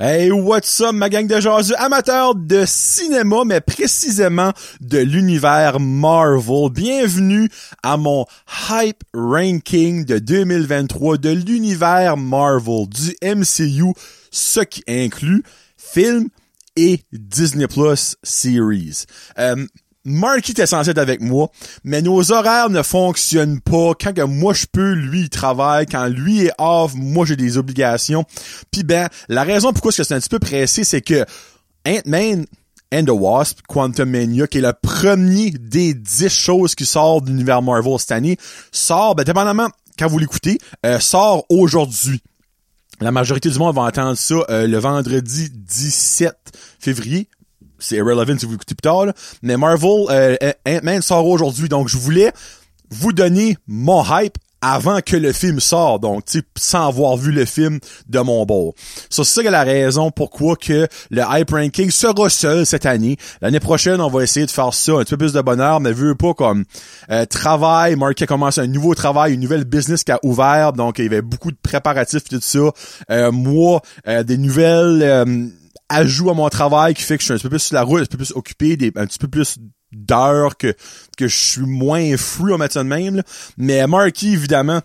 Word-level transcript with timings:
Hey, 0.00 0.30
what's 0.30 0.80
up, 0.80 0.94
ma 0.94 1.08
gang 1.08 1.26
de 1.26 1.40
jasus 1.40 1.74
amateurs 1.76 2.36
de 2.36 2.64
cinéma, 2.66 3.42
mais 3.44 3.60
précisément 3.60 4.52
de 4.80 4.98
l'univers 4.98 5.80
Marvel. 5.80 6.70
Bienvenue 6.70 7.48
à 7.82 7.96
mon 7.96 8.24
Hype 8.70 9.02
Ranking 9.12 10.04
de 10.04 10.20
2023 10.20 11.16
de 11.16 11.30
l'univers 11.30 12.16
Marvel, 12.16 12.86
du 12.88 13.16
MCU, 13.24 13.92
ce 14.30 14.60
qui 14.60 14.84
inclut 14.86 15.42
films 15.76 16.28
et 16.76 17.00
Disney 17.12 17.66
Plus 17.66 18.14
Series. 18.22 19.04
Euh, 19.36 19.66
Marky 20.08 20.52
était 20.52 20.66
censé 20.66 20.90
être 20.90 20.98
avec 20.98 21.20
moi, 21.20 21.50
mais 21.84 22.02
nos 22.02 22.32
horaires 22.32 22.70
ne 22.70 22.82
fonctionnent 22.82 23.60
pas. 23.60 23.92
Quand 24.00 24.12
que 24.12 24.22
moi 24.22 24.54
je 24.54 24.66
peux, 24.70 24.92
lui 24.92 25.22
il 25.22 25.30
travaille. 25.30 25.86
Quand 25.86 26.06
lui 26.06 26.46
est 26.46 26.52
off, 26.58 26.92
moi 26.94 27.26
j'ai 27.26 27.36
des 27.36 27.58
obligations. 27.58 28.24
Puis 28.70 28.82
ben, 28.82 29.08
la 29.28 29.44
raison 29.44 29.72
pourquoi 29.72 29.92
c'est 29.92 30.10
un 30.12 30.20
petit 30.20 30.28
peu 30.28 30.38
pressé, 30.38 30.84
c'est 30.84 31.02
que 31.02 31.24
Ant-Man 31.86 32.46
and 32.92 33.04
the 33.04 33.10
Wasp, 33.10 33.60
Quantum 33.68 34.10
Mania, 34.10 34.46
qui 34.46 34.58
est 34.58 34.62
le 34.62 34.72
premier 34.72 35.50
des 35.50 35.94
dix 35.94 36.28
choses 36.28 36.74
qui 36.74 36.86
sort 36.86 37.22
de 37.22 37.28
l'univers 37.28 37.62
Marvel 37.62 37.98
cette 37.98 38.12
année, 38.12 38.38
sort, 38.72 39.14
ben 39.14 39.24
dépendamment 39.24 39.68
quand 39.98 40.06
vous 40.06 40.18
l'écoutez, 40.18 40.58
euh, 40.86 41.00
sort 41.00 41.44
aujourd'hui. 41.48 42.22
La 43.00 43.10
majorité 43.10 43.48
du 43.48 43.58
monde 43.58 43.74
va 43.74 43.82
entendre 43.82 44.16
ça 44.16 44.34
euh, 44.48 44.66
le 44.66 44.78
vendredi 44.78 45.50
17 45.50 46.34
février 46.78 47.28
c'est 47.78 47.96
irrelevant 47.96 48.38
si 48.38 48.46
vous 48.46 48.54
écoutez 48.54 48.74
plus 48.74 48.82
tard, 48.82 49.06
mais 49.42 49.56
Marvel, 49.56 50.06
euh, 50.10 51.00
sort 51.00 51.26
aujourd'hui, 51.26 51.68
donc 51.68 51.88
je 51.88 51.96
voulais 51.96 52.32
vous 52.90 53.12
donner 53.12 53.56
mon 53.66 54.04
hype 54.04 54.38
avant 54.60 55.00
que 55.00 55.16
le 55.16 55.32
film 55.32 55.60
sorte, 55.60 56.02
donc 56.02 56.24
tu 56.24 56.42
sans 56.56 56.88
avoir 56.88 57.16
vu 57.16 57.30
le 57.30 57.44
film 57.44 57.78
de 58.08 58.18
mon 58.18 58.44
bord. 58.44 58.74
Ça, 59.08 59.22
c'est 59.24 59.44
ça 59.44 59.50
la 59.50 59.62
raison 59.62 60.10
pourquoi 60.10 60.56
que 60.56 60.88
le 61.10 61.22
hype 61.30 61.50
ranking 61.50 61.90
sera 61.90 62.28
seul 62.28 62.66
cette 62.66 62.86
année. 62.86 63.16
L'année 63.40 63.60
prochaine, 63.60 64.00
on 64.00 64.08
va 64.08 64.22
essayer 64.22 64.46
de 64.46 64.50
faire 64.50 64.74
ça 64.74 64.92
un 64.94 65.04
petit 65.04 65.10
peu 65.10 65.18
plus 65.18 65.32
de 65.32 65.40
bonheur, 65.40 65.80
mais 65.80 65.92
vu 65.92 66.16
pas 66.16 66.34
comme 66.34 66.64
euh, 67.10 67.24
travail. 67.24 67.94
Mark 67.96 68.20
a 68.20 68.26
commencé 68.26 68.60
un 68.60 68.66
nouveau 68.66 68.94
travail, 68.94 69.34
une 69.34 69.40
nouvelle 69.40 69.64
business 69.64 70.02
qui 70.02 70.12
a 70.12 70.18
ouvert, 70.24 70.72
donc 70.72 70.98
il 70.98 71.04
y 71.04 71.06
avait 71.06 71.22
beaucoup 71.22 71.52
de 71.52 71.58
préparatifs 71.62 72.22
et 72.32 72.36
tout 72.36 72.40
ça. 72.40 72.58
Euh, 73.10 73.30
moi, 73.30 73.80
euh, 74.08 74.24
des 74.24 74.38
nouvelles 74.38 75.02
euh, 75.02 75.46
ajout 75.88 76.30
à 76.30 76.34
mon 76.34 76.48
travail 76.48 76.94
qui 76.94 77.02
fait 77.02 77.16
que 77.16 77.22
je 77.22 77.26
suis 77.26 77.32
un 77.34 77.36
petit 77.36 77.44
peu 77.44 77.50
plus 77.50 77.58
sur 77.60 77.74
la 77.74 77.82
route, 77.82 78.00
un 78.00 78.04
petit 78.04 78.16
peu 78.16 78.24
plus 78.24 78.32
occupé, 78.34 78.76
des, 78.76 78.92
un 78.96 79.06
petit 79.06 79.18
peu 79.18 79.28
plus 79.28 79.58
d'heures 79.92 80.56
que, 80.56 80.74
que 81.16 81.28
je 81.28 81.36
suis 81.36 81.66
moins 81.66 82.16
fou 82.16 82.52
en 82.52 82.58
mettre 82.58 82.78
de 82.78 82.82
même. 82.82 83.22
Mais 83.56 83.86
Marky, 83.86 84.32
évidemment, 84.32 84.80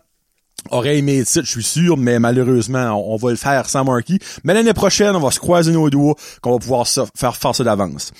aurait 0.71 0.97
aimé 0.97 1.19
le 1.19 1.25
titre, 1.25 1.45
je 1.45 1.51
suis 1.51 1.63
sûr, 1.63 1.97
mais 1.97 2.19
malheureusement, 2.19 2.93
on, 3.11 3.17
va 3.17 3.31
le 3.31 3.35
faire 3.35 3.69
sans 3.69 3.83
Marky. 3.83 4.19
Mais 4.43 4.53
l'année 4.53 4.73
prochaine, 4.73 5.15
on 5.15 5.19
va 5.19 5.31
se 5.31 5.39
croiser 5.39 5.71
nos 5.71 5.89
doigts 5.89 6.15
qu'on 6.41 6.53
va 6.53 6.59
pouvoir 6.59 6.87
faire, 6.87 7.35
faire 7.35 7.55
ça 7.55 7.63
d'avance. 7.63 8.11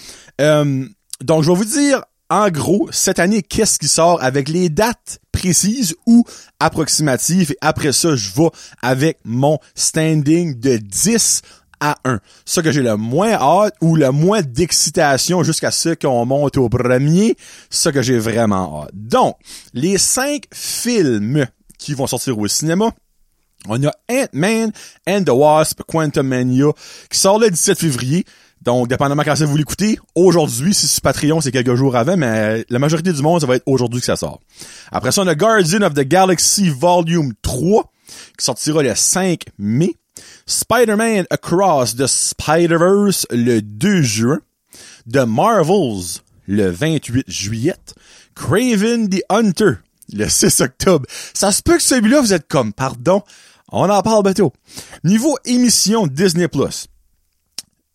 Euh, 0.42 0.86
donc, 1.22 1.44
je 1.44 1.50
vais 1.50 1.56
vous 1.56 1.66
dire, 1.66 2.04
en 2.30 2.50
gros, 2.50 2.90
cette 2.92 3.20
année, 3.20 3.42
qu'est-ce 3.42 3.80
qui 3.80 3.88
sort 3.88 4.22
avec 4.24 4.50
les 4.50 4.70
dates 4.70 5.20
précises 5.32 5.96
ou 6.06 6.26
approximatives? 6.60 7.52
Et 7.52 7.58
après 7.62 7.94
ça, 7.94 8.16
je 8.16 8.34
vais 8.34 8.50
avec 8.82 9.20
mon 9.24 9.60
standing 9.76 10.60
de 10.60 10.78
10 10.78 11.42
à 11.84 11.98
1. 12.06 12.20
Ça 12.46 12.62
que 12.62 12.72
j'ai 12.72 12.82
le 12.82 12.96
moins 12.96 13.34
hâte 13.34 13.76
ou 13.82 13.98
le 13.98 14.10
moins 14.12 14.42
d'excitation 14.42 15.44
jusqu'à 15.44 15.70
ce 15.70 15.90
qu'on 15.90 16.26
monte 16.26 16.58
au 16.58 16.70
premier, 16.70 17.36
ça 17.70 17.92
que 17.92 18.02
j'ai 18.02 18.18
vraiment 18.18 18.84
hâte. 18.84 18.92
Donc, 18.94 19.36
les 19.74 19.98
cinq 19.98 20.46
films 20.54 21.46
qui 21.78 21.94
vont 21.94 22.08
sortir 22.08 22.40
au 22.40 22.48
cinéma, 22.48 22.92
on 23.68 23.84
a 23.84 23.92
Ant-Man 24.10 24.72
and 25.08 25.24
the 25.24 25.30
Wasp 25.30 25.82
Quantum 25.86 26.28
Mania 26.28 26.72
qui 27.10 27.20
sort 27.20 27.38
le 27.38 27.50
17 27.50 27.78
février. 27.78 28.26
Donc, 28.62 28.88
dépendamment 28.88 29.24
quand 29.24 29.38
vous 29.42 29.58
l'écoutez, 29.58 30.00
aujourd'hui, 30.16 30.74
si 30.74 30.88
c'est 30.88 31.04
Patreon, 31.04 31.42
c'est 31.42 31.52
quelques 31.52 31.76
jours 31.76 31.98
avant, 31.98 32.16
mais 32.16 32.66
la 32.70 32.80
majorité 32.80 33.12
du 33.12 33.22
monde, 33.22 33.42
ça 33.42 33.48
va 33.48 33.58
être 33.58 33.64
aujourd'hui 33.66 34.00
que 34.00 34.06
ça 34.06 34.16
sort. 34.16 34.40
Après 34.90 35.12
ça, 35.12 35.22
on 35.22 35.28
a 35.28 35.36
Guardian 35.36 35.82
of 35.82 35.94
the 35.94 36.08
Galaxy 36.08 36.70
Volume 36.70 37.34
3 37.42 37.92
qui 38.38 38.46
sortira 38.46 38.82
le 38.82 38.96
5 38.96 39.42
mai. 39.58 39.96
Spider-Man 40.46 41.26
Across 41.30 41.96
the 41.96 42.08
Spider-Verse 42.08 43.26
le 43.32 43.62
2 43.62 44.02
juin, 44.02 44.40
The 45.12 45.26
Marvels 45.26 46.22
le 46.48 46.70
28 46.70 47.26
juillet, 47.28 47.76
Craven 48.36 49.10
the 49.10 49.24
Hunter 49.30 49.76
le 50.12 50.28
6 50.28 50.62
octobre. 50.62 51.06
Ça 51.34 51.52
se 51.52 51.62
peut 51.62 51.78
que 51.78 51.84
celui-là, 51.84 52.22
vous 52.22 52.34
êtes 52.34 52.48
comme, 52.48 52.74
pardon, 52.74 53.24
on 53.72 53.90
en 53.90 54.02
parle 54.02 54.24
bientôt. 54.24 54.54
Niveau 55.04 55.38
émission 55.46 56.08
Disney+, 56.08 56.48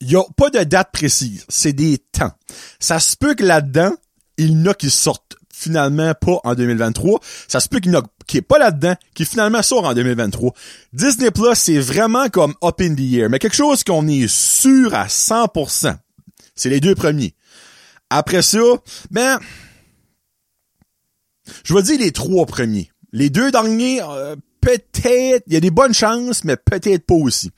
il 0.01 0.11
y 0.11 0.17
a 0.17 0.23
pas 0.37 0.51
de 0.51 0.63
date 0.65 0.91
précise, 0.93 1.45
c'est 1.49 1.73
des 1.73 1.99
temps. 1.99 2.33
Ça 2.79 3.01
se 3.01 3.17
peut 3.17 3.35
que 3.35 3.45
là-dedans, 3.45 3.95
il 4.37 4.51
y 4.51 4.63
en 4.63 4.67
a 4.67 4.75
qui 4.75 4.91
sortent 4.91 5.37
finalement 5.59 6.15
pas 6.15 6.41
en 6.45 6.55
2023. 6.55 7.21
Ça 7.49 7.61
se 7.61 7.69
peut 7.69 7.81
qu'il 7.81 7.99
qui 8.27 8.37
est 8.37 8.43
pas 8.43 8.59
là-dedans, 8.59 8.95
qui 9.15 9.25
finalement 9.25 9.63
sort 9.63 9.85
en 9.85 9.95
2023. 9.95 10.53
Disney 10.93 11.31
Plus, 11.31 11.55
c'est 11.55 11.81
vraiment 11.81 12.29
comme 12.29 12.55
up 12.63 12.81
in 12.81 12.95
the 12.95 13.15
air, 13.15 13.31
mais 13.31 13.39
quelque 13.39 13.57
chose 13.57 13.83
qu'on 13.83 14.07
est 14.07 14.29
sûr 14.29 14.95
à 14.95 15.07
100%. 15.07 15.97
C'est 16.55 16.69
les 16.69 16.81
deux 16.81 16.95
premiers. 16.95 17.35
Après 18.11 18.43
ça, 18.43 18.59
ben, 19.11 19.39
je 21.65 21.75
vais 21.75 21.83
dire 21.83 21.99
les 21.99 22.13
trois 22.13 22.47
premiers. 22.47 22.91
Les 23.13 23.31
deux 23.31 23.51
derniers, 23.51 24.01
euh, 24.03 24.37
peut-être, 24.61 25.43
il 25.47 25.55
y 25.55 25.57
a 25.57 25.61
des 25.61 25.71
bonnes 25.71 25.95
chances, 25.95 26.45
mais 26.45 26.57
peut-être 26.57 27.05
pas 27.05 27.15
aussi. 27.15 27.51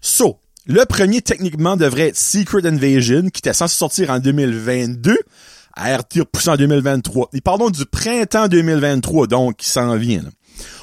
So, 0.00 0.38
le 0.66 0.84
premier, 0.84 1.20
techniquement, 1.20 1.76
devrait 1.76 2.08
être 2.08 2.18
Secret 2.18 2.66
Invasion, 2.66 3.28
qui 3.28 3.40
était 3.40 3.52
censé 3.52 3.76
sortir 3.76 4.10
en 4.10 4.20
2022 4.20 5.18
à 5.74 5.96
RT 5.96 6.24
poussé 6.30 6.50
en 6.50 6.56
2023. 6.56 7.30
Et 7.32 7.40
parlons 7.40 7.70
du 7.70 7.86
printemps 7.86 8.48
2023, 8.48 9.26
donc, 9.26 9.56
qui 9.56 9.68
s'en 9.68 9.96
vient. 9.96 10.22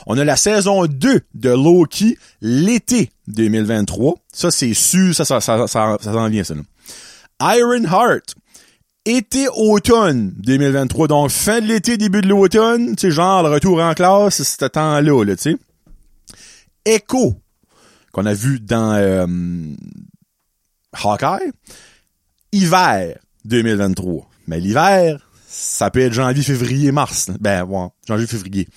On 0.07 0.17
a 0.17 0.23
la 0.23 0.35
saison 0.35 0.85
2 0.85 1.22
de 1.33 1.50
Loki 1.50 2.17
l'été 2.41 3.11
2023. 3.28 4.16
Ça, 4.33 4.51
c'est 4.51 4.73
sûr, 4.73 5.13
ça, 5.13 5.25
ça, 5.25 5.39
ça, 5.41 5.67
ça, 5.67 5.97
s'en 6.01 6.29
vient, 6.29 6.44
ça. 6.44 6.55
Iron 7.41 7.83
Heart, 7.83 8.35
été-automne 9.05 10.33
2023. 10.38 11.07
Donc, 11.07 11.29
fin 11.29 11.61
de 11.61 11.67
l'été, 11.67 11.97
début 11.97 12.22
de 12.22 12.28
l'automne, 12.28 12.95
tu 12.95 13.11
genre, 13.11 13.44
le 13.44 13.49
retour 13.49 13.81
en 13.81 13.94
classe, 13.94 14.41
ce 14.41 14.66
temps-là, 14.66 15.23
là, 15.23 15.35
tu 15.35 15.51
sais. 15.51 15.57
Echo, 16.85 17.35
qu'on 18.11 18.25
a 18.25 18.33
vu 18.33 18.59
dans 18.59 18.94
euh, 18.94 19.28
Hawkeye. 20.94 21.51
Hiver 22.51 23.19
2023. 23.45 24.28
Mais 24.49 24.59
l'hiver, 24.59 25.19
ça 25.47 25.91
peut 25.91 25.99
être 25.99 26.13
janvier, 26.13 26.41
février, 26.41 26.91
mars. 26.91 27.29
Ben, 27.39 27.63
ouais, 27.63 27.87
janvier, 28.07 28.25
février. 28.25 28.67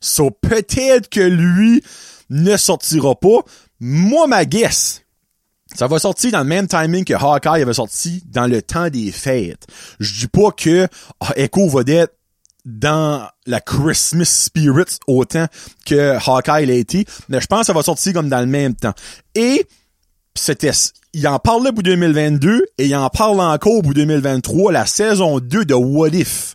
So, 0.00 0.30
peut-être 0.30 1.10
que 1.10 1.20
lui 1.20 1.82
ne 2.30 2.56
sortira 2.56 3.14
pas. 3.14 3.40
Moi, 3.78 4.26
ma 4.26 4.46
guess, 4.46 5.02
ça 5.74 5.86
va 5.86 5.98
sortir 5.98 6.32
dans 6.32 6.38
le 6.38 6.46
même 6.46 6.66
timing 6.66 7.04
que 7.04 7.12
Hawkeye 7.12 7.60
avait 7.60 7.74
sorti 7.74 8.22
dans 8.26 8.46
le 8.46 8.62
temps 8.62 8.88
des 8.88 9.12
fêtes. 9.12 9.66
Je 10.00 10.20
dis 10.20 10.28
pas 10.28 10.50
que 10.50 10.88
ah, 11.20 11.32
Echo 11.36 11.68
va 11.68 11.82
être 11.86 12.14
dans 12.64 13.28
la 13.46 13.60
Christmas 13.60 14.24
spirit 14.24 14.98
autant 15.06 15.46
que 15.84 16.16
Hawkeye 16.26 16.64
l'a 16.64 16.74
été, 16.74 17.04
mais 17.28 17.42
je 17.42 17.46
pense 17.46 17.60
que 17.60 17.66
ça 17.66 17.72
va 17.74 17.82
sortir 17.82 18.14
comme 18.14 18.30
dans 18.30 18.40
le 18.40 18.46
même 18.46 18.74
temps. 18.74 18.94
Et 19.34 19.66
c'était 20.38 20.72
il 21.14 21.26
en 21.26 21.38
parlait 21.38 21.72
pour 21.72 21.82
2022 21.82 22.66
et 22.78 22.86
il 22.86 22.94
en 22.94 23.08
parle 23.08 23.40
encore 23.40 23.82
pour 23.82 23.94
2023, 23.94 24.72
la 24.72 24.86
saison 24.86 25.38
2 25.40 25.64
de 25.64 25.74
What 25.74 26.10
If. 26.10 26.54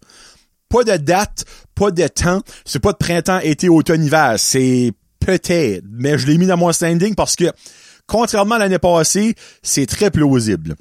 Pas 0.69 0.83
de 0.83 0.97
date, 0.97 1.45
pas 1.75 1.91
de 1.91 2.07
temps, 2.07 2.41
c'est 2.65 2.79
pas 2.79 2.91
de 2.91 2.97
printemps, 2.97 3.39
été, 3.39 3.69
automne, 3.69 4.03
hiver, 4.03 4.35
c'est 4.37 4.91
peut-être, 5.19 5.83
mais 5.91 6.17
je 6.17 6.27
l'ai 6.27 6.37
mis 6.37 6.47
dans 6.47 6.57
mon 6.57 6.71
standing 6.71 7.15
parce 7.15 7.35
que, 7.35 7.51
contrairement 8.07 8.55
à 8.55 8.59
l'année 8.59 8.79
passée, 8.79 9.35
c'est 9.61 9.85
très 9.85 10.11
plausible. 10.11 10.75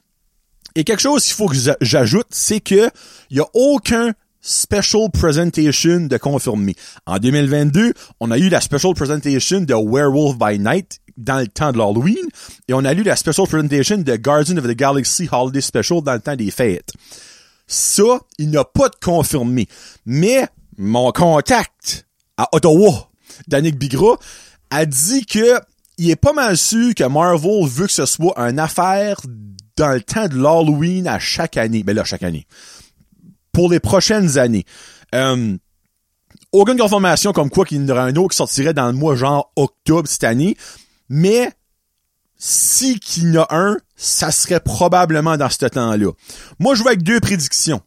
Et 0.75 0.85
quelque 0.85 1.03
chose 1.03 1.25
qu'il 1.25 1.35
faut 1.35 1.49
que 1.49 1.57
j'ajoute, 1.81 2.29
c'est 2.31 2.61
que 2.61 2.91
il 3.31 3.37
y 3.37 3.41
a 3.41 3.47
aucun 3.53 4.13
special 4.43 5.09
presentation 5.11 6.09
de 6.09 6.17
confirmé. 6.19 6.75
En 7.07 7.19
2022, 7.19 7.95
on 8.21 8.31
a 8.31 8.39
eu 8.39 8.49
la 8.49 8.61
special 8.61 8.93
presentation 8.93 9.61
de 9.61 9.75
Werewolf 9.75 10.37
by 10.37 10.59
Night 10.59 11.01
dans 11.17 11.39
le 11.39 11.47
temps 11.47 11.73
de 11.73 11.79
l'Halloween 11.79 12.27
et 12.69 12.75
on 12.75 12.85
a 12.85 12.93
eu 12.93 13.03
la 13.03 13.17
special 13.17 13.47
presentation 13.47 13.99
de 13.99 14.17
Guardian 14.17 14.57
of 14.57 14.65
the 14.65 14.77
Galaxy 14.77 15.29
Holiday 15.31 15.61
Special 15.61 16.03
dans 16.03 16.15
le 16.15 16.21
temps 16.21 16.37
des 16.37 16.51
fêtes. 16.51 16.93
Ça, 17.69 18.21
il 18.39 18.51
n'a 18.51 18.65
pas 18.65 18.89
de 18.89 18.97
confirmé. 19.01 19.69
Mais 20.05 20.47
mon 20.77 21.13
contact 21.13 22.07
à 22.37 22.49
Ottawa, 22.53 23.11
Danick 23.47 23.79
Bigra, 23.79 24.19
a 24.71 24.85
dit 24.85 25.25
que 25.25 25.61
il 25.99 26.11
est 26.11 26.17
pas 26.17 26.33
mal 26.33 26.57
sûr 26.57 26.95
que 26.95 27.05
Marvel 27.05 27.67
veut 27.67 27.87
que 27.87 27.93
ce 27.93 28.07
soit 28.07 28.37
une 28.39 28.59
affaire 28.59 29.21
dans 29.77 29.93
le 29.93 30.01
temps 30.01 30.27
de 30.27 30.37
l'Halloween 30.37 31.07
à 31.07 31.21
chaque 31.21 31.57
année. 31.57 31.85
Ben 31.85 31.95
là, 31.95 32.03
chaque 32.03 32.25
année 32.25 32.47
pour 33.53 33.71
les 33.71 33.81
prochaines 33.81 34.39
années. 34.39 34.65
Euh, 35.15 35.57
aucune 36.53 36.79
confirmation 36.79 37.33
comme 37.33 37.51
quoi 37.51 37.65
qu'il 37.65 37.83
y 37.83 37.85
en 37.85 37.89
aurait 37.89 38.11
un 38.11 38.17
autre 38.17 38.31
qui 38.31 38.37
sortirait 38.37 38.75
dans 38.75 38.87
le 38.87 38.93
mois 38.93 39.17
genre 39.17 39.53
octobre 39.57 40.09
cette 40.09 40.25
année, 40.25 40.57
mais 41.09 41.51
si 42.37 42.99
qu'il 42.99 43.33
y 43.33 43.39
en 43.39 43.43
a 43.43 43.57
un, 43.57 43.77
ça 43.97 44.31
serait 44.31 44.61
probablement 44.61 45.37
dans 45.37 45.49
ce 45.49 45.65
temps-là. 45.67 46.11
Moi, 46.59 46.75
je 46.75 46.83
vais 46.83 46.91
avec 46.91 47.03
deux 47.03 47.21
prédictions. 47.21 47.81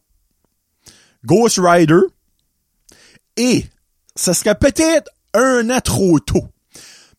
Ghost 1.24 1.60
Rider 1.62 2.00
et 3.36 3.66
ça 4.14 4.32
serait 4.32 4.54
peut-être 4.54 5.10
un 5.34 5.68
an 5.70 5.80
trop 5.80 6.18
tôt. 6.20 6.46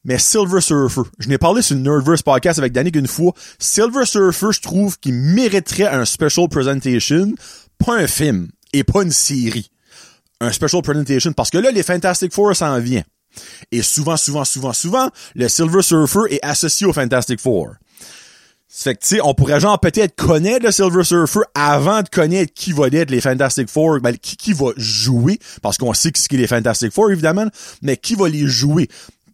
Mais 0.04 0.18
Silver 0.18 0.62
Surfer, 0.62 1.02
je 1.20 1.28
n'ai 1.28 1.38
parlé 1.38 1.62
sur 1.62 1.76
le 1.76 1.82
Nerdverse 1.82 2.22
podcast 2.24 2.60
avec 2.60 2.72
Danny 2.72 2.90
une 2.92 3.08
fois. 3.08 3.34
Silver 3.60 4.06
Surfer, 4.06 4.48
je 4.52 4.62
trouve 4.62 4.98
qu'il 4.98 5.14
mériterait 5.14 5.88
un 5.88 6.06
special 6.06 6.48
presentation, 6.48 7.34
pas 7.78 7.96
un 7.96 8.08
film 8.08 8.50
et 8.74 8.84
pas 8.84 9.04
une 9.04 9.12
série. 9.12 9.70
Un 10.40 10.52
special 10.52 10.82
presentation 10.82 11.34
parce 11.34 11.50
que 11.50 11.58
là, 11.58 11.72
les 11.72 11.84
Fantastic 11.84 12.34
Four 12.34 12.56
s'en 12.56 12.80
vient. 12.80 13.04
Et 13.72 13.82
souvent, 13.82 14.18
souvent, 14.18 14.46
souvent, 14.46 14.74
souvent, 14.74 15.10
le 15.36 15.48
Silver 15.48 15.82
Surfer 15.82 16.22
est 16.30 16.44
associé 16.44 16.88
au 16.88 16.94
Fantastic 16.94 17.40
Four. 17.40 17.74
Fait 18.70 18.96
que, 18.96 19.02
tu 19.02 19.08
sais, 19.16 19.22
on 19.24 19.34
pourrait 19.34 19.60
genre 19.60 19.80
peut-être 19.80 20.16
connaître 20.16 20.66
le 20.66 20.72
Silver 20.72 21.04
Surfer 21.04 21.40
avant 21.56 22.02
de 22.02 22.10
connaître 22.10 22.54
qui 22.54 22.74
va 22.74 22.88
être 22.88 23.10
les 23.10 23.22
Fantastic 23.22 23.70
Four, 23.70 24.02
ben, 24.02 24.16
qui, 24.18 24.36
qui 24.36 24.54
va 24.54 24.68
jouer, 24.76 25.40
parce 25.62 25.78
qu'on 25.78 25.94
sait 25.94 26.12
ce 26.16 26.28
qu'est 26.28 26.38
les 26.38 26.48
Fantastic 26.48 26.92
Four, 26.92 27.12
évidemment, 27.12 27.48
mais 27.82 27.98
qui 27.98 28.16
va 28.16 28.28
les 28.28 28.46
jouer? 28.46 28.90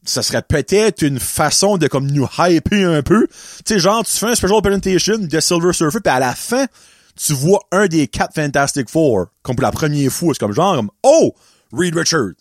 Ça 0.06 0.22
serait 0.22 0.44
peut-être 0.44 1.02
une 1.02 1.20
façon 1.20 1.78
de 1.78 1.88
comme 1.88 2.12
nous 2.12 2.28
hyper 2.38 2.90
un 2.90 3.02
peu. 3.02 3.28
Tu 3.28 3.74
sais, 3.74 3.80
genre, 3.80 4.06
tu 4.06 4.14
fais 4.14 4.28
un 4.28 4.36
special 4.36 4.62
presentation 4.62 5.18
de 5.18 5.40
Silver 5.40 5.74
Surfer, 5.74 6.00
puis 6.04 6.14
à 6.14 6.20
la 6.20 6.36
fin, 6.36 6.66
tu 7.16 7.34
vois 7.34 7.60
un 7.72 7.88
des 7.88 8.08
quatre 8.08 8.36
Fantastic 8.36 8.90
Four, 8.90 9.28
comme 9.42 9.56
pour 9.56 9.64
la 9.64 9.72
première 9.72 10.12
fois. 10.12 10.34
C'est 10.34 10.40
comme 10.40 10.54
genre, 10.54 10.76
comme, 10.76 10.92
oh, 11.04 11.34
Reed 11.72 11.96
Richards. 11.96 12.34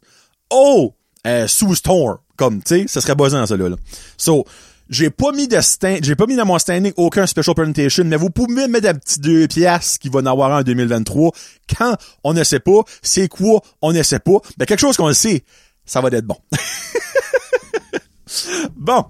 Oh, 0.51 0.95
euh, 1.27 1.47
Sue 1.47 1.75
Storm. 1.75 2.19
Comme, 2.37 2.63
tu 2.63 2.81
sais, 2.81 2.89
ça 2.89 3.01
serait 3.01 3.15
buzzant, 3.15 3.47
ça, 3.47 3.57
là. 3.57 3.69
là. 3.69 3.77
So, 4.17 4.45
j'ai 4.89 5.11
pas 5.11 5.33
mis 5.33 5.49
de 5.49 5.59
j'ai 6.03 6.17
pas 6.17 6.27
mis 6.27 6.37
dans 6.37 6.45
mon 6.45 6.59
standing 6.59 6.93
aucun 6.97 7.27
special 7.27 7.55
presentation, 7.55 8.05
mais 8.05 8.17
vous 8.17 8.31
pouvez 8.31 8.69
mettre 8.69 8.89
un 8.89 8.95
petit 8.95 9.21
deux 9.21 9.49
pièces 9.49 9.97
qui 9.97 10.09
va 10.09 10.21
en 10.21 10.27
avoir 10.27 10.53
un 10.53 10.61
en 10.61 10.63
2023. 10.63 11.31
Quand 11.79 11.97
on 12.25 12.35
ne 12.35 12.45
sait 12.45 12.61
pas, 12.61 12.83
c'est 13.01 13.29
quoi, 13.29 13.63
on 13.81 13.93
ne 13.93 14.03
sait 14.03 14.19
pas. 14.19 14.39
Ben, 14.59 14.67
quelque 14.67 14.81
chose 14.81 14.97
qu'on 14.97 15.09
le 15.09 15.15
sait, 15.15 15.45
ça 15.87 16.01
va 16.01 16.09
être 16.09 16.27
bon. 16.27 16.37
bon. 18.77 19.05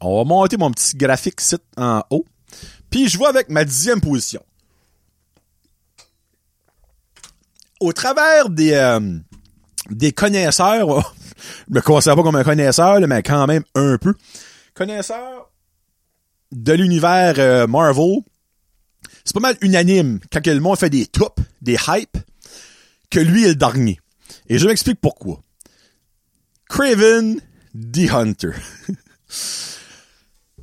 On 0.00 0.18
va 0.18 0.24
monter 0.24 0.56
mon 0.56 0.70
petit 0.70 0.96
graphique 0.96 1.40
site 1.40 1.62
en 1.76 2.02
haut. 2.10 2.24
Puis 2.90 3.08
je 3.08 3.18
vois 3.18 3.28
avec 3.28 3.50
ma 3.50 3.64
dixième 3.64 4.00
position. 4.00 4.42
Au 7.80 7.92
travers 7.92 8.48
des, 8.48 8.72
euh, 8.72 9.18
des 9.90 10.12
connaisseurs, 10.12 11.14
je 11.68 11.74
me 11.74 11.80
considère 11.80 12.16
pas 12.16 12.22
comme 12.22 12.36
un 12.36 12.44
connaisseur, 12.44 13.00
mais 13.00 13.22
quand 13.22 13.46
même 13.46 13.64
un 13.74 13.98
peu 13.98 14.14
connaisseur 14.74 15.50
de 16.52 16.72
l'univers 16.72 17.34
euh, 17.38 17.66
Marvel, 17.66 18.20
c'est 19.24 19.34
pas 19.34 19.40
mal 19.40 19.56
unanime 19.60 20.20
quand 20.32 20.46
le 20.46 20.60
monde 20.60 20.78
fait 20.78 20.90
des 20.90 21.06
tops, 21.06 21.42
des 21.60 21.76
hypes, 21.88 22.18
que 23.10 23.20
lui 23.20 23.44
est 23.44 23.48
le 23.48 23.54
dernier. 23.56 24.00
Et 24.48 24.58
je 24.58 24.66
m'explique 24.66 25.00
pourquoi. 25.00 25.42
Craven 26.68 27.40
the 27.74 28.10
Hunter. 28.10 28.52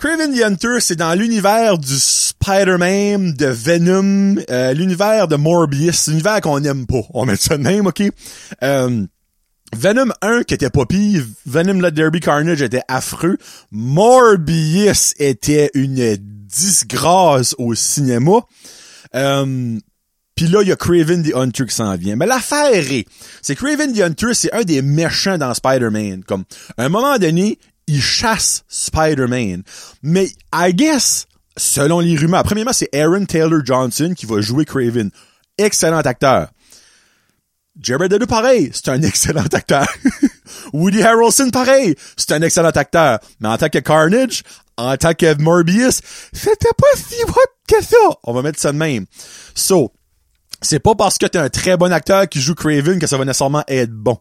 Craven 0.04 0.36
the 0.36 0.44
Hunter, 0.44 0.82
c'est 0.82 0.98
dans 0.98 1.18
l'univers 1.18 1.78
du 1.78 1.98
Spider-Man, 1.98 3.36
de 3.36 3.46
Venom, 3.46 4.36
euh, 4.50 4.74
l'univers 4.74 5.30
de 5.30 5.38
Morbius, 5.38 6.10
l'univers 6.10 6.42
qu'on 6.42 6.60
n'aime 6.60 6.86
pas. 6.86 7.04
On 7.14 7.26
met 7.26 7.38
ça 7.38 7.58
de 7.58 7.64
même, 7.64 7.88
ok? 7.88 8.04
Euh, 8.64 9.06
Venom 9.74 10.12
1 10.22 10.44
qui 10.44 10.56
était 10.56 10.70
pas 10.70 10.84
Venom 11.46 11.80
Let 11.80 11.92
Derby 11.92 12.20
Carnage 12.20 12.62
était 12.62 12.82
affreux, 12.90 13.38
Morbius 13.72 15.14
était 15.20 15.72
une 15.74 16.18
disgrâce 16.18 17.56
au 17.58 17.74
cinéma. 17.74 18.42
Euh, 19.16 19.80
puis 20.36 20.48
là, 20.48 20.64
il 20.64 20.68
y 20.68 20.74
a 20.74 20.76
Craven 20.76 21.24
the 21.24 21.34
Hunter 21.34 21.66
qui 21.66 21.76
s'en 21.76 21.96
vient. 21.96 22.18
Mais 22.18 22.26
l'affaire 22.26 22.74
est, 22.74 23.06
c'est 23.42 23.56
Craven 23.56 23.94
the 23.94 24.02
Hunter, 24.02 24.34
c'est 24.34 24.54
un 24.54 24.64
des 24.64 24.82
méchants 24.82 25.38
dans 25.38 25.54
Spider-Man. 25.54 26.26
Comme, 26.26 26.44
à 26.76 26.84
un 26.84 26.90
moment 26.90 27.18
donné, 27.18 27.58
il 27.94 28.02
chasse 28.02 28.64
Spider-Man. 28.68 29.64
Mais, 30.02 30.32
I 30.54 30.74
guess, 30.74 31.28
selon 31.58 32.00
les 32.00 32.18
rumeurs, 32.18 32.44
premièrement, 32.44 32.74
c'est 32.74 32.94
Aaron 32.94 33.26
Taylor 33.26 33.62
Johnson 33.64 34.14
qui 34.16 34.26
va 34.26 34.42
jouer 34.42 34.66
Craven. 34.66 35.12
Excellent 35.58 36.00
acteur. 36.00 36.50
Jared 37.80 38.12
Leto, 38.12 38.26
pareil, 38.26 38.72
c'est 38.74 38.90
un 38.90 39.02
excellent 39.04 39.46
acteur. 39.52 39.88
Woody 40.74 41.04
Harrelson, 41.04 41.50
pareil, 41.52 41.96
c'est 42.18 42.32
un 42.32 42.42
excellent 42.42 42.70
acteur. 42.70 43.20
Mais 43.40 43.50
en 43.50 43.58
tant 43.58 43.70
que 43.70 43.80
Carnage, 43.80 44.44
en 44.78 44.98
tant 44.98 45.14
que 45.14 45.40
Morbius, 45.40 46.02
c'était 46.34 46.74
pas 46.78 46.98
si 46.98 47.24
bon 47.28 47.34
que 47.68 47.84
ça. 47.84 48.18
On 48.24 48.34
va 48.34 48.42
mettre 48.42 48.60
ça 48.60 48.72
de 48.72 48.78
même. 48.78 49.06
So, 49.54 49.92
c'est 50.62 50.80
pas 50.80 50.96
parce 50.96 51.18
que 51.18 51.26
t'es 51.26 51.38
un 51.38 51.50
très 51.50 51.78
bon 51.78 51.92
acteur 51.92 52.28
qui 52.28 52.42
joue 52.42 52.56
Craven 52.56 53.00
que 53.00 53.08
ça 53.08 53.18
va 53.18 53.26
nécessairement 53.26 53.64
être 53.68 53.92
bon. 53.92 54.18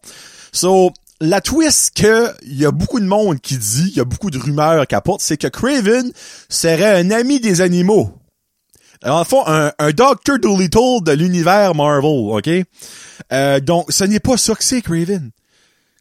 So, 0.53 0.93
la 1.23 1.41
twist 1.41 1.95
que 1.95 2.35
il 2.43 2.59
y 2.59 2.67
a 2.67 2.73
beaucoup 2.73 2.99
de 2.99 3.05
monde 3.05 3.41
qui 3.41 3.57
dit, 3.57 3.91
il 3.91 3.97
y 3.97 4.01
a 4.01 4.05
beaucoup 4.05 4.31
de 4.31 4.39
rumeurs 4.39 4.89
qui 4.89 4.97
apportent, 4.97 5.21
c'est 5.21 5.37
que 5.37 5.47
Craven 5.47 6.13
serait 6.49 7.01
un 7.01 7.13
ami 7.13 7.39
des 7.39 7.61
animaux. 7.61 8.19
En 9.05 9.21
le 9.21 9.25
fond, 9.25 9.45
un, 9.47 9.73
un 9.79 9.91
Dr. 9.91 10.41
Dolittle 10.41 11.03
de 11.05 11.13
l'univers 11.13 11.77
Marvel, 11.77 12.11
OK? 12.11 12.51
Euh, 13.33 13.61
donc, 13.61 13.93
ce 13.93 14.03
n'est 14.03 14.21
pas 14.21 14.37
ça 14.37 14.57
que 14.57 14.65
c'est, 14.65 14.83
Craven. 14.83 15.31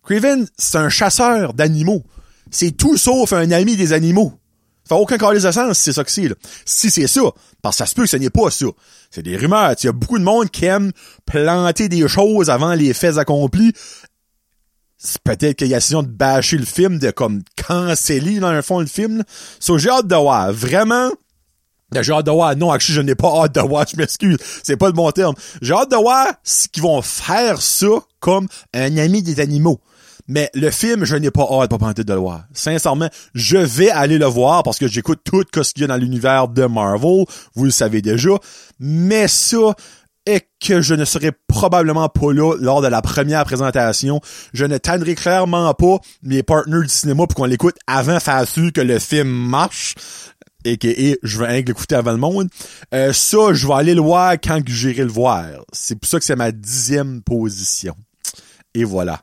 Craven, 0.03 0.47
c'est 0.57 0.77
un 0.77 0.89
chasseur 0.89 1.53
d'animaux. 1.53 2.03
C'est 2.49 2.71
tout 2.71 2.97
sauf 2.97 3.31
un 3.33 3.51
ami 3.51 3.75
des 3.75 3.93
animaux. 3.93 4.33
Ça 4.89 4.95
aucun 4.95 5.17
cas 5.17 5.33
de 5.33 5.39
sens 5.39 5.77
si 5.77 5.83
c'est 5.83 5.93
ça 5.93 6.03
que 6.03 6.11
c'est. 6.11 6.29
Si 6.65 6.89
c'est 6.89 7.07
ça, 7.07 7.21
parce 7.61 7.75
que 7.75 7.77
ça 7.77 7.85
se 7.85 7.93
peut 7.93 8.03
que 8.03 8.09
ce 8.09 8.17
n'est 8.17 8.31
pas 8.31 8.49
ça. 8.49 8.65
C'est 9.11 9.21
des 9.21 9.37
rumeurs. 9.37 9.75
Il 9.81 9.85
y 9.85 9.89
a 9.89 9.93
beaucoup 9.93 10.17
de 10.17 10.23
monde 10.23 10.49
qui 10.49 10.65
aime 10.65 10.91
planter 11.25 11.89
des 11.89 12.07
choses 12.07 12.49
avant 12.49 12.73
les 12.73 12.93
faits 12.93 13.17
accomplis. 13.17 13.73
Peut-être 15.23 15.57
qu'il 15.57 15.67
y 15.67 15.73
a 15.73 15.77
décision 15.77 16.03
de 16.03 16.07
bâcher 16.07 16.57
le 16.57 16.65
film, 16.65 16.99
de 16.99 17.11
comme 17.11 17.41
canceller 17.55 18.39
dans 18.39 18.51
le 18.51 18.61
fond 18.61 18.79
le 18.79 18.85
film. 18.85 19.23
So, 19.59 19.77
j'ai 19.77 19.89
hâte 19.89 20.07
de 20.07 20.15
voir. 20.15 20.51
Vraiment, 20.51 21.11
j'ai 21.99 22.13
hâte 22.13 22.25
de 22.25 22.31
voir. 22.31 22.55
Non, 22.55 22.71
actually, 22.71 22.95
je 22.95 23.01
n'ai 23.01 23.15
pas 23.15 23.43
hâte 23.43 23.55
de 23.55 23.61
voir. 23.61 23.85
Je 23.91 23.97
m'excuse. 23.97 24.37
C'est 24.63 24.77
pas 24.77 24.87
le 24.87 24.93
bon 24.93 25.09
terme. 25.11 25.35
J'ai 25.61 25.73
hâte 25.73 25.91
de 25.91 25.97
voir 25.97 26.27
ce 26.43 26.67
qu'ils 26.67 26.83
vont 26.83 27.01
faire 27.01 27.61
ça 27.61 27.87
comme 28.19 28.47
un 28.73 28.97
ami 28.97 29.23
des 29.23 29.39
animaux. 29.39 29.79
Mais 30.27 30.49
le 30.53 30.69
film, 30.69 31.03
je 31.03 31.15
n'ai 31.15 31.31
pas 31.31 31.47
hâte 31.51 31.71
pas 31.71 31.77
tenter 31.77 32.03
de 32.03 32.13
le 32.13 32.19
voir. 32.19 32.45
Sincèrement, 32.53 33.09
je 33.33 33.57
vais 33.57 33.89
aller 33.89 34.17
le 34.17 34.27
voir 34.27 34.63
parce 34.63 34.77
que 34.77 34.87
j'écoute 34.87 35.19
tout 35.25 35.43
ce 35.63 35.73
qu'il 35.73 35.81
y 35.81 35.83
a 35.83 35.87
dans 35.87 35.97
l'univers 35.97 36.47
de 36.47 36.65
Marvel. 36.65 37.25
Vous 37.55 37.65
le 37.65 37.71
savez 37.71 38.01
déjà. 38.01 38.31
Mais 38.79 39.27
ça, 39.27 39.75
est 40.25 40.47
que 40.59 40.81
je 40.81 40.93
ne 40.93 41.05
serai 41.05 41.31
probablement 41.47 42.09
pas 42.09 42.31
là 42.31 42.55
lors 42.59 42.81
de 42.81 42.87
la 42.87 43.01
première 43.01 43.43
présentation. 43.45 44.21
Je 44.53 44.65
ne 44.65 44.77
tannerai 44.77 45.15
clairement 45.15 45.73
pas 45.73 45.97
mes 46.23 46.43
partenaires 46.43 46.81
du 46.81 46.89
cinéma 46.89 47.27
pour 47.27 47.35
qu'on 47.35 47.45
l'écoute 47.45 47.75
avant 47.87 48.19
faire 48.19 48.47
sûr 48.47 48.71
que 48.71 48.81
le 48.81 48.99
film 48.99 49.29
marche 49.29 49.95
et 50.63 50.77
que 50.77 50.87
je 51.23 51.39
vais 51.39 51.61
l'écouter 51.61 51.95
avant 51.95 52.11
le 52.11 52.17
monde. 52.17 52.49
Euh, 52.93 53.13
ça, 53.13 53.53
je 53.53 53.67
vais 53.67 53.73
aller 53.73 53.95
le 53.95 54.01
voir 54.01 54.33
quand 54.33 54.59
j'irai 54.65 55.03
le 55.03 55.09
voir. 55.11 55.45
C'est 55.73 55.95
pour 55.95 56.09
ça 56.09 56.19
que 56.19 56.25
c'est 56.25 56.35
ma 56.35 56.51
dixième 56.51 57.21
position. 57.21 57.95
Et 58.73 58.83
voilà. 58.83 59.21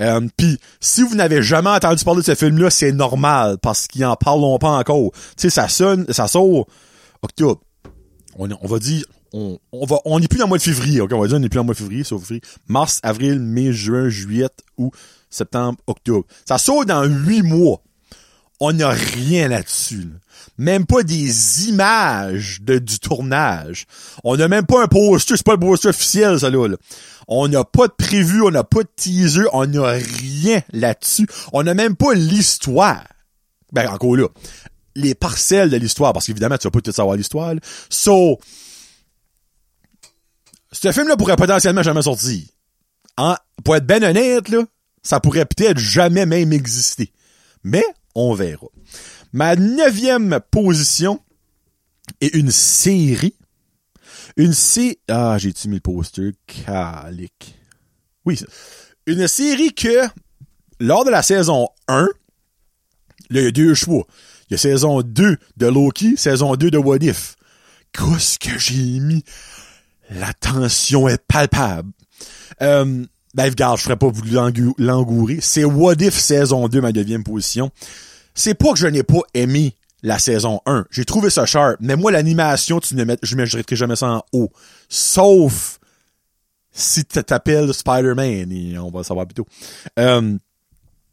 Euh, 0.00 0.26
Puis, 0.36 0.58
si 0.80 1.02
vous 1.02 1.14
n'avez 1.14 1.42
jamais 1.42 1.70
entendu 1.70 2.02
parler 2.04 2.20
de 2.20 2.26
ce 2.26 2.34
film-là, 2.34 2.70
c'est 2.70 2.92
normal, 2.92 3.58
parce 3.60 3.86
qu'ils 3.88 4.04
en 4.06 4.16
parlent 4.16 4.58
pas 4.58 4.70
encore. 4.70 5.10
Tu 5.12 5.18
sais, 5.36 5.50
ça 5.50 5.68
sonne, 5.68 6.06
ça 6.10 6.28
sort 6.28 6.66
octobre. 7.22 7.60
On 8.38 8.66
va 8.66 8.78
dire, 8.78 9.04
on, 9.32 9.58
on 9.72 9.86
va, 9.86 9.96
on 10.04 10.20
n'est 10.20 10.28
plus 10.28 10.38
dans 10.38 10.44
le 10.44 10.48
mois 10.48 10.58
de 10.58 10.62
février, 10.62 11.00
ok? 11.00 11.12
On 11.12 11.20
va 11.20 11.26
dire, 11.28 11.36
on 11.36 11.40
n'est 11.40 11.48
plus 11.48 11.56
dans 11.56 11.62
le 11.62 11.66
mois 11.66 11.74
de 11.74 11.78
février, 11.78 12.04
sauf 12.04 12.20
février. 12.22 12.42
Mars, 12.68 13.00
avril, 13.02 13.38
mai, 13.40 13.72
juin, 13.72 14.08
juillet, 14.08 14.48
août, 14.76 14.92
septembre, 15.30 15.78
octobre. 15.86 16.24
Ça 16.46 16.58
sort 16.58 16.84
dans 16.86 17.04
huit 17.04 17.42
mois. 17.42 17.82
On 18.60 18.72
n'a 18.72 18.88
rien 18.90 19.48
là-dessus. 19.48 20.00
là. 20.00 20.18
Même 20.58 20.86
pas 20.86 21.02
des 21.02 21.68
images 21.68 22.60
de, 22.62 22.78
du 22.78 22.98
tournage. 22.98 23.84
On 24.24 24.36
n'a 24.36 24.48
même 24.48 24.64
pas 24.64 24.82
un 24.82 24.86
poster, 24.86 25.36
c'est 25.36 25.44
pas 25.44 25.52
le 25.54 25.60
poster 25.60 25.88
officiel, 25.88 26.40
ça 26.40 26.48
là. 26.48 26.66
là. 26.66 26.76
On 27.28 27.48
n'a 27.48 27.64
pas 27.64 27.88
de 27.88 27.92
prévu, 27.92 28.40
on 28.42 28.50
n'a 28.50 28.64
pas 28.64 28.82
de 28.82 28.88
teaser, 28.96 29.42
on 29.52 29.66
n'a 29.66 29.90
rien 29.90 30.62
là-dessus. 30.72 31.26
On 31.52 31.62
n'a 31.64 31.74
même 31.74 31.96
pas 31.96 32.14
l'histoire. 32.14 33.04
Ben, 33.72 33.88
encore 33.88 34.16
là. 34.16 34.28
Les 34.94 35.14
parcelles 35.14 35.68
de 35.68 35.76
l'histoire, 35.76 36.14
parce 36.14 36.24
qu'évidemment, 36.26 36.56
tu 36.56 36.66
vas 36.66 36.70
pas 36.70 36.80
tout 36.80 36.92
savoir 36.92 37.16
l'histoire. 37.16 37.52
là. 37.54 37.60
So, 37.90 38.38
ce 40.82 40.92
film-là 40.92 41.16
pourrait 41.16 41.36
potentiellement 41.36 41.82
jamais 41.82 42.02
sortir. 42.02 42.42
Pour 43.64 43.76
être 43.76 43.86
ben 43.86 44.04
honnête, 44.04 44.48
là, 44.48 44.64
ça 45.02 45.20
pourrait 45.20 45.46
peut-être 45.46 45.78
jamais 45.78 46.26
même 46.26 46.52
exister. 46.52 47.12
Mais, 47.64 47.84
on 48.14 48.34
verra. 48.34 48.66
Ma 49.32 49.56
neuvième 49.56 50.40
position 50.50 51.20
est 52.20 52.34
une 52.34 52.50
série. 52.50 53.34
Une 54.36 54.52
série... 54.52 54.98
Ah, 55.08 55.36
j'ai-tu 55.38 55.68
mis 55.68 55.76
le 55.76 55.80
poster? 55.80 56.32
Calique. 56.46 57.56
Oui, 58.24 58.36
ça. 58.36 58.46
Une 59.06 59.26
série 59.28 59.72
que, 59.72 60.06
lors 60.78 61.04
de 61.04 61.10
la 61.10 61.22
saison 61.22 61.68
1, 61.88 62.08
Là, 63.30 63.40
il 63.40 63.44
y 63.44 63.48
a 63.48 63.50
deux 63.50 63.74
choix. 63.74 64.06
Il 64.48 64.52
y 64.52 64.54
a 64.54 64.58
saison 64.58 65.02
2 65.02 65.36
de 65.56 65.66
Loki, 65.66 66.16
saison 66.16 66.54
2 66.54 66.70
de 66.70 66.78
What 66.78 66.98
If. 67.00 67.36
Qu'est-ce 67.92 68.38
que 68.38 68.58
j'ai 68.58 69.00
mis? 69.00 69.24
La 70.10 70.32
tension 70.34 71.08
est 71.08 71.22
palpable. 71.26 71.90
Euh, 72.62 73.04
ben, 73.34 73.44
regarde, 73.44 73.78
je 73.78 73.82
ferais 73.82 73.96
pas 73.96 74.08
vous 74.08 74.22
l'engourer. 74.78 75.38
C'est 75.40 75.64
What 75.64 75.96
If 76.00 76.14
saison 76.14 76.68
2, 76.68 76.80
ma 76.80 76.92
deuxième 76.92 77.24
position. 77.24 77.70
C'est 78.34 78.54
pas 78.54 78.72
que 78.72 78.78
je 78.78 78.86
n'ai 78.86 79.02
pas 79.02 79.20
aimé 79.34 79.74
la 80.02 80.18
saison 80.18 80.60
1. 80.66 80.86
J'ai 80.90 81.04
trouvé 81.04 81.30
ça 81.30 81.46
sharp. 81.46 81.76
Mais 81.80 81.96
moi, 81.96 82.12
l'animation, 82.12 82.80
tu 82.80 82.94
ne 82.94 83.04
mets, 83.04 83.18
je 83.22 83.34
ne 83.34 83.42
mettrais 83.42 83.76
jamais 83.76 83.96
ça 83.96 84.06
en 84.06 84.24
haut. 84.32 84.50
Sauf 84.88 85.80
si 86.72 87.04
tu 87.04 87.22
t'appelles 87.24 87.72
Spider-Man, 87.72 88.78
on 88.78 88.90
va 88.90 88.98
le 88.98 89.04
savoir 89.04 89.26
plutôt. 89.26 89.46
Euh, 89.98 90.36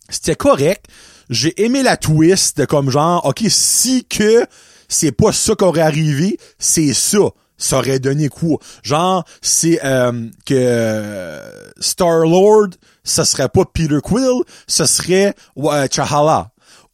c'était 0.10 0.36
correct. 0.36 0.86
J'ai 1.30 1.62
aimé 1.64 1.84
la 1.84 1.98
twist 1.98 2.66
comme 2.68 2.90
genre, 2.90 3.26
ok, 3.26 3.44
si 3.48 4.06
que 4.06 4.46
c'est 4.90 5.14
pas 5.14 5.32
ça 5.32 5.56
qui 5.56 5.64
aurait 5.64 5.82
arrivé, 5.82 6.38
c'est 6.60 6.94
ça. 6.94 7.30
Ça 7.64 7.78
aurait 7.78 8.00
donné 8.00 8.28
quoi? 8.28 8.58
Genre, 8.84 9.24
c'est 9.42 9.80
euh, 9.86 10.28
que 10.46 11.40
Star-Lord, 11.80 12.72
ce 13.06 13.24
serait 13.24 13.48
pas 13.48 13.64
Peter 13.64 14.00
Quill, 14.04 14.42
ce 14.68 14.86
serait 14.86 15.34
euh, 15.58 15.88
Chahala. 15.90 16.50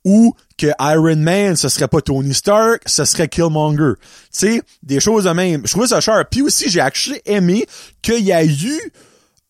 Ou 0.06 0.36
que 0.60 0.68
Iron 0.80 1.16
Man, 1.16 1.56
ce 1.56 1.70
serait 1.70 1.88
pas 1.88 2.02
Tony 2.02 2.36
Stark, 2.36 2.84
ce 2.86 3.04
serait 3.04 3.28
Killmonger. 3.28 3.94
Tu 3.98 4.02
sais, 4.32 4.62
des 4.84 5.00
choses 5.00 5.24
de 5.24 5.32
même. 5.32 5.64
Je 5.66 5.72
trouvais 5.72 5.88
ça 5.88 6.00
cher. 6.02 6.24
Puis 6.30 6.44
aussi, 6.44 6.70
j'ai 6.70 6.82
actually 6.82 7.20
aimé 7.26 7.66
qu'il 8.04 8.24
y 8.24 8.32
a 8.32 8.46
eu 8.46 8.92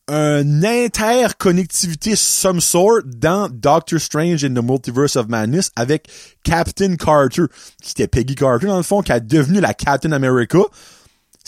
une 0.07 0.65
interconnectivité 0.65 2.15
some 2.15 2.61
sort 2.61 3.01
dans 3.05 3.49
Doctor 3.49 3.99
Strange 3.99 4.43
in 4.43 4.53
the 4.53 4.63
Multiverse 4.63 5.15
of 5.17 5.27
Madness 5.27 5.71
avec 5.75 6.07
Captain 6.43 6.95
Carter, 6.95 7.43
qui 7.83 8.07
Peggy 8.07 8.35
Carter 8.35 8.67
dans 8.67 8.77
le 8.77 8.83
fond, 8.83 9.01
qui 9.01 9.11
a 9.11 9.19
devenu 9.19 9.59
la 9.59 9.73
Captain 9.73 10.13
America. 10.13 10.59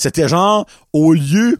C'était 0.01 0.27
genre, 0.27 0.65
au 0.93 1.13
lieu 1.13 1.59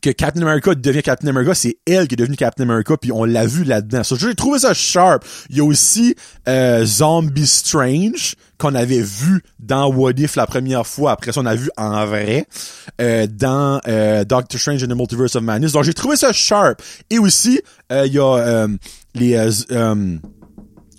que 0.00 0.10
Captain 0.10 0.40
America 0.40 0.74
devient 0.74 1.02
Captain 1.02 1.28
America, 1.28 1.52
c'est 1.54 1.76
elle 1.86 2.08
qui 2.08 2.14
est 2.14 2.16
devenue 2.16 2.36
Captain 2.36 2.62
America, 2.62 2.96
puis 2.96 3.12
on 3.12 3.24
l'a 3.24 3.44
vu 3.44 3.64
là-dedans. 3.64 4.00
J'ai 4.02 4.34
trouvé 4.34 4.60
ça 4.60 4.72
sharp. 4.72 5.24
Il 5.50 5.58
y 5.58 5.60
a 5.60 5.64
aussi 5.64 6.14
euh, 6.48 6.86
Zombie 6.86 7.46
Strange 7.46 8.34
qu'on 8.56 8.74
avait 8.74 9.02
vu 9.02 9.42
dans 9.58 9.92
What 9.92 10.12
If 10.12 10.36
la 10.36 10.46
première 10.46 10.86
fois. 10.86 11.12
Après 11.12 11.32
ça, 11.32 11.40
on 11.40 11.46
a 11.46 11.54
vu 11.54 11.68
en 11.76 12.06
vrai 12.06 12.46
euh, 13.00 13.26
dans 13.26 13.80
euh, 13.88 14.24
Doctor 14.24 14.58
Strange 14.58 14.82
in 14.82 14.86
the 14.86 14.96
Multiverse 14.96 15.36
of 15.36 15.42
Madness. 15.42 15.72
Donc 15.72 15.84
j'ai 15.84 15.94
trouvé 15.94 16.16
ça 16.16 16.32
sharp. 16.32 16.80
Et 17.10 17.18
aussi, 17.18 17.60
il 17.90 18.12
y 18.12 18.18
a 18.18 18.66
les 19.14 19.36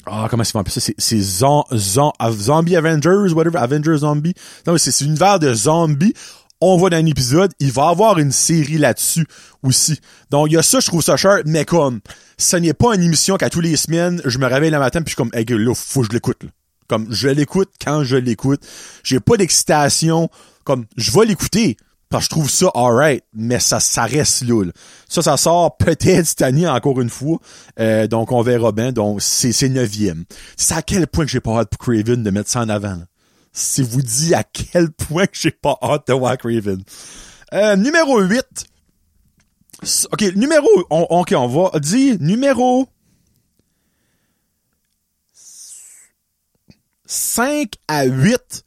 ah, 0.08 0.28
comment 0.30 0.44
c'est 0.44 0.54
ça? 0.54 0.82
C'est, 0.82 0.96
c'est 0.98 1.22
Zombie 1.22 2.76
Avengers, 2.76 3.34
whatever, 3.34 3.58
Avengers 3.60 3.98
Zombie. 3.98 4.34
Non, 4.66 4.76
c'est, 4.78 4.92
c'est 4.92 5.06
univers 5.06 5.40
de 5.40 5.54
zombies 5.54 6.14
on 6.62 6.78
voit 6.78 6.90
dans 6.90 6.98
un 6.98 7.06
épisode, 7.06 7.52
il 7.60 7.72
va 7.72 7.90
avoir 7.90 8.20
une 8.20 8.32
série 8.32 8.78
là-dessus 8.78 9.26
aussi. 9.64 10.00
Donc 10.30 10.48
il 10.50 10.54
y 10.54 10.58
a 10.58 10.62
ça, 10.62 10.80
je 10.80 10.88
trouve 10.88 11.02
ça 11.02 11.18
cher, 11.18 11.42
mais 11.46 11.66
comme 11.66 12.00
ce 12.38 12.56
n'est 12.56 12.74
pas 12.74 12.96
une 12.96 13.04
émission 13.04 13.38
qu'à 13.38 13.50
tous 13.50 13.62
les 13.62 13.76
semaines, 13.76 14.22
je 14.26 14.38
me 14.38 14.46
réveille 14.46 14.72
le 14.72 14.80
matin 14.80 15.02
puis 15.02 15.12
je 15.12 15.16
suis 15.16 15.16
comme 15.16 15.32
hey, 15.34 15.46
là, 15.46 15.74
faut 15.76 16.02
que 16.02 16.08
je 16.08 16.14
l'écoute. 16.14 16.42
Comme 16.88 17.08
je 17.12 17.30
l'écoute 17.30 17.70
quand 17.84 18.04
je 18.04 18.18
l'écoute. 18.18 18.62
J'ai 19.04 19.20
pas 19.20 19.38
d'excitation. 19.38 20.30
Comme 20.64 20.86
je 20.98 21.12
vais 21.12 21.26
l'écouter 21.26 21.78
parce 22.12 22.28
que 22.28 22.36
je 22.36 22.40
trouve 22.42 22.50
ça 22.50 22.70
alright, 22.76 23.24
mais 23.34 23.60
ça, 23.60 23.80
ça 23.80 24.04
reste 24.04 24.44
là, 24.44 24.66
Ça, 25.08 25.22
ça 25.22 25.38
sort 25.38 25.78
peut-être 25.78 26.26
cette 26.26 26.44
encore 26.68 27.00
une 27.00 27.10
fois. 27.10 27.40
Euh, 27.80 28.06
donc 28.06 28.32
on 28.34 28.42
verra 28.42 28.74
bien. 28.74 28.92
Donc 28.92 29.22
c'est 29.22 29.54
c'est 29.54 29.70
neuvième. 29.70 30.26
C'est 30.58 30.76
à 30.76 30.82
quel 30.82 31.08
point 31.08 31.26
que 31.26 31.32
j'ai 31.32 31.40
pas 31.40 31.60
hâte 31.60 31.70
pour 31.70 31.80
Craven 31.80 32.22
de 32.22 32.30
mettre 32.30 32.50
ça 32.50 32.60
en 32.60 32.70
avant. 32.70 32.98
Si 33.54 33.82
vous 33.82 34.02
dit 34.02 34.34
à 34.34 34.44
quel 34.44 34.92
point 34.92 35.26
que 35.28 35.38
j'ai 35.38 35.52
pas 35.52 35.78
hâte 35.82 36.08
de 36.08 36.14
voir 36.14 36.38
Raven. 36.42 36.82
Euh, 37.54 37.76
numéro 37.76 38.20
8. 38.20 38.46
OK, 40.12 40.22
numéro... 40.36 40.68
On, 40.90 41.02
OK, 41.10 41.34
on 41.36 41.48
va 41.48 41.80
dire 41.80 42.18
numéro... 42.20 42.88
5 47.12 47.74
à 47.90 48.06
8, 48.06 48.64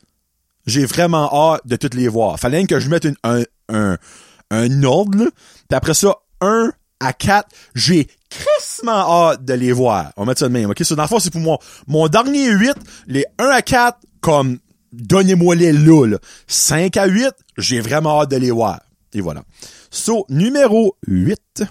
j'ai 0.66 0.84
vraiment 0.84 1.32
hâte 1.32 1.66
de 1.66 1.76
toutes 1.76 1.94
les 1.94 2.08
voir. 2.08 2.38
Fallait 2.38 2.66
que 2.66 2.78
je 2.78 2.90
mette 2.90 3.08
un, 3.22 3.44
un, 3.70 4.82
ordre, 4.82 5.16
là. 5.18 5.30
Puis 5.68 5.76
après 5.76 5.94
ça, 5.94 6.14
1 6.42 6.70
à 7.00 7.14
4, 7.14 7.48
j'ai 7.74 8.06
crissement 8.28 9.30
hâte 9.30 9.46
de 9.46 9.54
les 9.54 9.72
voir. 9.72 10.12
On 10.18 10.22
va 10.22 10.26
mettre 10.26 10.40
ça 10.40 10.48
de 10.48 10.52
même. 10.52 10.70
OK, 10.70 10.84
so, 10.84 10.94
dans 10.94 11.04
le 11.04 11.08
fond, 11.08 11.20
c'est 11.20 11.32
pour 11.32 11.40
moi. 11.40 11.58
Mon 11.86 12.06
dernier 12.08 12.50
8, 12.50 12.74
les 13.06 13.24
1 13.38 13.46
à 13.46 13.62
4, 13.62 13.98
comme 14.20 14.58
donnez-moi 14.94 15.54
les 15.54 15.72
là, 15.72 16.18
5 16.46 16.96
à 16.96 17.06
8, 17.06 17.32
j'ai 17.58 17.80
vraiment 17.80 18.20
hâte 18.20 18.30
de 18.30 18.36
les 18.36 18.50
voir. 18.50 18.80
Et 19.12 19.20
voilà. 19.20 19.44
So, 19.90 20.26
numéro 20.28 20.96
8. 21.06 21.64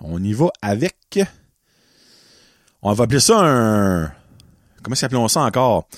On 0.00 0.22
y 0.22 0.32
va 0.32 0.48
avec... 0.62 1.20
On 2.82 2.92
va 2.92 3.04
appeler 3.04 3.20
ça 3.20 3.38
un... 3.40 4.12
Comment 4.82 4.94
s'appelons 4.94 5.28
ça 5.28 5.40
encore? 5.40 5.88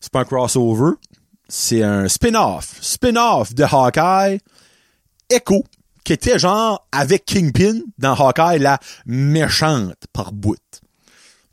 C'est 0.00 0.12
pas 0.12 0.20
un 0.20 0.24
crossover. 0.24 0.92
C'est 1.48 1.82
un 1.82 2.08
spin-off. 2.08 2.78
Spin-off 2.80 3.54
de 3.54 3.64
Hawkeye. 3.64 4.40
Echo. 5.30 5.64
Qui 6.04 6.12
était 6.12 6.38
genre 6.38 6.86
avec 6.92 7.24
Kingpin 7.24 7.80
dans 7.96 8.14
Hawkeye, 8.14 8.58
la 8.58 8.78
méchante 9.06 9.94
par 10.12 10.32
bout. 10.32 10.58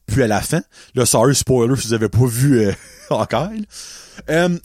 Puis 0.07 0.23
à 0.23 0.27
la 0.27 0.41
fin, 0.41 0.61
là, 0.93 1.05
sorry, 1.05 1.35
spoiler 1.35 1.75
si 1.77 1.87
vous 1.87 1.93
avez 1.93 2.09
pas 2.09 2.25
vu 2.25 2.59
euh, 2.59 2.73
Euh, 4.29 4.59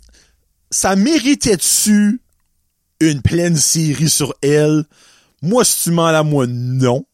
ça 0.71 0.97
méritait-tu 0.97 2.21
une 3.01 3.23
pleine 3.23 3.57
série 3.57 4.11
sur 4.11 4.35
elle? 4.43 4.85
Moi, 5.41 5.65
si 5.65 5.85
tu 5.85 5.91
m'en 5.93 6.11
la 6.11 6.25
moi, 6.25 6.47
non. 6.47 7.07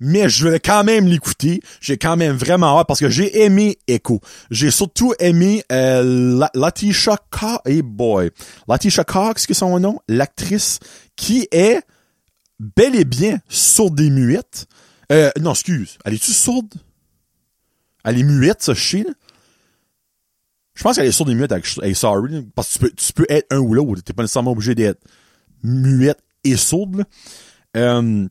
Mais 0.00 0.28
je 0.28 0.48
vais 0.48 0.60
quand 0.60 0.84
même 0.84 1.06
l'écouter. 1.06 1.60
J'ai 1.80 1.96
quand 1.96 2.16
même 2.16 2.36
vraiment 2.36 2.78
hâte 2.78 2.86
parce 2.86 3.00
que 3.00 3.08
j'ai 3.08 3.42
aimé 3.42 3.78
Echo. 3.86 4.20
J'ai 4.50 4.70
surtout 4.70 5.14
aimé 5.18 5.64
euh, 5.72 6.46
Latisha 6.54 7.16
Cox. 7.30 7.60
Hey 7.64 7.82
boy. 7.82 8.30
Latisha 8.68 9.04
Cox, 9.04 9.46
que 9.46 9.54
son 9.54 9.78
nom? 9.78 10.00
L'actrice 10.08 10.80
qui 11.14 11.48
est 11.50 11.80
bel 12.58 12.94
et 12.94 13.04
bien 13.04 13.38
sourde 13.48 14.00
et 14.00 14.10
muette. 14.10 14.66
Euh, 15.12 15.30
non, 15.40 15.52
excuse. 15.52 15.98
Elle 16.04 16.14
est-tu 16.14 16.32
sourde? 16.32 16.74
Elle 18.04 18.18
est 18.18 18.24
muette, 18.24 18.62
ça, 18.62 18.74
chien. 18.74 19.04
Je 20.76 20.82
pense 20.82 20.96
qu'elle 20.96 21.06
est 21.06 21.12
sourde 21.12 21.30
et 21.30 21.34
muette 21.34 21.52
avec, 21.52 21.66
Sorry, 21.96 22.46
parce 22.54 22.76
que 22.76 22.86
tu 22.86 23.12
peux, 23.14 23.24
être 23.30 23.46
un 23.50 23.58
ou 23.58 23.72
l'autre. 23.74 24.02
T'es 24.02 24.12
pas 24.12 24.22
nécessairement 24.22 24.52
obligé 24.52 24.74
d'être 24.74 25.02
muette 25.62 26.22
et 26.44 26.56
sourde. 26.56 27.04
Euh, 27.76 28.28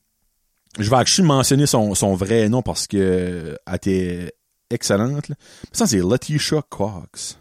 je 0.77 0.89
vais 0.89 0.95
actually 0.95 1.27
mentionner 1.27 1.65
son, 1.65 2.15
vrai 2.15 2.47
nom 2.47 2.61
parce 2.61 2.85
que 2.85 3.57
elle 3.65 3.75
était 3.75 4.33
excellente. 4.69 5.31
Ça, 5.71 5.87
c'est 5.87 5.97
Letitia 5.99 6.61
Cox. 6.69 7.39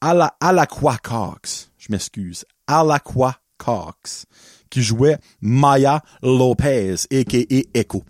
Alaqua 0.00 0.96
Cox. 1.02 1.70
Je 1.76 1.88
m'excuse. 1.90 2.46
Alaqua 2.66 3.38
Cox 3.58 4.24
qui 4.74 4.82
jouait 4.82 5.18
Maya 5.40 6.02
Lopez, 6.20 7.06
a.k.a. 7.12 7.78
Echo. 7.78 8.02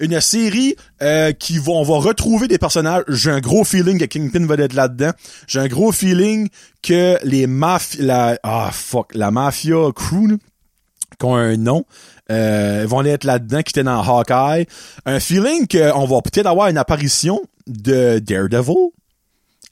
Une 0.00 0.20
série 0.20 0.76
euh, 1.02 1.32
qui 1.32 1.58
va, 1.58 1.72
on 1.72 1.82
va 1.82 1.98
retrouver 1.98 2.48
des 2.48 2.58
personnages. 2.58 3.04
J'ai 3.08 3.30
un 3.30 3.40
gros 3.40 3.64
feeling 3.64 3.98
que 3.98 4.06
Kingpin 4.06 4.46
va 4.46 4.54
être 4.56 4.72
là-dedans. 4.72 5.12
J'ai 5.46 5.60
un 5.60 5.68
gros 5.68 5.92
feeling 5.92 6.48
que 6.82 7.18
les 7.22 7.46
mafias, 7.46 8.02
la, 8.02 8.38
ah 8.42 8.70
fuck, 8.72 9.14
la 9.14 9.30
mafia 9.30 9.92
crew, 9.94 10.38
qui 11.18 11.26
ont 11.26 11.36
un 11.36 11.56
nom, 11.56 11.84
euh, 12.30 12.84
vont 12.88 13.04
être 13.04 13.24
là-dedans, 13.24 13.62
qui 13.62 13.72
étaient 13.72 13.84
dans 13.84 14.02
Hawkeye. 14.02 14.66
Un 15.04 15.20
feeling 15.20 15.66
qu'on 15.66 16.06
va 16.06 16.22
peut-être 16.22 16.46
avoir 16.46 16.68
une 16.68 16.78
apparition 16.78 17.42
de 17.66 18.18
Daredevil, 18.20 18.90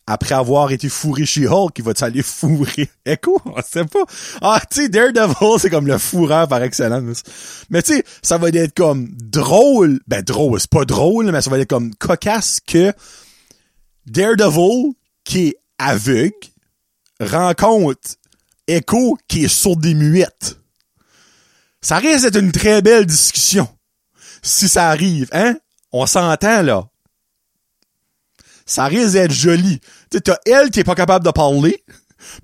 après 0.08 0.34
avoir 0.34 0.72
été 0.72 0.88
fourré 0.88 1.26
chez 1.26 1.46
Hulk, 1.46 1.78
il 1.78 1.84
va 1.84 1.92
aller 2.00 2.22
fourrer 2.22 2.88
Echo? 3.04 3.42
On 3.44 3.60
sait 3.60 3.84
pas. 3.84 4.04
Ah, 4.40 4.58
tu 4.70 4.82
sais, 4.82 4.88
Daredevil, 4.88 5.58
c'est 5.58 5.68
comme 5.68 5.86
le 5.86 5.98
fourreur 5.98 6.48
par 6.48 6.62
excellence. 6.62 7.22
Mais 7.68 7.82
tu 7.82 7.94
sais, 7.94 8.04
ça 8.22 8.38
va 8.38 8.48
être 8.48 8.74
comme 8.74 9.10
drôle. 9.12 10.00
Ben, 10.08 10.22
drôle, 10.22 10.58
c'est 10.58 10.70
pas 10.70 10.86
drôle, 10.86 11.30
mais 11.30 11.42
ça 11.42 11.50
va 11.50 11.58
être 11.58 11.68
comme 11.68 11.94
cocasse 11.94 12.60
que 12.66 12.94
Daredevil, 14.06 14.94
qui 15.24 15.48
est 15.48 15.56
aveugle, 15.78 16.32
rencontre 17.20 18.16
Echo, 18.66 19.18
qui 19.28 19.44
est 19.44 19.48
sourd 19.48 19.76
des 19.76 19.92
muettes. 19.92 20.56
Ça 21.82 21.98
risque 21.98 22.24
d'être 22.24 22.42
une 22.42 22.52
très 22.52 22.80
belle 22.80 23.04
discussion. 23.04 23.68
Si 24.40 24.70
ça 24.70 24.88
arrive, 24.88 25.28
hein? 25.32 25.58
On 25.92 26.06
s'entend, 26.06 26.62
là 26.62 26.88
ça 28.68 28.84
risque 28.84 29.14
d'être 29.14 29.32
joli. 29.32 29.80
Tu 30.10 30.20
t'as 30.20 30.36
elle 30.46 30.70
qui 30.70 30.80
est 30.80 30.84
pas 30.84 30.94
capable 30.94 31.24
de 31.24 31.30
parler, 31.32 31.82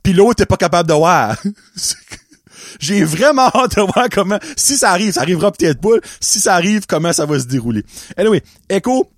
puis 0.02 0.12
l'autre 0.12 0.43
est 0.43 0.47
pas 0.47 0.57
capable 0.57 0.88
de 0.88 0.95
voir. 0.95 1.37
J'ai 2.81 3.04
vraiment 3.04 3.49
hâte 3.54 3.76
de 3.76 3.83
voir 3.83 4.09
comment, 4.11 4.38
si 4.57 4.76
ça 4.76 4.90
arrive, 4.90 5.12
ça 5.12 5.21
arrivera 5.21 5.52
peut-être 5.52 5.81
pas, 5.81 5.97
si 6.21 6.40
ça 6.40 6.54
arrive, 6.54 6.87
comment 6.87 7.12
ça 7.12 7.26
va 7.26 7.38
se 7.38 7.45
dérouler. 7.45 7.85
Anyway, 8.16 8.43
Echo 8.69 9.11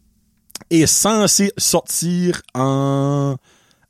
est 0.70 0.86
censé 0.86 1.52
sortir 1.56 2.42
en 2.54 3.36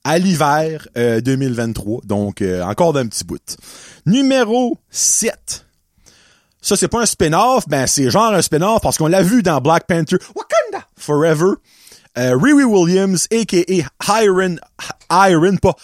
à 0.05 0.19
l'hiver 0.21 0.87
2023, 0.95 2.03
donc 2.05 2.41
euh, 2.41 2.63
encore 2.63 2.93
d'un 2.93 3.09
petit 3.09 3.25
bout. 3.25 3.57
Numéro 4.05 4.79
7. 4.89 5.66
Ça, 6.67 6.75
c'est 6.75 6.89
pas 6.89 7.01
un 7.01 7.07
spin-off, 7.07 7.69
ben 7.69 7.87
c'est 7.87 8.11
genre 8.11 8.35
un 8.35 8.43
spin-off 8.43 8.81
parce 8.83 8.99
qu'on 8.99 9.07
l'a 9.07 9.23
vu 9.23 9.41
dans 9.45 9.61
Black 9.61 9.87
Panther 9.87 10.17
Wakanda 10.35 10.85
Forever. 10.97 11.53
Euh, 12.19 12.37
Riri 12.37 12.65
Williams, 12.65 13.29
a.k.a. 13.31 14.21
Iron, 14.25 14.57
Iron, 15.13 15.57
pas 15.59 15.77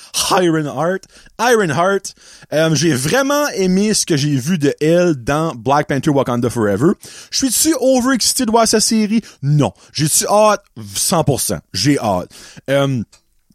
Iron 0.42 0.64
Heart, 0.64 1.04
Iron 1.38 1.68
Heart. 1.68 2.14
Euh, 2.52 2.74
j'ai 2.74 2.94
vraiment 2.94 3.46
aimé 3.50 3.94
ce 3.94 4.04
que 4.04 4.16
j'ai 4.16 4.34
vu 4.34 4.58
de 4.58 4.74
elle 4.80 5.14
dans 5.14 5.54
Black 5.54 5.86
Panther 5.86 6.10
Wakanda 6.10 6.50
Forever. 6.50 6.94
Je 7.30 7.46
suis-tu 7.46 7.76
overexcité 7.78 8.44
de 8.44 8.50
voir 8.50 8.66
sa 8.66 8.80
série? 8.80 9.22
Non. 9.40 9.72
J'ai-tu 9.92 10.26
hâte? 10.26 10.64
100%. 10.96 11.60
J'ai 11.72 11.96
hâte. 12.00 12.28
Euh, 12.70 13.04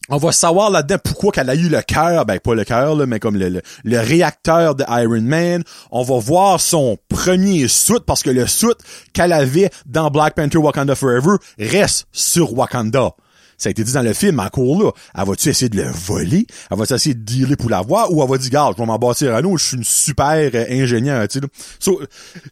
on 0.10 0.18
va 0.18 0.32
savoir 0.32 0.70
là-dedans 0.70 0.98
pourquoi 1.04 1.32
qu'elle 1.32 1.50
a 1.50 1.56
eu 1.56 1.70
le 1.70 1.82
cœur, 1.82 2.26
ben 2.26 2.40
pas 2.40 2.56
le 2.56 2.64
cœur 2.64 2.96
mais 3.08 3.20
comme 3.20 3.38
le, 3.38 3.62
réacteur 4.00 4.76
de 4.76 4.84
Iron 4.88 5.22
Man. 5.22 5.64
On 5.92 6.04
va 6.04 6.20
voir 6.20 6.60
son 6.60 6.98
premier 7.10 7.68
soute 7.68 8.06
parce 8.06 8.24
que 8.24 8.30
le 8.30 8.48
soute 8.48 8.80
qu'elle 9.14 9.34
avait 9.34 9.70
dans 9.86 10.10
Black 10.10 10.36
Panther 10.36 10.58
Wakanda 10.58 10.96
Forever 10.96 11.38
reste 11.60 12.08
sur 12.12 12.58
Wakanda. 12.58 13.12
Ça 13.58 13.70
a 13.70 13.72
été 13.72 13.84
dit 13.84 13.94
dans 13.94 14.04
le 14.04 14.14
film, 14.14 14.40
en 14.40 14.50
cours 14.50 14.84
là. 14.84 14.92
Elle 15.18 15.26
va-tu 15.26 15.50
essayer 15.50 15.70
de 15.70 15.82
le 15.82 15.90
voler? 15.90 16.46
Elle 16.70 16.78
va-tu 16.78 16.94
essayer 16.94 17.16
de 17.16 17.22
dealer 17.22 17.58
pour 17.58 17.72
l'avoir? 17.72 18.14
Ou 18.14 18.22
elle 18.22 18.30
va 18.30 18.38
dire, 18.38 18.52
garde, 18.52 18.76
je 18.78 18.82
vais 18.82 18.86
m'en 18.86 19.00
bâtir 19.00 19.34
à 19.34 19.42
nous, 19.42 19.58
je 19.58 19.66
suis 19.66 19.78
une 19.78 19.84
super 19.84 20.52
euh, 20.54 20.66
ingénieur, 20.70 21.28
tu 21.28 21.40
sais. 21.40 21.92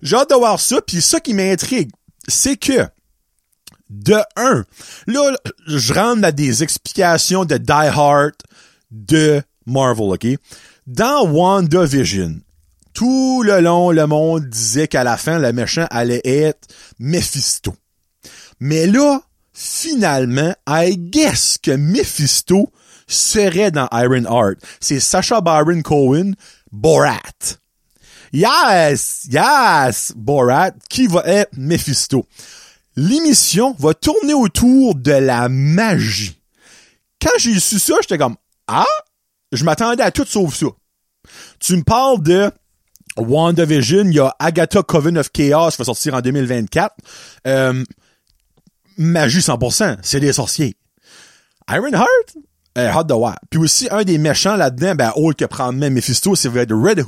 J'ai 0.02 0.16
hâte 0.16 0.32
de 0.32 0.36
voir 0.36 0.60
ça, 0.60 0.82
puis 0.82 1.02
ça 1.02 1.20
qui 1.20 1.36
m'intrigue, 1.36 1.92
c'est 2.28 2.58
que 2.58 2.88
de 3.90 4.18
un. 4.36 4.66
Là, 5.08 5.36
je 5.68 5.94
rentre 5.94 6.22
dans 6.22 6.34
des 6.34 6.64
explications 6.64 7.46
de 7.46 7.58
Die 7.58 7.72
Hard 7.72 8.34
de 8.92 9.42
Marvel, 9.66 10.14
OK? 10.14 10.28
Dans 10.88 11.28
WandaVision, 11.28 12.42
tout 12.94 13.44
le 13.44 13.60
long, 13.60 13.92
le 13.92 14.08
monde 14.08 14.48
disait 14.50 14.88
qu'à 14.88 15.04
la 15.04 15.18
fin, 15.18 15.40
le 15.40 15.52
méchant 15.52 15.88
allait 15.90 16.22
être 16.24 16.68
Mephisto. 17.00 17.76
Mais 18.60 18.88
là, 18.88 19.22
finalement, 19.54 20.54
I 20.68 20.96
guess 20.98 21.58
que 21.62 21.72
Mephisto 21.72 22.72
serait 23.08 23.72
dans 23.72 23.88
Iron 23.92 24.24
Heart. 24.24 24.60
C'est 24.80 25.00
Sacha 25.00 25.42
Baron 25.42 25.82
Cohen, 25.82 26.34
Borat. 26.72 27.58
Yes, 28.32 29.28
yes, 29.30 30.14
Borat, 30.16 30.72
qui 30.90 31.08
va 31.08 31.24
être 31.26 31.52
Mephisto? 31.58 32.26
L'émission 32.96 33.76
va 33.80 33.94
tourner 33.94 34.34
autour 34.34 34.96
de 34.96 35.12
la 35.12 35.50
magie. 35.50 36.42
Quand 37.22 37.38
j'ai 37.38 37.60
su 37.60 37.80
ça, 37.80 37.96
j'étais 38.02 38.18
comme 38.18 38.36
Ah, 38.68 38.86
je 39.52 39.64
m'attendais 39.64 40.04
à 40.04 40.12
tout 40.12 40.26
sauf 40.26 40.56
ça. 40.56 40.68
Tu 41.60 41.76
me 41.76 41.84
parles 41.84 42.22
de 42.22 42.52
WandaVision, 43.18 44.06
il 44.06 44.14
y 44.14 44.20
a 44.20 44.36
Agatha 44.40 44.84
Coven 44.84 45.18
of 45.18 45.32
Chaos 45.32 45.72
qui 45.72 45.78
va 45.78 45.86
sortir 45.86 46.14
en 46.14 46.22
2024. 46.22 46.96
Euh, 47.48 47.84
magie 48.98 49.40
100%, 49.40 49.98
c'est 50.02 50.20
des 50.20 50.34
sorciers. 50.34 50.76
Ironheart, 51.70 52.36
euh, 52.78 52.92
hot 52.94 53.04
de. 53.04 53.16
Puis 53.50 53.60
aussi, 53.60 53.88
un 53.92 54.04
des 54.04 54.18
méchants 54.18 54.56
là-dedans, 54.56 54.96
ben, 54.96 55.12
autre 55.16 55.38
que 55.38 55.46
prendre 55.46 55.80
même 55.80 55.94
Mephisto, 55.94 56.36
c'est 56.36 56.50
Red 56.50 56.72
Hood. 56.72 57.04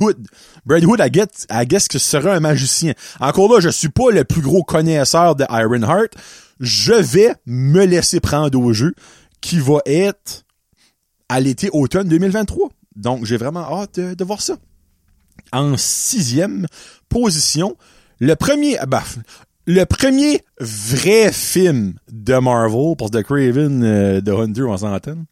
Red 0.68 0.84
Hood, 0.84 1.00
I 1.00 1.10
guess, 1.10 1.46
I 1.50 1.66
guess 1.66 1.88
que 1.88 1.98
ce 1.98 2.10
serait 2.10 2.30
un 2.30 2.40
magicien. 2.40 2.94
Encore 3.20 3.52
là, 3.52 3.60
je 3.60 3.68
suis 3.68 3.90
pas 3.90 4.10
le 4.10 4.24
plus 4.24 4.40
gros 4.40 4.62
connaisseur 4.62 5.36
de 5.36 5.44
Ironheart. 5.50 6.14
Je 6.60 6.94
vais 6.94 7.34
me 7.46 7.84
laisser 7.84 8.20
prendre 8.20 8.58
au 8.58 8.72
jeu, 8.72 8.94
qui 9.40 9.58
va 9.58 9.78
être 9.86 10.44
à 11.28 11.40
l'été 11.40 11.68
automne 11.72 12.08
2023. 12.08 12.70
Donc, 12.96 13.24
j'ai 13.24 13.36
vraiment 13.36 13.80
hâte 13.80 14.00
de, 14.00 14.24
voir 14.24 14.42
ça. 14.42 14.56
En 15.52 15.76
sixième 15.76 16.66
position, 17.08 17.76
le 18.18 18.34
premier, 18.34 18.76
bah, 18.88 19.04
le 19.68 19.84
premier 19.84 20.42
vrai 20.58 21.30
film 21.30 21.98
de 22.10 22.38
Marvel, 22.38 22.96
pour 22.96 23.10
The 23.10 23.22
Craven 23.22 23.84
euh, 23.84 24.20
de 24.22 24.32
Hunter, 24.32 24.62
on 24.62 24.78
s'entend. 24.78 25.26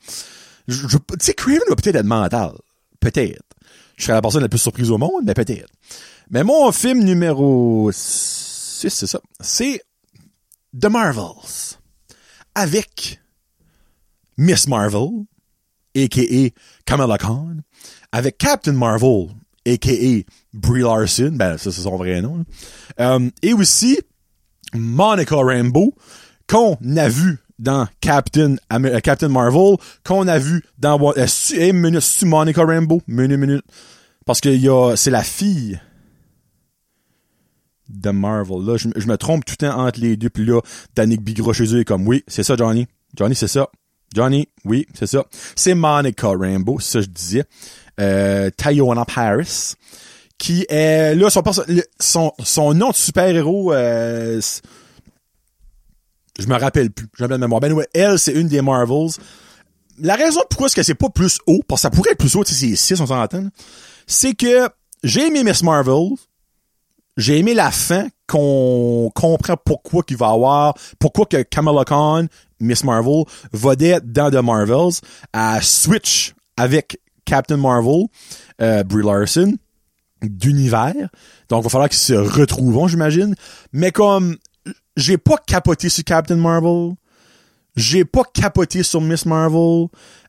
Tu 0.69 0.75
sais, 1.19 1.33
Craven 1.33 1.63
va 1.71 1.75
peut-être 1.75 1.97
être 1.97 2.05
mental. 2.05 2.53
Peut-être. 3.01 3.43
Je 3.97 4.05
serais 4.05 4.13
la 4.13 4.21
personne 4.21 4.43
la 4.43 4.51
plus 4.51 4.59
surprise 4.59 4.91
au 4.91 4.99
monde, 4.99 5.23
mais 5.25 5.33
peut-être. 5.33 5.73
Mais 6.29 6.45
mon 6.45 6.71
film 6.71 7.03
numéro 7.03 7.91
6, 7.91 8.91
c'est 8.91 9.07
ça. 9.07 9.21
C'est 9.41 9.83
The 10.79 10.87
Marvels. 10.87 11.79
Avec 12.55 13.19
Miss 14.37 14.69
Marvel, 14.69 15.25
a.k.a. 15.97 16.51
Kamala 16.85 17.17
Khan. 17.17 17.57
Avec 18.13 18.37
Captain 18.37 18.73
Marvel, 18.73 19.29
a.k.a. 19.67 20.31
Brie 20.53 20.83
Larson. 20.83 21.33
Ben, 21.33 21.57
ça, 21.57 21.73
c'est 21.73 21.81
son 21.81 21.97
vrai 21.97 22.21
nom. 22.21 22.45
Euh, 23.01 23.31
et 23.41 23.55
aussi 23.55 23.99
Monica 24.75 25.37
Rambeau, 25.37 25.95
qu'on 26.49 26.77
a 26.97 27.09
vu 27.09 27.39
dans 27.59 27.87
Captain, 28.01 28.57
euh, 28.73 29.01
Captain 29.01 29.29
Marvel, 29.29 29.77
qu'on 30.05 30.29
a 30.29 30.39
vu 30.39 30.63
dans... 30.79 31.01
Euh, 31.17 31.27
une 31.55 31.79
minute, 31.79 32.23
Monica 32.23 32.65
Rambeau? 32.65 33.03
Minute, 33.07 33.39
minute. 33.39 33.65
Parce 34.25 34.41
que 34.41 34.97
c'est 34.97 35.11
la 35.11 35.23
fille 35.23 35.81
de 37.89 38.11
Marvel. 38.11 38.65
Là, 38.65 38.77
je, 38.77 39.07
me 39.07 39.17
trompe 39.17 39.45
tout 39.45 39.55
le 39.61 39.69
temps 39.69 39.79
entre 39.79 40.01
les 40.01 40.17
deux. 40.17 40.31
Puis 40.31 40.45
là, 40.45 40.61
Danick 40.95 41.23
Bigra 41.23 41.53
chez 41.53 41.75
eux 41.75 41.81
est 41.81 41.85
comme, 41.85 42.07
oui, 42.07 42.25
c'est 42.27 42.43
ça, 42.43 42.57
Johnny. 42.57 42.87
Johnny, 43.17 43.35
c'est 43.35 43.49
ça. 43.49 43.69
Johnny, 44.15 44.49
oui, 44.65 44.87
c'est 44.95 45.07
ça. 45.07 45.25
C'est 45.55 45.75
Monica 45.75 46.29
Rambeau, 46.29 46.81
ça 46.81 47.01
je 47.01 47.07
disais. 47.07 47.45
Euh, 48.01 48.51
Tayona 48.57 49.05
Paris 49.05 49.75
qui 50.39 50.67
est 50.69 51.15
là 51.15 51.31
son 51.31 51.43
son, 51.99 52.33
son 52.43 52.75
nom 52.75 52.91
de 52.91 52.95
super-héros 52.95 53.73
euh, 53.73 54.41
je 56.39 56.47
me 56.47 56.55
rappelle 56.59 56.91
plus, 56.91 57.07
j'ai 57.19 57.29
de 57.29 57.37
mémoire. 57.37 57.61
Ben 57.61 57.73
ouais, 57.73 57.89
elle 57.95 58.19
c'est 58.19 58.33
une 58.33 58.49
des 58.49 58.61
Marvels. 58.61 59.11
La 59.99 60.15
raison 60.15 60.41
pourquoi 60.51 60.67
est-ce 60.67 60.77
que 60.77 60.83
c'est 60.83 60.95
pas 60.95 61.09
plus 61.09 61.39
haut, 61.47 61.63
parce 61.67 61.81
que 61.81 61.83
ça 61.83 61.91
pourrait 61.91 62.11
être 62.13 62.19
plus 62.19 62.37
haut, 62.37 62.45
sais, 62.45 62.55
c'est 62.55 62.77
6 62.77 63.01
on 63.01 63.07
s'entend, 63.07 63.49
c'est 64.07 64.35
que 64.35 64.69
j'ai 65.03 65.27
aimé 65.27 65.43
Miss 65.43 65.63
Marvel, 65.63 66.11
j'ai 67.17 67.39
aimé 67.39 67.55
la 67.55 67.71
fin 67.71 68.07
qu'on 68.27 69.11
comprend 69.15 69.57
pourquoi 69.57 70.03
qu'il 70.03 70.19
va 70.19 70.31
avoir, 70.31 70.75
pourquoi 70.99 71.25
que 71.25 71.43
Kamala 71.43 71.85
Khan, 71.85 72.27
Miss 72.61 72.85
Marvel, 72.85 73.25
va 73.53 73.73
être 73.79 74.13
dans 74.13 74.31
The 74.31 74.45
Marvels, 74.45 75.01
à 75.33 75.63
Switch 75.63 76.35
avec 76.59 77.01
Captain 77.25 77.57
Marvel, 77.57 78.07
euh, 78.61 78.85
Brie 78.85 79.03
Larson, 79.03 79.55
d'univers. 80.23 80.95
Donc, 81.49 81.63
il 81.63 81.65
va 81.65 81.69
falloir 81.69 81.89
qu'ils 81.89 81.99
se 81.99 82.15
retrouvent, 82.15 82.89
j'imagine. 82.89 83.35
Mais 83.73 83.93
comme, 83.93 84.37
j'ai 84.97 85.19
pas 85.19 85.37
capoté 85.47 85.89
sur 85.89 86.05
Captain 86.05 86.37
Marvel. 86.37 86.95
J'ai 87.77 88.07
pas 88.07 88.23
capoté 88.33 88.83
sur 88.83 89.01
Miss 89.03 89.27
Marvel. 89.27 89.89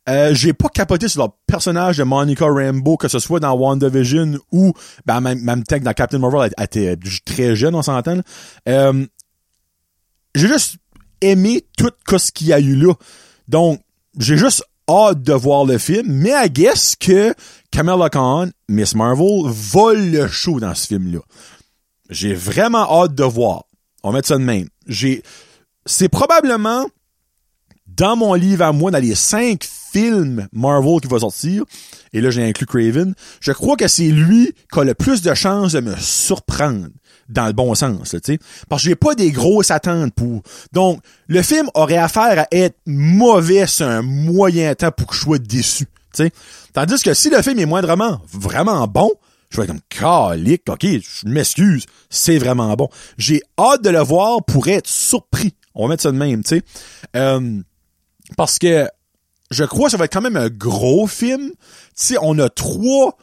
Euh, 0.09 0.33
j'ai 0.33 0.53
pas 0.53 0.69
capoté 0.69 1.07
sur 1.07 1.23
le 1.23 1.29
personnage 1.45 1.97
de 1.97 2.03
Monica 2.03 2.45
Rambeau, 2.45 2.97
que 2.97 3.07
ce 3.07 3.19
soit 3.19 3.39
dans 3.39 3.53
WandaVision 3.53 4.37
ou 4.51 4.73
ben, 5.05 5.21
même, 5.21 5.41
même 5.41 5.63
que 5.63 5.75
dans 5.75 5.93
Captain 5.93 6.19
Marvel, 6.19 6.51
elle, 6.57 6.63
était 6.63 6.97
très 7.25 7.55
jeune, 7.55 7.75
on 7.75 7.81
s'entend. 7.81 8.19
Euh, 8.67 9.05
j'ai 10.35 10.47
juste 10.47 10.77
aimé 11.21 11.65
tout 11.77 11.91
ce 12.17 12.31
qu'il 12.31 12.47
y 12.47 12.53
a 12.53 12.59
eu 12.59 12.75
là. 12.75 12.93
Donc, 13.47 13.81
j'ai 14.17 14.37
juste 14.37 14.63
hâte 14.89 15.21
de 15.21 15.33
voir 15.33 15.65
le 15.65 15.77
film, 15.77 16.07
mais 16.07 16.31
I 16.31 16.49
guess 16.49 16.95
que 16.95 17.33
Kamala 17.71 18.09
Khan, 18.09 18.49
Miss 18.69 18.95
Marvel, 18.95 19.43
vole 19.45 20.11
le 20.11 20.27
show 20.27 20.59
dans 20.59 20.73
ce 20.73 20.87
film-là. 20.87 21.19
J'ai 22.09 22.33
vraiment 22.33 22.89
hâte 23.01 23.15
de 23.15 23.23
voir. 23.23 23.65
On 24.03 24.11
va 24.11 24.17
mettre 24.17 24.29
ça 24.29 24.37
de 24.37 24.43
même. 24.43 24.67
J'ai, 24.87 25.23
c'est 25.85 26.09
probablement 26.09 26.85
dans 27.87 28.15
mon 28.15 28.33
livre 28.33 28.63
à 28.63 28.71
moi, 28.71 28.91
dans 28.91 29.01
les 29.01 29.15
cinq 29.15 29.63
films 29.63 30.47
Marvel 30.51 31.01
qui 31.01 31.07
va 31.07 31.19
sortir, 31.19 31.63
et 32.13 32.21
là 32.21 32.29
j'ai 32.29 32.43
inclus 32.43 32.65
Craven, 32.65 33.13
je 33.39 33.51
crois 33.51 33.75
que 33.75 33.87
c'est 33.87 34.09
lui 34.09 34.53
qui 34.71 34.79
a 34.79 34.83
le 34.83 34.93
plus 34.93 35.21
de 35.21 35.33
chances 35.33 35.73
de 35.73 35.79
me 35.79 35.95
surprendre 35.97 36.89
dans 37.29 37.47
le 37.47 37.53
bon 37.53 37.75
sens, 37.75 38.09
tu 38.09 38.19
sais. 38.23 38.39
Parce 38.69 38.83
que 38.83 38.89
j'ai 38.89 38.95
pas 38.95 39.15
des 39.15 39.31
grosses 39.31 39.71
attentes 39.71 40.13
pour. 40.13 40.41
Donc, 40.71 41.01
le 41.27 41.41
film 41.41 41.69
aurait 41.73 41.97
affaire 41.97 42.39
à 42.39 42.47
être 42.51 42.77
mauvais 42.85 43.67
sur 43.67 43.87
un 43.87 44.01
moyen 44.01 44.73
temps 44.75 44.91
pour 44.91 45.07
que 45.07 45.15
je 45.15 45.21
sois 45.21 45.37
déçu, 45.39 45.85
tu 45.85 46.23
sais. 46.23 46.31
Tandis 46.73 47.01
que 47.01 47.13
si 47.13 47.29
le 47.29 47.41
film 47.41 47.59
est 47.59 47.65
moindrement 47.65 48.21
vraiment 48.31 48.87
bon, 48.87 49.11
je 49.49 49.57
vais 49.57 49.63
être 49.63 49.69
comme 49.69 49.81
calique, 49.89 50.63
ok, 50.69 50.85
je 50.85 51.27
m'excuse, 51.27 51.85
c'est 52.09 52.37
vraiment 52.37 52.73
bon. 52.75 52.89
J'ai 53.17 53.41
hâte 53.57 53.83
de 53.83 53.89
le 53.89 54.01
voir 54.01 54.43
pour 54.43 54.67
être 54.67 54.87
surpris. 54.87 55.53
On 55.73 55.83
va 55.83 55.89
mettre 55.89 56.03
ça 56.03 56.11
de 56.11 56.17
même, 56.17 56.43
tu 56.43 56.57
sais. 56.57 56.61
Euh, 57.15 57.61
parce 58.35 58.59
que 58.59 58.87
je 59.51 59.63
crois 59.63 59.85
que 59.85 59.91
ça 59.91 59.97
va 59.97 60.05
être 60.05 60.13
quand 60.13 60.21
même 60.21 60.37
un 60.37 60.49
gros 60.49 61.07
film. 61.07 61.49
Tu 61.49 61.55
sais, 61.95 62.17
on 62.21 62.37
a 62.39 62.49
trois 62.49 63.17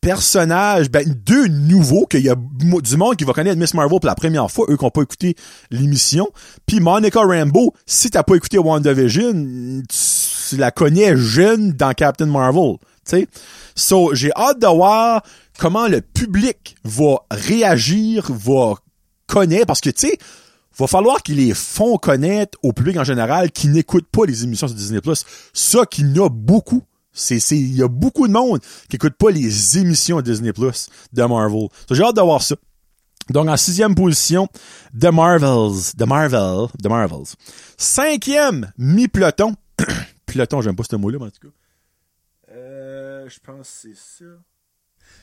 personnages, 0.00 0.90
ben, 0.90 1.04
deux 1.26 1.48
nouveaux, 1.48 2.06
qu'il 2.06 2.20
y 2.20 2.30
a 2.30 2.36
du 2.36 2.96
monde 2.96 3.16
qui 3.16 3.24
va 3.24 3.32
connaître 3.32 3.58
Miss 3.58 3.74
Marvel 3.74 4.00
pour 4.00 4.06
la 4.06 4.14
première 4.14 4.50
fois, 4.50 4.66
eux 4.68 4.76
qui 4.76 4.84
n'ont 4.84 4.90
pas 4.90 5.02
écouté 5.02 5.34
l'émission. 5.70 6.28
Puis 6.66 6.80
Monica 6.80 7.20
Rambeau, 7.20 7.74
si 7.86 8.10
t'as 8.10 8.22
pas 8.22 8.36
écouté 8.36 8.58
WandaVision, 8.58 9.82
tu 9.88 10.56
la 10.56 10.70
connais 10.70 11.16
jeune 11.16 11.72
dans 11.72 11.92
Captain 11.92 12.26
Marvel, 12.26 12.76
sais. 13.08 13.26
So, 13.74 14.14
j'ai 14.14 14.30
hâte 14.36 14.60
de 14.60 14.66
voir 14.66 15.22
comment 15.58 15.88
le 15.88 16.00
public 16.00 16.76
va 16.84 17.16
réagir, 17.30 18.30
va 18.30 18.74
connaître, 19.26 19.66
parce 19.66 19.80
que, 19.80 19.90
tu 19.90 20.08
sais, 20.08 20.18
va 20.78 20.86
falloir 20.86 21.22
qu'ils 21.22 21.36
les 21.36 21.54
font 21.54 21.96
connaître 21.96 22.56
au 22.62 22.72
public 22.72 22.96
en 22.96 23.04
général 23.04 23.50
qui 23.50 23.68
n'écoute 23.68 24.06
pas 24.10 24.26
les 24.26 24.44
émissions 24.44 24.68
sur 24.68 24.76
Disney+. 24.76 25.00
Ça, 25.52 25.84
qu'il 25.86 26.16
y 26.16 26.20
a 26.20 26.28
beaucoup. 26.28 26.82
C'est, 27.18 27.38
il 27.56 27.76
y 27.76 27.82
a 27.82 27.88
beaucoup 27.88 28.26
de 28.26 28.32
monde 28.32 28.60
qui 28.88 28.96
écoute 28.96 29.14
pas 29.14 29.30
les 29.30 29.78
émissions 29.78 30.20
Disney 30.20 30.52
Plus 30.52 30.88
de 31.12 31.22
Marvel. 31.24 31.68
j'ai 31.90 32.02
hâte 32.02 32.16
de 32.16 32.20
voir 32.20 32.42
ça. 32.42 32.56
Donc, 33.30 33.48
en 33.48 33.56
sixième 33.56 33.94
position, 33.94 34.48
The 34.98 35.12
Marvels. 35.12 35.92
The 35.98 36.06
Marvel. 36.06 36.68
The 36.82 36.86
Marvels. 36.86 37.34
Cinquième, 37.76 38.72
mi-peloton. 38.78 39.54
peloton, 40.26 40.62
j'aime 40.62 40.76
pas 40.76 40.84
ce 40.88 40.96
mot-là, 40.96 41.18
mais 41.20 41.26
en 41.26 41.30
tout 41.30 41.48
cas. 41.48 41.54
Euh, 42.52 43.28
je 43.28 43.38
pense 43.40 43.68
que 43.82 43.88
c'est 43.94 44.24
ça. 44.24 44.30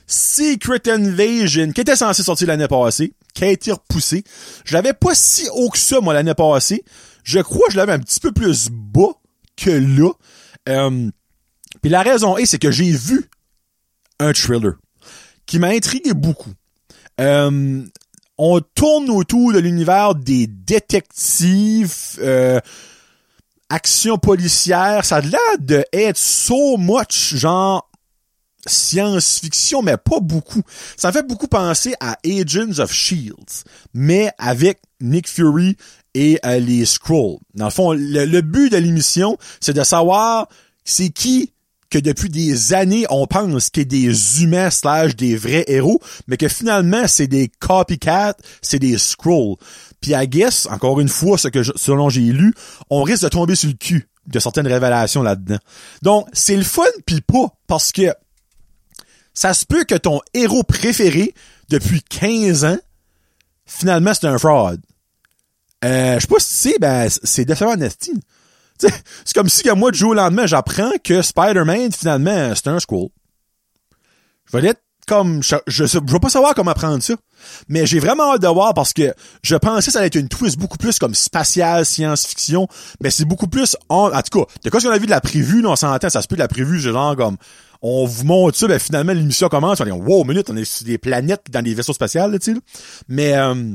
Secret 0.06 0.88
Invasion, 0.88 1.72
qui 1.72 1.80
était 1.80 1.96
censé 1.96 2.22
sortir 2.22 2.46
l'année 2.46 2.68
passée, 2.68 3.12
qui 3.34 3.44
a 3.44 3.48
été 3.48 3.72
repoussé. 3.72 4.22
Je 4.64 4.74
l'avais 4.74 4.92
pas 4.92 5.14
si 5.14 5.48
haut 5.52 5.70
que 5.70 5.78
ça, 5.78 6.00
moi, 6.00 6.14
l'année 6.14 6.34
passée. 6.34 6.84
Je 7.24 7.40
crois 7.40 7.66
que 7.66 7.72
je 7.72 7.76
l'avais 7.76 7.92
un 7.92 7.98
petit 7.98 8.20
peu 8.20 8.30
plus 8.30 8.68
bas 8.70 9.14
que 9.56 9.70
là. 9.70 10.12
Euh, 10.68 11.10
puis 11.86 11.92
la 11.92 12.02
raison 12.02 12.36
est, 12.36 12.46
c'est 12.46 12.58
que 12.58 12.72
j'ai 12.72 12.90
vu 12.90 13.30
un 14.18 14.32
thriller 14.32 14.72
qui 15.46 15.60
m'a 15.60 15.68
intrigué 15.68 16.14
beaucoup. 16.14 16.50
Euh, 17.20 17.84
on 18.38 18.60
tourne 18.74 19.08
autour 19.08 19.52
de 19.52 19.60
l'univers 19.60 20.16
des 20.16 20.48
détectives, 20.48 21.94
euh, 22.18 22.58
actions 23.68 24.18
policières. 24.18 25.04
Ça 25.04 25.18
a 25.18 25.20
l'air 25.20 25.58
de 25.60 25.84
être 25.92 26.16
so 26.16 26.76
much 26.76 27.36
genre 27.36 27.88
science-fiction, 28.66 29.80
mais 29.80 29.96
pas 29.96 30.18
beaucoup. 30.18 30.62
Ça 30.96 31.12
fait 31.12 31.22
beaucoup 31.22 31.46
penser 31.46 31.94
à 32.00 32.18
Agents 32.26 32.80
of 32.80 32.92
Shields, 32.92 33.62
mais 33.94 34.32
avec 34.38 34.80
Nick 35.00 35.28
Fury 35.28 35.76
et 36.14 36.40
euh, 36.44 36.58
les 36.58 36.84
Scrolls. 36.84 37.38
Dans 37.54 37.66
le 37.66 37.70
fond, 37.70 37.92
le 37.92 38.40
but 38.40 38.72
de 38.72 38.76
l'émission, 38.76 39.38
c'est 39.60 39.72
de 39.72 39.84
savoir 39.84 40.48
c'est 40.84 41.10
qui 41.10 41.52
que 41.90 41.98
depuis 41.98 42.28
des 42.28 42.74
années, 42.74 43.06
on 43.10 43.26
pense 43.26 43.70
qu'il 43.70 43.82
a 43.82 43.84
des 43.84 44.42
humains 44.42 44.70
slash 44.70 45.16
des 45.16 45.36
vrais 45.36 45.64
héros, 45.68 46.00
mais 46.26 46.36
que 46.36 46.48
finalement, 46.48 47.06
c'est 47.06 47.26
des 47.26 47.50
copycats, 47.60 48.36
c'est 48.62 48.78
des 48.78 48.98
scrolls. 48.98 49.56
Puis 50.00 50.12
I 50.12 50.28
guess, 50.28 50.66
encore 50.70 51.00
une 51.00 51.08
fois, 51.08 51.38
ce 51.38 51.48
que 51.48 51.62
selon 51.62 52.08
j'ai 52.08 52.20
lu, 52.20 52.54
on 52.90 53.02
risque 53.02 53.22
de 53.22 53.28
tomber 53.28 53.54
sur 53.54 53.68
le 53.68 53.76
cul 53.76 54.08
de 54.26 54.38
certaines 54.38 54.66
révélations 54.66 55.22
là-dedans. 55.22 55.58
Donc, 56.02 56.26
c'est 56.32 56.56
le 56.56 56.64
fun 56.64 56.82
pis 57.06 57.20
pas, 57.20 57.48
parce 57.66 57.92
que 57.92 58.12
ça 59.34 59.54
se 59.54 59.64
peut 59.64 59.84
que 59.84 59.94
ton 59.94 60.20
héros 60.34 60.62
préféré, 60.62 61.34
depuis 61.68 62.02
15 62.02 62.64
ans, 62.64 62.78
finalement, 63.66 64.12
c'est 64.14 64.26
un 64.26 64.38
fraud. 64.38 64.76
Euh, 65.84 66.14
je 66.14 66.20
sais 66.20 66.26
pas 66.26 66.38
si 66.38 66.48
tu 66.48 66.70
sais, 66.70 66.78
ben, 66.80 67.08
c'est 67.22 67.44
décevant 67.44 67.76
c'est 68.78 69.34
comme 69.34 69.48
si, 69.48 69.68
moi, 69.76 69.90
du 69.90 69.98
jour 69.98 70.10
au 70.10 70.14
lendemain, 70.14 70.46
j'apprends 70.46 70.92
que 71.02 71.22
Spider-Man, 71.22 71.92
finalement, 71.92 72.54
c'est 72.54 72.68
un 72.68 72.80
scroll. 72.80 73.08
Je 74.52 74.56
vais 74.56 74.66
être 74.68 74.80
comme, 75.06 75.42
je, 75.42 75.54
je, 75.68 75.84
veux 75.84 76.18
pas 76.18 76.28
savoir 76.28 76.54
comment 76.54 76.74
prendre 76.74 77.02
ça. 77.02 77.14
Mais 77.68 77.86
j'ai 77.86 78.00
vraiment 78.00 78.34
hâte 78.34 78.42
de 78.42 78.48
voir 78.48 78.74
parce 78.74 78.92
que 78.92 79.14
je 79.42 79.54
pensais 79.54 79.86
que 79.86 79.92
ça 79.92 79.98
allait 79.98 80.08
être 80.08 80.16
une 80.16 80.28
twist 80.28 80.58
beaucoup 80.58 80.78
plus 80.78 80.98
comme 80.98 81.14
spatiale, 81.14 81.86
science-fiction. 81.86 82.66
Mais 83.00 83.10
c'est 83.10 83.24
beaucoup 83.24 83.46
plus, 83.46 83.76
en, 83.88 84.10
en 84.12 84.22
tout 84.22 84.40
cas, 84.40 84.52
de 84.64 84.70
quoi 84.70 84.80
ce 84.80 84.86
qu'on 84.86 84.92
a 84.92 84.98
vu 84.98 85.06
de 85.06 85.10
la 85.10 85.20
prévue, 85.20 85.62
là, 85.62 85.70
on 85.70 85.76
s'entend, 85.76 86.10
ça 86.10 86.22
se 86.22 86.28
peut 86.28 86.34
de 86.34 86.40
la 86.40 86.48
prévue, 86.48 86.80
genre 86.80 87.16
comme, 87.16 87.36
on 87.82 88.04
vous 88.04 88.24
montre 88.24 88.58
ça, 88.58 88.66
ben 88.66 88.80
finalement, 88.80 89.12
l'émission 89.12 89.48
commence, 89.48 89.80
on 89.80 89.84
dit, 89.84 89.90
wow, 89.92 90.24
minute, 90.24 90.50
on 90.50 90.56
est 90.56 90.64
sur 90.64 90.84
des 90.84 90.98
planètes 90.98 91.46
dans 91.50 91.62
des 91.62 91.74
vaisseaux 91.74 91.92
spatials, 91.92 92.36
tu 92.40 92.54
sais. 92.54 92.60
Mais, 93.06 93.34
euh, 93.36 93.74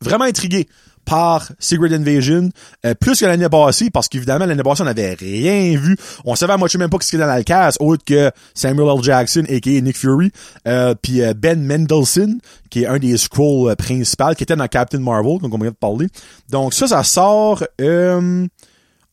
vraiment 0.00 0.24
intrigué 0.24 0.68
par 1.06 1.52
Secret 1.58 1.94
Invasion, 1.94 2.50
euh, 2.84 2.94
plus 2.94 3.20
que 3.20 3.24
l'année 3.24 3.48
passée, 3.48 3.90
parce 3.90 4.08
qu'évidemment, 4.08 4.44
l'année 4.44 4.62
passée, 4.62 4.82
on 4.82 4.86
n'avait 4.86 5.14
rien 5.14 5.78
vu. 5.78 5.96
On 6.24 6.34
savait 6.34 6.52
à 6.52 6.56
moitié 6.58 6.78
même 6.78 6.90
pas 6.90 6.98
ce 7.00 7.08
qu'il 7.08 7.18
y 7.18 7.22
avait 7.22 7.44
dans 7.44 7.56
le 7.56 7.84
autre 7.84 8.04
que 8.04 8.30
Samuel 8.54 8.88
L. 8.88 9.02
Jackson, 9.02 9.44
a.k.a. 9.48 9.80
Nick 9.80 9.96
Fury, 9.96 10.32
euh, 10.66 10.94
puis 11.00 11.22
euh, 11.22 11.32
Ben 11.34 11.62
Mendelsohn, 11.64 12.38
qui 12.68 12.82
est 12.82 12.86
un 12.86 12.98
des 12.98 13.16
scrolls 13.16 13.70
euh, 13.70 13.74
principaux, 13.76 14.34
qui 14.36 14.42
était 14.42 14.56
dans 14.56 14.68
Captain 14.68 14.98
Marvel, 14.98 15.38
donc 15.40 15.54
on 15.54 15.58
vient 15.58 15.70
de 15.70 15.76
parler. 15.76 16.08
Donc 16.50 16.74
ça, 16.74 16.88
ça 16.88 17.04
sort 17.04 17.64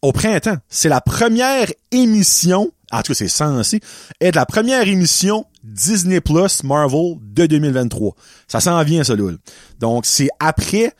au 0.02 0.12
printemps. 0.12 0.58
C'est 0.68 0.90
la 0.90 1.00
première 1.00 1.68
émission, 1.92 2.72
en 2.92 3.02
tout 3.04 3.14
cas 3.14 3.18
c'est 3.18 3.28
censé, 3.28 3.80
être 4.20 4.36
la 4.36 4.46
première 4.46 4.88
émission 4.88 5.46
Disney 5.64 6.20
Plus 6.20 6.64
Marvel 6.64 7.16
de 7.22 7.46
2023. 7.46 8.16
Ça 8.48 8.60
s'en 8.60 8.84
vient, 8.84 9.04
ça, 9.04 9.16
là. 9.16 9.32
Donc, 9.80 10.06
c'est 10.06 10.30
après 10.40 10.94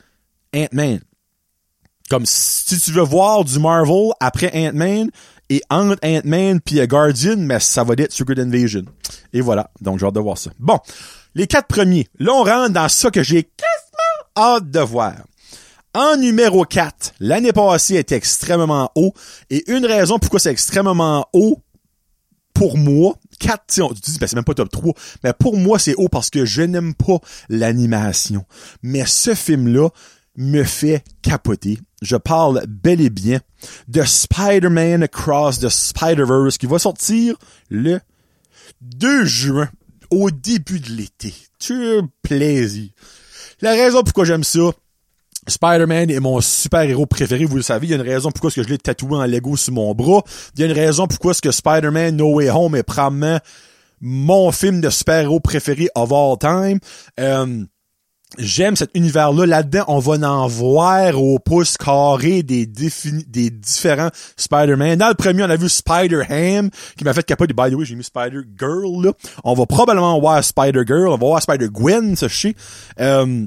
Ant-Man. 0.54 1.00
Comme 2.10 2.26
si 2.26 2.78
tu 2.80 2.92
veux 2.92 3.02
voir 3.02 3.44
du 3.44 3.58
Marvel 3.58 4.12
après 4.20 4.50
Ant-Man 4.54 5.10
et 5.50 5.62
entre 5.70 5.98
Ant-Man 6.04 6.60
puis 6.60 6.86
Guardian, 6.86 7.36
mais 7.38 7.60
ça 7.60 7.84
va 7.84 7.94
être 7.96 8.12
Secret 8.12 8.38
Invasion. 8.38 8.84
Et 9.32 9.40
voilà. 9.40 9.70
Donc, 9.80 9.98
j'ai 9.98 10.06
hâte 10.06 10.14
de 10.14 10.20
voir 10.20 10.38
ça. 10.38 10.50
Bon. 10.58 10.78
Les 11.34 11.46
quatre 11.46 11.66
premiers. 11.66 12.06
Là, 12.18 12.32
on 12.32 12.44
rentre 12.44 12.72
dans 12.72 12.88
ça 12.88 13.10
que 13.10 13.22
j'ai 13.22 13.42
quasiment 13.42 14.54
hâte 14.54 14.70
de 14.70 14.80
voir. 14.80 15.14
En 15.92 16.16
numéro 16.16 16.64
4, 16.64 17.14
l'année 17.20 17.52
passée 17.52 17.96
était 17.96 18.16
extrêmement 18.16 18.90
haut. 18.94 19.12
Et 19.50 19.70
une 19.70 19.86
raison 19.86 20.18
pourquoi 20.18 20.40
c'est 20.40 20.50
extrêmement 20.50 21.26
haut 21.32 21.60
pour 22.54 22.78
moi, 22.78 23.14
4, 23.40 23.64
tu 23.66 23.82
dis, 24.00 24.18
ben, 24.18 24.28
c'est 24.28 24.36
même 24.36 24.44
pas 24.44 24.54
top 24.54 24.70
3, 24.70 24.92
mais 25.24 25.32
pour 25.32 25.56
moi, 25.56 25.80
c'est 25.80 25.96
haut 25.96 26.08
parce 26.08 26.30
que 26.30 26.44
je 26.44 26.62
n'aime 26.62 26.94
pas 26.94 27.18
l'animation. 27.48 28.44
Mais 28.82 29.04
ce 29.06 29.34
film-là, 29.34 29.88
me 30.36 30.64
fait 30.64 31.04
capoter. 31.22 31.78
Je 32.02 32.16
parle 32.16 32.64
bel 32.68 33.00
et 33.00 33.10
bien 33.10 33.40
de 33.88 34.02
Spider-Man 34.02 35.02
Across 35.04 35.60
the 35.60 35.68
Spider-Verse 35.68 36.58
qui 36.58 36.66
va 36.66 36.78
sortir 36.78 37.36
le 37.70 38.00
2 38.80 39.24
juin 39.24 39.68
au 40.10 40.30
début 40.30 40.80
de 40.80 40.90
l'été. 40.90 41.34
Tu 41.58 42.00
plaisir. 42.22 42.90
La 43.60 43.72
raison 43.72 44.02
pourquoi 44.02 44.24
j'aime 44.24 44.44
ça, 44.44 44.70
Spider-Man 45.46 46.10
est 46.10 46.20
mon 46.20 46.40
super-héros 46.40 47.06
préféré, 47.06 47.44
vous 47.44 47.56
le 47.56 47.62
savez. 47.62 47.86
Il 47.86 47.90
y 47.90 47.92
a 47.92 47.96
une 47.96 48.02
raison 48.02 48.30
pourquoi 48.30 48.48
est-ce 48.48 48.56
que 48.56 48.62
je 48.62 48.68
l'ai 48.68 48.78
tatoué 48.78 49.16
en 49.16 49.26
Lego 49.26 49.56
sur 49.56 49.72
mon 49.72 49.94
bras. 49.94 50.22
Il 50.54 50.60
y 50.60 50.62
a 50.64 50.66
une 50.66 50.72
raison 50.72 51.06
pourquoi 51.06 51.32
est-ce 51.32 51.42
que 51.42 51.50
Spider-Man 51.50 52.16
No 52.16 52.34
Way 52.34 52.50
Home 52.50 52.76
est 52.76 52.82
probablement 52.82 53.38
mon 54.00 54.52
film 54.52 54.80
de 54.80 54.90
super-héros 54.90 55.40
préféré 55.40 55.88
of 55.94 56.12
all 56.12 56.36
time. 56.38 56.78
Euh, 57.20 57.64
j'aime 58.38 58.76
cet 58.76 58.90
univers-là. 58.94 59.46
Là-dedans, 59.46 59.84
on 59.88 59.98
va 59.98 60.28
en 60.28 60.46
voir 60.46 61.20
au 61.20 61.38
pouce 61.38 61.76
carré 61.76 62.42
des, 62.42 62.66
différents 62.66 64.10
Spider-Man. 64.36 64.98
Dans 64.98 65.08
le 65.08 65.14
premier, 65.14 65.42
on 65.44 65.50
a 65.50 65.56
vu 65.56 65.68
Spider-Ham, 65.68 66.70
qui 66.96 67.04
m'a 67.04 67.12
fait 67.12 67.24
capoter. 67.24 67.54
By 67.54 67.70
the 67.70 67.74
way, 67.74 67.84
j'ai 67.84 67.94
mis 67.94 68.04
Spider-Girl, 68.04 69.04
là. 69.04 69.12
On 69.44 69.54
va 69.54 69.66
probablement 69.66 70.18
voir 70.20 70.42
Spider-Girl. 70.42 71.08
On 71.08 71.12
va 71.12 71.26
voir 71.26 71.42
Spider-Gwen, 71.42 72.16
ça, 72.16 72.28
je 72.28 72.48
euh, 73.00 73.46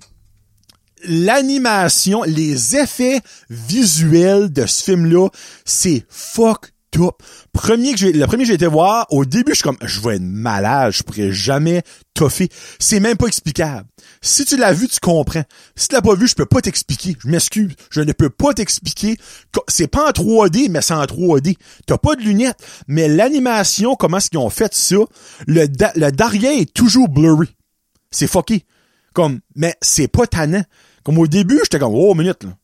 L'animation, 1.07 2.23
les 2.23 2.75
effets 2.75 3.21
visuels 3.49 4.51
de 4.51 4.65
ce 4.65 4.83
film-là, 4.83 5.29
c'est 5.63 6.05
fuck 6.09 6.71
top. 6.91 7.21
Premier 7.53 7.93
que 7.93 7.97
j'ai, 7.97 8.11
le 8.11 8.25
premier 8.25 8.43
que 8.43 8.47
j'ai 8.49 8.55
été 8.55 8.67
voir, 8.67 9.07
au 9.09 9.25
début, 9.25 9.51
je 9.51 9.57
suis 9.57 9.63
comme, 9.63 9.77
je 9.83 9.99
vais 10.01 10.15
être 10.15 10.21
malade, 10.21 10.93
je 10.93 11.03
pourrais 11.03 11.31
jamais 11.31 11.83
toffer. 12.13 12.49
C'est 12.79 12.99
même 12.99 13.17
pas 13.17 13.27
explicable. 13.27 13.87
Si 14.21 14.45
tu 14.45 14.57
l'as 14.57 14.73
vu, 14.73 14.87
tu 14.87 14.99
comprends. 14.99 15.43
Si 15.75 15.87
tu 15.87 15.95
l'as 15.95 16.01
pas 16.01 16.15
vu, 16.15 16.27
je 16.27 16.35
peux 16.35 16.45
pas 16.45 16.61
t'expliquer. 16.61 17.15
Je 17.19 17.27
m'excuse. 17.27 17.73
Je 17.91 18.01
ne 18.01 18.11
peux 18.11 18.29
pas 18.29 18.53
t'expliquer. 18.53 19.17
C'est 19.67 19.87
pas 19.87 20.07
en 20.07 20.11
3D, 20.11 20.69
mais 20.69 20.81
c'est 20.81 20.93
en 20.93 21.03
3D. 21.03 21.57
T'as 21.85 21.97
pas 21.97 22.15
de 22.15 22.21
lunettes. 22.21 22.59
Mais 22.87 23.07
l'animation, 23.07 23.95
comment 23.95 24.17
est-ce 24.17 24.29
qu'ils 24.29 24.39
ont 24.39 24.49
fait 24.49 24.73
ça? 24.73 24.97
Le, 25.47 25.67
le 25.95 26.11
derrière 26.11 26.51
est 26.51 26.73
toujours 26.73 27.09
blurry. 27.09 27.55
C'est 28.11 28.27
fucké. 28.27 28.65
Comme, 29.13 29.39
mais 29.55 29.75
c'est 29.81 30.07
pas 30.07 30.27
tannant. 30.27 30.63
Comme 31.03 31.17
au 31.19 31.27
début, 31.27 31.59
j'étais 31.63 31.79
comme, 31.79 31.95
oh, 31.95 32.13
minute, 32.13 32.43
là. 32.43 32.57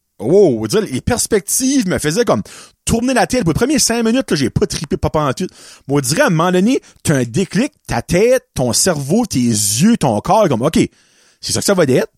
Dire, 0.67 0.81
les 0.81 1.01
perspectives 1.01 1.88
me 1.88 1.99
faisaient 1.99 2.25
comme 2.25 2.41
tourner 2.86 3.13
la 3.13 3.27
tête. 3.27 3.43
Pour 3.43 3.51
les 3.51 3.59
premiers 3.59 3.79
cinq 3.79 4.03
minutes, 4.03 4.29
là, 4.29 4.38
j'ai 4.38 4.49
pas 4.49 4.65
trippé 4.65 4.97
papa 4.97 5.19
en 5.21 5.33
tout. 5.33 5.47
Moi, 5.88 6.01
je 6.03 6.09
dirais, 6.09 6.21
à 6.23 6.27
un 6.27 6.29
moment 6.29 6.51
donné, 6.51 6.81
t'as 7.03 7.17
un 7.17 7.23
déclic, 7.23 7.73
ta 7.88 8.01
tête, 8.01 8.47
ton 8.53 8.73
cerveau, 8.73 9.25
tes 9.25 9.39
yeux, 9.39 9.97
ton 9.97 10.19
corps, 10.21 10.47
comme, 10.49 10.62
OK, 10.62 10.79
c'est 11.41 11.53
ça 11.53 11.59
que 11.59 11.65
ça 11.65 11.73
va 11.73 11.83
être. 11.83 12.12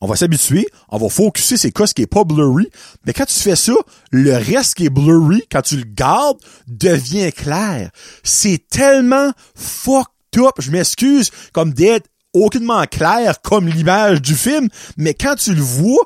On 0.00 0.06
va 0.06 0.16
s'habituer, 0.16 0.66
on 0.90 0.98
va 0.98 1.08
focuser 1.08 1.56
c'est 1.56 1.72
quoi 1.72 1.86
ce 1.86 1.94
qui 1.94 2.02
est 2.02 2.06
pas 2.06 2.24
blurry. 2.24 2.68
Mais 3.06 3.14
quand 3.14 3.24
tu 3.24 3.38
fais 3.38 3.56
ça, 3.56 3.72
le 4.10 4.34
reste 4.34 4.74
qui 4.74 4.86
est 4.86 4.90
blurry, 4.90 5.42
quand 5.50 5.62
tu 5.62 5.78
le 5.78 5.84
gardes, 5.84 6.38
devient 6.66 7.32
clair. 7.32 7.90
C'est 8.22 8.68
tellement 8.68 9.32
fucked 9.54 10.06
up, 10.36 10.52
je 10.58 10.70
m'excuse, 10.70 11.30
comme 11.54 11.72
d'être 11.72 12.08
aucunement 12.34 12.84
clair 12.84 13.40
comme 13.40 13.66
l'image 13.68 14.20
du 14.20 14.34
film, 14.34 14.68
mais 14.98 15.14
quand 15.14 15.36
tu 15.36 15.54
le 15.54 15.62
vois, 15.62 16.04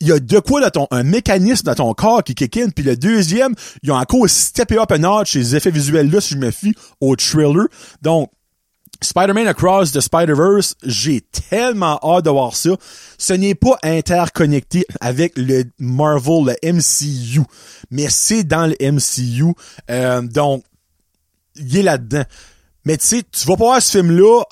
il 0.00 0.08
y 0.08 0.12
a 0.12 0.20
de 0.20 0.38
quoi 0.38 0.60
dans 0.60 0.70
ton, 0.70 0.86
un 0.90 1.02
mécanisme 1.02 1.64
dans 1.64 1.74
ton 1.74 1.92
corps 1.94 2.22
qui 2.22 2.34
kick 2.34 2.56
in, 2.56 2.68
puis 2.70 2.84
le 2.84 2.96
deuxième, 2.96 3.54
ils 3.82 3.90
ont 3.90 3.96
encore 3.96 4.28
steppé 4.28 4.78
up 4.78 4.92
un 4.92 4.98
notch 4.98 5.32
ces 5.32 5.56
effets 5.56 5.70
visuels-là, 5.70 6.20
si 6.20 6.34
je 6.34 6.38
me 6.38 6.50
fie 6.50 6.74
au 7.00 7.16
thriller. 7.16 7.66
Donc, 8.02 8.30
Spider-Man 9.00 9.46
Across 9.46 9.92
the 9.92 10.00
Spider-Verse, 10.00 10.74
j'ai 10.82 11.20
tellement 11.20 12.00
hâte 12.02 12.24
de 12.24 12.30
voir 12.30 12.54
ça. 12.56 12.70
Ce 13.16 13.32
n'est 13.32 13.54
pas 13.54 13.78
interconnecté 13.82 14.84
avec 15.00 15.34
le 15.36 15.64
Marvel, 15.78 16.56
le 16.62 16.72
MCU, 16.72 17.42
mais 17.90 18.08
c'est 18.08 18.44
dans 18.44 18.66
le 18.66 18.76
MCU. 18.80 19.54
Euh, 19.90 20.22
donc, 20.22 20.64
il 21.56 21.76
est 21.76 21.82
là-dedans. 21.82 22.24
Mais 22.84 22.96
tu 22.96 23.06
sais, 23.06 23.22
tu 23.30 23.46
vas 23.46 23.56
pas 23.56 23.64
voir 23.64 23.82
ce 23.82 23.98
film-là 23.98 24.42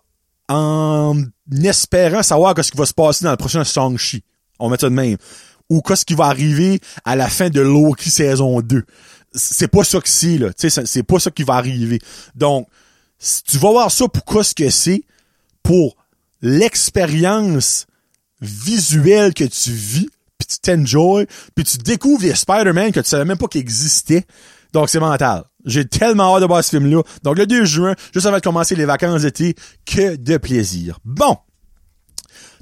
en 0.48 1.16
espérant 1.64 2.22
savoir 2.22 2.54
ce 2.62 2.70
qui 2.70 2.78
va 2.78 2.86
se 2.86 2.94
passer 2.94 3.24
dans 3.24 3.32
le 3.32 3.36
prochain 3.36 3.64
Shang-Chi. 3.64 4.22
On 4.58 4.68
met 4.68 4.78
ça 4.78 4.88
de 4.88 4.94
même. 4.94 5.16
Ou 5.68 5.80
qu'est-ce 5.80 6.04
qui 6.04 6.14
va 6.14 6.26
arriver 6.26 6.80
à 7.04 7.16
la 7.16 7.28
fin 7.28 7.50
de 7.50 7.60
Loki 7.60 8.10
saison 8.10 8.60
2. 8.60 8.84
C'est 9.34 9.68
pas 9.68 9.84
ça 9.84 10.00
que 10.00 10.08
c'est, 10.08 10.38
là. 10.38 10.50
C'est 10.56 11.02
pas 11.02 11.18
ça 11.18 11.30
qui 11.30 11.42
va 11.42 11.54
arriver. 11.54 11.98
Donc, 12.34 12.68
tu 13.46 13.58
vas 13.58 13.70
voir 13.70 13.90
ça 13.90 14.06
pour 14.08 14.24
qu'est-ce 14.24 14.54
que 14.54 14.70
c'est, 14.70 15.02
pour 15.62 15.96
l'expérience 16.42 17.86
visuelle 18.40 19.34
que 19.34 19.44
tu 19.44 19.72
vis, 19.72 20.08
puis 20.38 20.46
tu 20.46 20.58
t'enjoy, 20.58 21.26
puis 21.54 21.64
tu 21.64 21.78
découvres 21.78 22.22
les 22.22 22.34
Spider-Man 22.34 22.92
que 22.92 23.00
tu 23.00 23.08
savais 23.08 23.24
même 23.24 23.38
pas 23.38 23.48
qu'ils 23.48 23.62
existaient. 23.62 24.24
Donc, 24.72 24.90
c'est 24.90 25.00
mental. 25.00 25.44
J'ai 25.64 25.86
tellement 25.86 26.36
hâte 26.36 26.42
de 26.42 26.46
voir 26.46 26.62
ce 26.62 26.70
film-là. 26.70 27.02
Donc, 27.22 27.38
le 27.38 27.46
2 27.46 27.64
juin, 27.64 27.94
juste 28.12 28.26
avant 28.26 28.36
de 28.36 28.42
commencer 28.42 28.76
les 28.76 28.84
vacances 28.84 29.22
d'été, 29.22 29.54
que 29.84 30.16
de 30.16 30.36
plaisir. 30.36 30.98
Bon. 31.04 31.38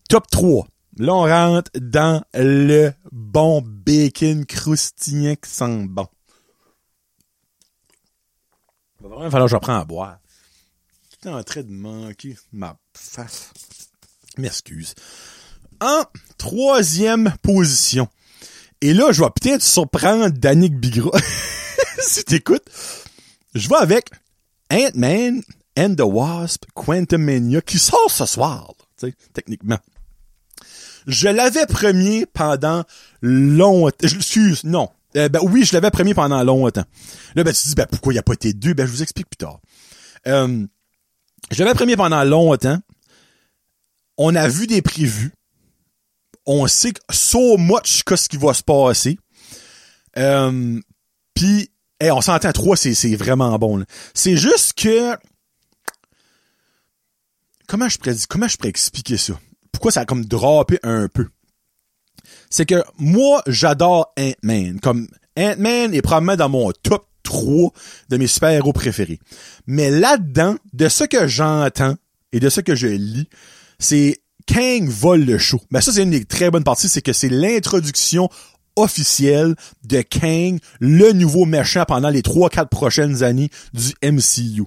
Top 0.09 0.27
3. 0.31 0.67
Là, 0.99 1.15
on 1.15 1.23
rentre 1.23 1.71
dans 1.75 2.23
le 2.35 2.93
bon 3.11 3.63
bacon 3.65 4.47
croustillant 4.47 5.35
qui 5.35 5.51
sent 5.51 5.87
bon. 5.89 6.07
Il 9.01 9.09
va 9.09 9.17
vraiment 9.17 9.31
falloir 9.31 9.47
que 9.47 9.51
je 9.51 9.57
reprends 9.57 9.81
à 9.81 9.85
boire. 9.85 10.19
Tout 11.21 11.29
en 11.29 11.43
train 11.43 11.63
de 11.63 11.73
manquer 11.73 12.37
ma 12.53 12.77
face. 12.95 13.51
M'excuse. 14.39 14.95
En 15.81 16.05
troisième 16.39 17.35
position. 17.43 18.09
Et 18.81 18.95
là, 18.95 19.11
je 19.11 19.23
vais 19.23 19.31
peut-être 19.31 19.63
surprendre 19.63 20.29
Danick 20.29 20.79
Bigra. 20.79 21.11
si 21.99 22.25
t'écoutes. 22.25 22.69
Je 23.55 23.69
vais 23.69 23.77
avec 23.77 24.11
Ant-Man 24.71 25.43
and 25.77 25.95
the 25.97 26.03
Wasp 26.03 26.65
Quantumania 26.75 27.61
qui 27.61 27.79
sort 27.79 28.11
ce 28.11 28.27
soir, 28.27 28.75
tu 28.99 29.09
sais, 29.09 29.15
techniquement. 29.33 29.79
Je 31.07 31.29
l'avais 31.29 31.67
premier 31.67 32.27
pendant 32.27 32.85
longtemps. 33.23 33.97
Excuse, 34.03 34.65
non. 34.65 34.89
Euh, 35.17 35.29
ben 35.29 35.41
oui, 35.43 35.65
je 35.65 35.73
l'avais 35.75 35.91
premier 35.91 36.15
pendant 36.15 36.43
longtemps. 36.43 36.85
Là, 37.35 37.45
ben 37.45 37.53
tu 37.53 37.63
te 37.63 37.69
dis, 37.69 37.75
ben 37.75 37.87
pourquoi 37.87 38.13
il 38.13 38.17
n'y 38.17 38.21
a 38.21 38.23
pas 38.23 38.33
été 38.33 38.53
deux? 38.53 38.75
Ben 38.75 38.87
je 38.87 38.91
vous 38.91 39.03
explique 39.03 39.29
plus 39.29 39.37
tard. 39.37 39.61
Euh, 40.27 40.67
je 41.51 41.63
l'avais 41.63 41.75
premier 41.75 41.97
pendant 41.97 42.25
longtemps. 42.25 42.79
On 44.17 44.35
a 44.35 44.49
vu 44.49 44.67
des 44.67 44.83
prévus. 44.83 45.33
On 46.47 46.67
sait 46.67 46.93
so 47.11 47.57
much 47.57 48.03
qu'est-ce 48.05 48.29
qui 48.29 48.37
va 48.37 48.55
se 48.55 48.63
passer. 48.63 49.19
Euh, 50.17 50.81
Puis, 51.35 51.71
on 52.01 52.21
s'entend 52.21 52.53
trois, 52.53 52.77
c'est, 52.77 53.17
vraiment 53.17 53.59
bon. 53.59 53.85
C'est 54.15 54.37
juste 54.37 54.75
que... 54.75 55.17
Comment 57.67 57.89
je 57.89 57.97
comment 58.29 58.47
je 58.47 58.59
pourrais 58.59 58.69
expliquer 58.69 59.17
ça? 59.17 59.41
Pourquoi 59.75 59.93
ça 59.93 60.01
a 60.01 60.05
comme 60.05 60.25
droppé 60.25 60.79
un 60.83 61.09
peu? 61.09 61.27
C'est 62.51 62.67
que 62.67 62.83
moi, 62.99 63.43
j'adore 63.47 64.13
Ant-Man. 64.19 64.81
Comme 64.81 65.09
Ant-Man 65.37 65.95
est 65.95 66.03
probablement 66.03 66.37
dans 66.37 66.49
mon 66.49 66.73
top 66.83 67.07
3 67.25 67.73
de 68.11 68.17
mes 68.17 68.27
super-héros 68.27 68.73
préférés. 68.73 69.19
Mais 69.67 69.91
là-dedans, 69.91 70.57
de 70.73 70.89
ce 70.89 71.05
que 71.05 71.27
j'entends 71.27 71.97
et 72.33 72.41
de 72.41 72.49
ce 72.49 72.61
que 72.61 72.75
je 72.75 72.87
lis, 72.87 73.29
c'est 73.79 74.21
Kang 74.47 74.89
vole 74.89 75.25
le 75.25 75.39
show. 75.39 75.61
Ben 75.71 75.81
ça, 75.81 75.93
c'est 75.93 76.03
une 76.03 76.11
des 76.11 76.25
très 76.25 76.51
bonnes 76.51 76.65
parties, 76.65 76.89
c'est 76.89 77.03
que 77.03 77.13
c'est 77.13 77.29
l'introduction 77.29 78.29
officielle 78.77 79.55
de 79.85 80.03
Kang, 80.03 80.59
le 80.81 81.13
nouveau 81.13 81.45
méchant 81.45 81.85
pendant 81.87 82.11
les 82.11 82.23
3-4 82.23 82.69
prochaines 82.69 83.23
années 83.23 83.51
du 83.73 83.95
MCU. 84.03 84.65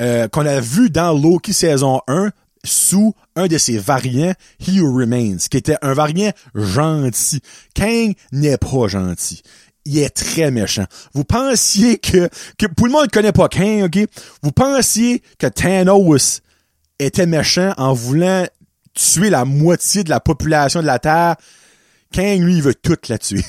Euh, 0.00 0.26
qu'on 0.26 0.46
a 0.46 0.58
vu 0.58 0.90
dans 0.90 1.12
Loki 1.12 1.52
saison 1.52 2.00
1, 2.08 2.30
sous 2.64 3.14
un 3.36 3.46
de 3.46 3.58
ses 3.58 3.78
variants, 3.78 4.34
He 4.60 4.80
Remains, 4.80 5.38
qui 5.50 5.56
était 5.56 5.76
un 5.82 5.94
variant 5.94 6.32
gentil. 6.54 7.40
Kang 7.74 8.14
n'est 8.32 8.58
pas 8.58 8.88
gentil. 8.88 9.42
Il 9.84 9.98
est 9.98 10.10
très 10.10 10.50
méchant. 10.50 10.86
Vous 11.12 11.24
pensiez 11.24 11.98
que, 11.98 12.28
que, 12.56 12.66
pour 12.66 12.86
le 12.86 12.92
monde 12.92 13.06
ne 13.06 13.10
connaît 13.10 13.32
pas 13.32 13.48
Kang, 13.48 13.82
ok? 13.84 14.06
Vous 14.42 14.52
pensiez 14.52 15.22
que 15.38 15.48
Thanos 15.48 16.40
était 17.00 17.26
méchant 17.26 17.74
en 17.76 17.92
voulant 17.92 18.46
tuer 18.94 19.30
la 19.30 19.44
moitié 19.44 20.04
de 20.04 20.10
la 20.10 20.20
population 20.20 20.80
de 20.80 20.86
la 20.86 20.98
Terre. 21.00 21.36
Kang, 22.12 22.40
lui, 22.40 22.56
il 22.56 22.62
veut 22.62 22.74
tout 22.74 22.98
la 23.08 23.18
tuer. 23.18 23.44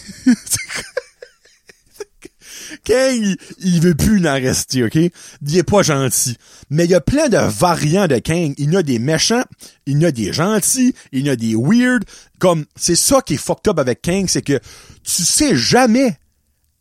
Kang, 2.84 3.36
il, 3.60 3.82
veut 3.82 3.96
plus 3.96 4.26
en 4.28 4.34
rester, 4.34 4.84
OK? 4.84 4.96
Il 4.96 5.58
est 5.58 5.64
pas 5.64 5.84
gentil. 5.84 6.38
Mais 6.70 6.86
il 6.86 6.92
y 6.92 6.96
a 6.96 7.02
plein 7.02 7.30
de 7.30 7.38
variants 7.38 8.08
de 8.08 8.18
Kang. 8.20 8.54
Il 8.58 8.74
y 8.74 8.78
a 8.78 8.84
des 8.84 9.00
méchants, 9.00 9.44
il 9.86 10.02
y 10.02 10.06
a 10.06 10.12
des 10.12 10.34
gentils, 10.34 10.94
il 11.12 11.26
y 11.26 11.30
a 11.30 11.36
des 11.36 11.56
weird. 11.56 12.04
Comme, 12.40 12.66
c'est 12.76 12.96
ça 12.96 13.22
qui 13.22 13.36
est 13.36 13.38
fucked 13.38 13.68
up 13.70 13.80
avec 13.80 14.02
Kang, 14.02 14.26
c'est 14.28 14.42
que 14.42 14.60
tu 15.04 15.24
sais 15.24 15.56
jamais 15.56 16.18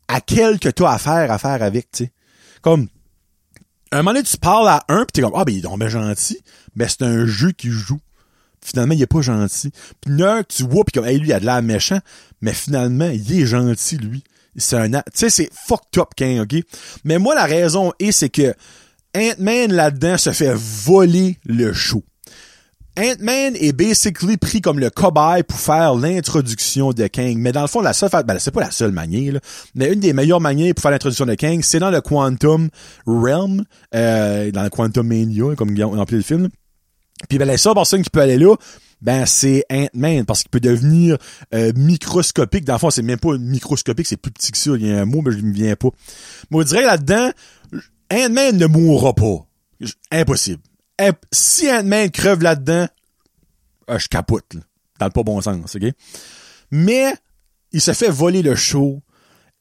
à 0.08 0.20
quel 0.20 0.58
que 0.58 0.68
tu 0.68 0.84
as 0.84 0.90
affaire 0.90 1.30
à 1.30 1.38
faire 1.38 1.62
avec, 1.62 1.90
tu 1.90 2.04
sais. 2.04 2.12
Comme, 2.60 2.88
un 3.90 3.98
moment 3.98 4.12
donné, 4.12 4.24
tu 4.24 4.36
parles 4.36 4.68
à 4.68 4.84
un, 4.88 5.04
pis 5.04 5.12
t'es 5.12 5.22
comme, 5.22 5.32
ah, 5.34 5.44
ben, 5.44 5.54
il 5.54 5.66
est 5.66 5.90
gentil. 5.90 6.38
Ben, 6.76 6.88
c'est 6.88 7.02
un 7.02 7.26
jeu 7.26 7.52
qui 7.52 7.68
joue. 7.68 8.00
Finalement, 8.60 8.94
il 8.94 9.02
est 9.02 9.06
pas 9.06 9.22
gentil. 9.22 9.72
Puis 10.00 10.16
là, 10.16 10.44
tu 10.44 10.62
vois, 10.62 10.84
pis 10.84 10.92
comme, 10.92 11.04
hey, 11.04 11.18
lui, 11.18 11.28
il 11.28 11.32
a 11.32 11.40
de 11.40 11.46
l'air 11.46 11.62
méchant. 11.62 11.98
Mais 12.40 12.52
finalement, 12.52 13.10
il 13.10 13.40
est 13.40 13.46
gentil, 13.46 13.96
lui 13.96 14.22
c'est 14.56 14.76
un, 14.76 14.90
tu 14.90 15.00
sais, 15.14 15.30
c'est 15.30 15.50
fucked 15.52 15.98
up, 15.98 16.08
King, 16.16 16.40
ok? 16.40 16.56
Mais 17.04 17.18
moi, 17.18 17.34
la 17.34 17.44
raison 17.44 17.92
est, 17.98 18.12
c'est 18.12 18.28
que 18.28 18.54
Ant-Man 19.16 19.72
là-dedans 19.72 20.18
se 20.18 20.32
fait 20.32 20.54
voler 20.54 21.38
le 21.44 21.72
show. 21.72 22.02
Ant-Man 22.98 23.56
est 23.56 23.72
basically 23.72 24.36
pris 24.36 24.60
comme 24.60 24.78
le 24.78 24.90
cobaye 24.90 25.42
pour 25.42 25.58
faire 25.58 25.94
l'introduction 25.94 26.92
de 26.92 27.06
Kang. 27.06 27.36
Mais 27.38 27.50
dans 27.50 27.62
le 27.62 27.66
fond, 27.66 27.80
la 27.80 27.94
seule, 27.94 28.10
ben, 28.26 28.38
c'est 28.38 28.50
pas 28.50 28.60
la 28.60 28.70
seule 28.70 28.92
manière, 28.92 29.34
là, 29.34 29.40
mais 29.74 29.92
une 29.92 30.00
des 30.00 30.12
meilleures 30.12 30.40
manières 30.40 30.74
pour 30.74 30.82
faire 30.82 30.90
l'introduction 30.90 31.24
de 31.24 31.34
Kang, 31.34 31.60
c'est 31.62 31.78
dans 31.78 31.90
le 31.90 32.02
Quantum 32.02 32.68
Realm, 33.06 33.64
euh, 33.94 34.50
dans 34.50 34.62
le 34.62 34.68
Quantum 34.68 35.06
Mania, 35.06 35.54
comme 35.56 35.74
on 35.78 36.00
appelé 36.00 36.18
le 36.18 36.22
film. 36.22 36.48
Puis 37.30 37.38
ben, 37.38 37.46
la 37.46 37.56
seule 37.56 37.74
personne 37.74 38.02
qui 38.02 38.10
peut 38.10 38.20
aller 38.20 38.36
là, 38.36 38.56
ben 39.02 39.26
c'est 39.26 39.64
Ant-Man 39.70 40.24
parce 40.24 40.42
qu'il 40.42 40.50
peut 40.50 40.60
devenir 40.60 41.18
euh, 41.52 41.72
microscopique. 41.74 42.64
Dans 42.64 42.74
le 42.74 42.78
fond, 42.78 42.90
c'est 42.90 43.02
même 43.02 43.18
pas 43.18 43.36
microscopique, 43.36 44.06
c'est 44.06 44.16
plus 44.16 44.32
petit 44.32 44.52
que 44.52 44.58
ça. 44.58 44.70
Il 44.76 44.86
y 44.86 44.92
a 44.92 45.00
un 45.00 45.04
mot, 45.04 45.20
mais 45.20 45.32
je 45.32 45.38
me 45.38 45.52
viens 45.52 45.76
pas. 45.76 45.88
Moi, 46.50 46.62
je 46.62 46.68
dirais 46.68 46.84
là-dedans, 46.84 47.30
Ant-Man 48.12 48.56
ne 48.56 48.66
mourra 48.66 49.12
pas. 49.14 49.46
Impossible. 50.10 50.62
Si 51.32 51.70
Ant-Man 51.70 52.10
creve 52.10 52.42
là-dedans, 52.42 52.86
ah, 53.88 53.98
je 53.98 54.06
capote, 54.06 54.54
là, 54.54 54.60
dans 55.00 55.06
le 55.06 55.12
pas 55.12 55.22
bon 55.24 55.40
sens, 55.40 55.74
ok? 55.74 55.92
Mais 56.70 57.12
il 57.72 57.80
se 57.80 57.92
fait 57.92 58.08
voler 58.08 58.42
le 58.42 58.54
show 58.54 59.02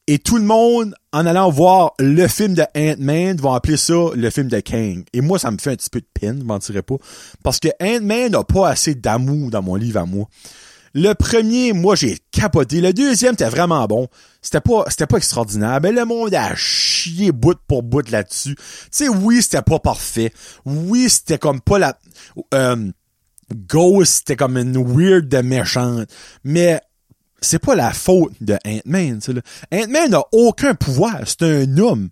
et 0.07 0.19
tout 0.19 0.37
le 0.37 0.43
monde, 0.43 0.95
en 1.13 1.25
allant 1.25 1.49
voir 1.49 1.93
le 1.99 2.27
film 2.27 2.53
de 2.53 2.63
Ant-Man, 2.75 3.37
va 3.37 3.55
appeler 3.55 3.77
ça 3.77 3.93
le 4.15 4.29
film 4.29 4.47
de 4.47 4.59
Kang. 4.59 5.03
Et 5.13 5.21
moi, 5.21 5.39
ça 5.39 5.51
me 5.51 5.57
fait 5.57 5.71
un 5.71 5.75
petit 5.75 5.89
peu 5.89 6.01
de 6.01 6.07
peine, 6.13 6.39
je 6.39 6.43
mentirais 6.43 6.81
pas. 6.81 6.95
Parce 7.43 7.59
que 7.59 7.69
Ant-Man 7.81 8.31
n'a 8.31 8.43
pas 8.43 8.69
assez 8.69 8.95
d'amour 8.95 9.51
dans 9.51 9.61
mon 9.61 9.75
livre 9.75 9.99
à 9.99 10.05
moi. 10.05 10.27
Le 10.93 11.13
premier, 11.13 11.71
moi, 11.71 11.95
j'ai 11.95 12.17
capoté. 12.31 12.81
Le 12.81 12.91
deuxième, 12.91 13.33
c'était 13.33 13.49
vraiment 13.49 13.85
bon. 13.85 14.07
C'était 14.41 14.59
pas, 14.59 14.83
c'était 14.89 15.07
pas 15.07 15.17
extraordinaire. 15.17 15.79
Mais 15.81 15.91
le 15.91 16.03
monde 16.03 16.33
a 16.33 16.53
chié 16.55 17.31
bout 17.31 17.57
pour 17.67 17.81
bout 17.83 18.09
là-dessus. 18.09 18.55
Tu 18.55 18.63
sais, 18.91 19.07
oui, 19.07 19.41
c'était 19.41 19.61
pas 19.61 19.79
parfait. 19.79 20.33
Oui, 20.65 21.09
c'était 21.09 21.37
comme 21.37 21.61
pas 21.61 21.79
la, 21.79 21.97
euh, 22.53 22.91
Ghost, 23.53 24.13
c'était 24.19 24.35
comme 24.35 24.57
une 24.57 24.77
weird 24.77 25.27
de 25.27 25.37
méchante. 25.37 26.09
Mais 26.43 26.81
c'est 27.41 27.59
pas 27.59 27.75
la 27.75 27.91
faute 27.91 28.33
de 28.39 28.57
Ant-Man. 28.65 29.19
Ant-Man 29.73 30.11
n'a 30.11 30.23
aucun 30.31 30.75
pouvoir. 30.75 31.19
C'est 31.25 31.43
un 31.43 31.77
homme. 31.77 32.09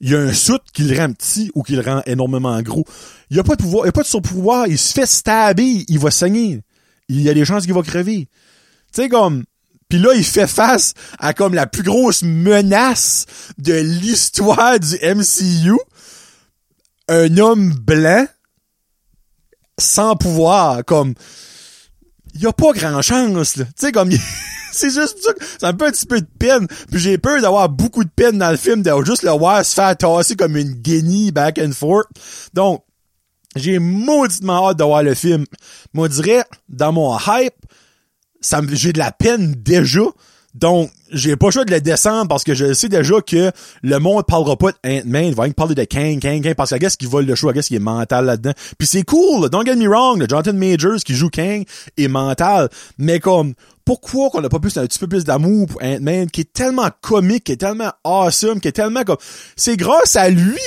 Il 0.00 0.10
y 0.10 0.14
a 0.14 0.20
un 0.20 0.32
soute 0.32 0.62
qui 0.72 0.82
le 0.84 0.98
rend 0.98 1.12
petit 1.12 1.50
ou 1.54 1.62
qui 1.62 1.76
le 1.76 1.82
rend 1.82 2.00
énormément 2.06 2.60
gros. 2.62 2.86
Il 3.28 3.38
a 3.38 3.44
pas 3.44 3.56
de 3.56 3.62
pouvoir, 3.62 3.84
il 3.84 3.90
a 3.90 3.92
pas 3.92 4.02
de 4.02 4.06
son 4.06 4.22
pouvoir. 4.22 4.66
Il 4.66 4.78
se 4.78 4.94
fait 4.94 5.06
stabber, 5.06 5.84
il 5.86 5.98
va 5.98 6.10
saigner. 6.10 6.62
Il 7.08 7.20
y 7.20 7.28
a 7.28 7.34
des 7.34 7.44
chances 7.44 7.64
qu'il 7.64 7.74
va 7.74 7.82
crever. 7.82 8.28
Tu 8.92 9.02
sais, 9.02 9.08
comme, 9.10 9.44
puis 9.90 9.98
là, 9.98 10.14
il 10.14 10.24
fait 10.24 10.46
face 10.46 10.94
à 11.18 11.34
comme 11.34 11.52
la 11.52 11.66
plus 11.66 11.82
grosse 11.82 12.22
menace 12.22 13.26
de 13.58 13.74
l'histoire 13.74 14.80
du 14.80 14.94
MCU. 15.02 15.76
Un 17.08 17.36
homme 17.36 17.74
blanc 17.74 18.26
sans 19.78 20.16
pouvoir, 20.16 20.84
comme, 20.84 21.14
il 22.34 22.42
y 22.42 22.46
a 22.46 22.52
pas 22.52 22.72
grand 22.72 23.02
chance, 23.02 23.56
là. 23.56 23.64
Tu 23.64 23.72
sais, 23.76 23.92
comme, 23.92 24.10
c'est 24.72 24.90
juste 24.90 25.18
ça, 25.22 25.32
ça 25.60 25.72
me 25.72 25.78
fait 25.78 25.86
un 25.86 25.90
petit 25.90 26.06
peu 26.06 26.20
de 26.20 26.28
peine. 26.38 26.66
Puis 26.90 27.00
j'ai 27.00 27.18
peur 27.18 27.40
d'avoir 27.40 27.68
beaucoup 27.68 28.04
de 28.04 28.10
peine 28.10 28.38
dans 28.38 28.50
le 28.50 28.56
film, 28.56 28.82
de 28.82 28.90
juste 29.04 29.22
le 29.22 29.30
voir 29.30 29.64
se 29.64 29.74
faire 29.74 29.96
tasser 29.96 30.36
comme 30.36 30.56
une 30.56 30.74
guenille 30.74 31.32
back 31.32 31.58
and 31.58 31.72
forth. 31.72 32.08
Donc, 32.54 32.84
j'ai 33.56 33.78
mauditement 33.78 34.68
hâte 34.68 34.78
de 34.78 34.84
voir 34.84 35.02
le 35.02 35.14
film. 35.14 35.44
Moi, 35.92 36.08
dirais, 36.08 36.44
dans 36.68 36.92
mon 36.92 37.18
hype, 37.18 37.54
ça 38.40 38.60
j'ai 38.72 38.92
de 38.92 38.98
la 38.98 39.12
peine 39.12 39.54
déjà. 39.54 40.02
Donc, 40.54 40.90
j'ai 41.12 41.36
pas 41.36 41.46
le 41.46 41.52
choix 41.52 41.64
de 41.64 41.70
le 41.70 41.80
descendre 41.80 42.28
parce 42.28 42.42
que 42.42 42.54
je 42.54 42.72
sais 42.72 42.88
déjà 42.88 43.20
que 43.20 43.52
le 43.82 43.98
monde 43.98 44.24
parlera 44.26 44.56
pas 44.56 44.72
de 44.72 44.78
Ant-Man, 44.84 45.26
il 45.26 45.34
va 45.34 45.44
rien 45.44 45.52
parler 45.52 45.76
de 45.76 45.84
Kang, 45.84 46.18
Kang, 46.20 46.42
Kang, 46.42 46.54
parce 46.54 46.70
que 46.70 46.76
qu'est-ce 46.76 46.96
qu'il 46.96 47.08
vole 47.08 47.24
le 47.24 47.36
show, 47.36 47.52
qu'est-ce 47.52 47.68
qu'il 47.68 47.76
est 47.76 47.80
mental 47.80 48.24
là-dedans. 48.24 48.52
Puis 48.76 48.88
c'est 48.88 49.04
cool, 49.04 49.48
don't 49.48 49.64
get 49.64 49.76
me 49.76 49.88
wrong, 49.88 50.18
le 50.18 50.26
Jonathan 50.28 50.52
Majors 50.52 50.98
qui 51.04 51.14
joue 51.14 51.30
Kang 51.30 51.64
est 51.96 52.08
mental, 52.08 52.68
mais 52.98 53.20
comme, 53.20 53.54
pourquoi 53.84 54.30
qu'on 54.30 54.42
a 54.42 54.48
pas 54.48 54.58
plus 54.58 54.76
un 54.76 54.86
petit 54.86 54.98
peu 54.98 55.06
plus 55.06 55.24
d'amour 55.24 55.68
pour 55.68 55.82
Ant-Man 55.82 56.28
qui 56.30 56.40
est 56.40 56.52
tellement 56.52 56.90
comique, 57.00 57.44
qui 57.44 57.52
est 57.52 57.56
tellement 57.56 57.92
awesome, 58.02 58.60
qui 58.60 58.68
est 58.68 58.72
tellement 58.72 59.04
comme, 59.04 59.18
c'est 59.56 59.76
grâce 59.76 60.16
à 60.16 60.30
lui 60.30 60.58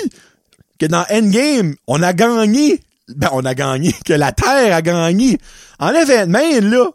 que 0.79 0.85
dans 0.85 1.05
Endgame, 1.11 1.75
on 1.87 2.01
a 2.01 2.13
gagné, 2.13 2.81
ben 3.09 3.29
on 3.33 3.43
a 3.43 3.53
gagné, 3.53 3.93
que 4.05 4.13
la 4.13 4.31
Terre 4.31 4.75
a 4.75 4.81
gagné. 4.81 5.37
Enlève 5.79 6.09
Ant-Man, 6.09 6.69
là, 6.69 6.89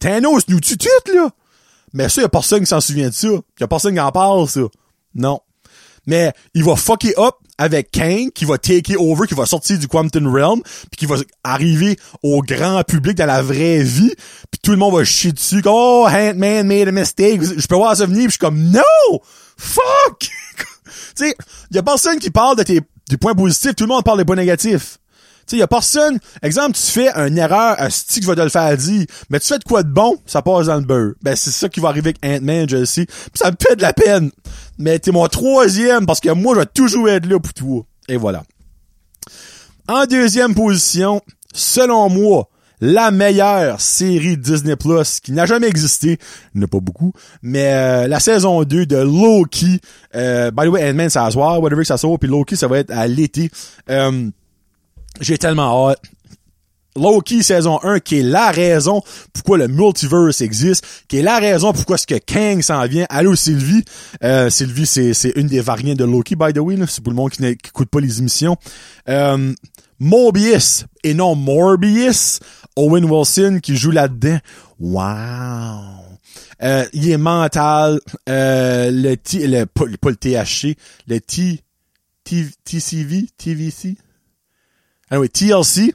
Thanos 0.00 0.48
nous 0.48 0.60
tue 0.60 0.76
tout, 0.76 1.12
là. 1.14 1.30
Mais 1.96 2.10
ça, 2.10 2.20
y 2.20 2.24
a 2.24 2.28
personne 2.28 2.60
qui 2.60 2.66
s'en 2.66 2.80
souvient 2.82 3.08
de 3.08 3.14
ça. 3.14 3.28
Y 3.58 3.62
a 3.62 3.66
personne 3.66 3.94
qui 3.94 4.00
en 4.00 4.12
parle, 4.12 4.46
ça. 4.48 4.60
Non. 5.14 5.40
Mais 6.06 6.30
il 6.52 6.62
va 6.62 6.76
fucker 6.76 7.14
up 7.16 7.36
avec 7.56 7.90
Kang, 7.90 8.30
qui 8.34 8.44
va 8.44 8.58
take 8.58 8.94
over, 8.98 9.26
qui 9.26 9.32
va 9.32 9.46
sortir 9.46 9.78
du 9.78 9.88
Quantum 9.88 10.26
Realm, 10.28 10.60
puis 10.62 10.98
qui 10.98 11.06
va 11.06 11.16
arriver 11.42 11.96
au 12.22 12.42
grand 12.42 12.84
public 12.84 13.16
dans 13.16 13.24
la 13.24 13.40
vraie 13.40 13.82
vie, 13.82 14.12
puis 14.50 14.60
tout 14.62 14.72
le 14.72 14.76
monde 14.76 14.94
va 14.94 15.04
chier 15.04 15.32
dessus, 15.32 15.62
comme, 15.62 15.72
oh, 15.74 16.06
Ant-Man 16.06 16.66
made 16.66 16.88
a 16.88 16.92
mistake. 16.92 17.40
Je 17.42 17.66
peux 17.66 17.76
voir 17.76 17.96
ça 17.96 18.04
venir, 18.04 18.24
puis 18.24 18.26
je 18.26 18.30
suis 18.32 18.38
comme, 18.38 18.60
no! 18.60 19.22
Fuck! 19.56 20.18
tu 20.18 20.28
sais, 21.14 21.34
y 21.70 21.78
a 21.78 21.82
personne 21.82 22.18
qui 22.18 22.30
parle 22.30 22.58
de 22.58 22.62
tes, 22.62 22.82
des 23.08 23.16
points 23.16 23.34
positifs, 23.34 23.74
tout 23.74 23.84
le 23.84 23.88
monde 23.88 24.04
parle 24.04 24.18
des 24.18 24.26
points 24.26 24.36
négatifs. 24.36 24.98
Sais, 25.46 25.58
y 25.58 25.62
a 25.62 25.68
personne, 25.68 26.18
exemple, 26.42 26.76
tu 26.76 26.82
fais 26.82 27.08
une 27.14 27.38
erreur, 27.38 27.76
un 27.78 27.88
stick 27.88 28.24
va 28.24 28.34
te 28.34 28.40
le 28.40 28.48
faire 28.48 28.76
dire, 28.76 29.06
mais 29.30 29.38
tu 29.38 29.46
fais 29.46 29.58
de 29.58 29.64
quoi 29.64 29.84
de 29.84 29.88
bon, 29.88 30.16
ça 30.26 30.42
passe 30.42 30.66
dans 30.66 30.76
le 30.76 30.82
beurre. 30.82 31.12
Ben, 31.22 31.36
c'est 31.36 31.52
ça 31.52 31.68
qui 31.68 31.78
va 31.78 31.88
arriver 31.88 32.14
avec 32.20 32.42
Ant-Man, 32.42 32.68
je 32.68 32.78
le 32.78 32.84
sais. 32.84 33.06
Ça 33.32 33.50
me 33.50 33.56
fait 33.60 33.76
de 33.76 33.82
la 33.82 33.92
peine. 33.92 34.30
Mais 34.78 34.98
t'es 34.98 35.12
mon 35.12 35.26
troisième, 35.28 36.04
parce 36.04 36.20
que 36.20 36.30
moi, 36.30 36.54
je 36.54 36.60
vais 36.60 36.66
toujours 36.66 37.08
être 37.08 37.26
là 37.26 37.38
pour 37.38 37.52
toi. 37.54 37.82
Et 38.08 38.16
voilà. 38.16 38.42
En 39.88 40.04
deuxième 40.06 40.54
position, 40.54 41.20
selon 41.54 42.08
moi, 42.08 42.48
la 42.80 43.10
meilleure 43.10 43.80
série 43.80 44.36
Disney 44.36 44.76
Plus 44.76 45.20
qui 45.20 45.32
n'a 45.32 45.46
jamais 45.46 45.68
existé, 45.68 46.18
il 46.54 46.58
n'y 46.58 46.64
en 46.64 46.66
a 46.66 46.68
pas 46.68 46.80
beaucoup, 46.80 47.12
mais 47.42 47.72
euh, 47.72 48.08
la 48.08 48.20
saison 48.20 48.64
2 48.64 48.84
de 48.86 48.96
Loki, 48.96 49.80
euh, 50.14 50.50
by 50.50 50.64
the 50.64 50.68
way, 50.68 50.90
Ant-Man, 50.90 51.08
ça 51.08 51.22
va 51.22 51.30
soir, 51.30 51.60
whatever 51.60 51.82
que 51.82 51.86
ça 51.86 51.96
sort, 51.96 52.18
puis 52.18 52.28
Loki, 52.28 52.56
ça 52.56 52.66
va 52.68 52.78
être 52.78 52.90
à 52.90 53.06
l'été. 53.06 53.50
Euh, 53.90 54.28
j'ai 55.20 55.38
tellement 55.38 55.88
hâte. 55.88 56.00
Loki 56.96 57.42
saison 57.42 57.78
1 57.82 58.00
qui 58.00 58.20
est 58.20 58.22
la 58.22 58.50
raison 58.50 59.02
pourquoi 59.34 59.58
le 59.58 59.68
multiverse 59.68 60.40
existe, 60.40 60.84
qui 61.08 61.18
est 61.18 61.22
la 61.22 61.38
raison 61.38 61.72
pourquoi 61.72 61.98
ce 61.98 62.06
que 62.06 62.14
Kang 62.14 62.62
s'en 62.62 62.86
vient. 62.86 63.06
Allô 63.10 63.34
Sylvie, 63.34 63.84
euh, 64.24 64.48
Sylvie 64.48 64.86
c'est 64.86 65.12
c'est 65.12 65.32
une 65.36 65.46
des 65.46 65.60
variantes 65.60 65.98
de 65.98 66.04
Loki 66.04 66.36
by 66.36 66.54
the 66.54 66.58
way, 66.58 66.76
c'est 66.88 67.02
pour 67.02 67.12
le 67.12 67.16
monde 67.16 67.30
qui 67.30 67.42
n'écoute 67.42 67.90
pas 67.90 68.00
les 68.00 68.18
émissions. 68.18 68.56
Euh, 69.08 69.52
Mobius 69.98 70.84
et 71.04 71.14
non 71.14 71.34
Morbius, 71.34 72.40
Owen 72.76 73.04
Wilson 73.04 73.60
qui 73.62 73.76
joue 73.76 73.90
là-dedans. 73.90 74.38
Wow. 74.78 76.06
Euh, 76.62 76.86
il 76.92 77.10
est 77.10 77.18
mental, 77.18 78.00
euh, 78.28 78.90
le 78.90 79.16
T, 79.16 79.46
le 79.46 79.64
pas, 79.64 79.84
le 79.86 80.16
THC, 80.16 80.76
le 81.06 81.20
T, 81.20 81.60
T 82.24 82.46
TCV, 82.64 83.26
TVC, 83.36 83.96
Anyway, 85.10 85.28
TLC. 85.28 85.94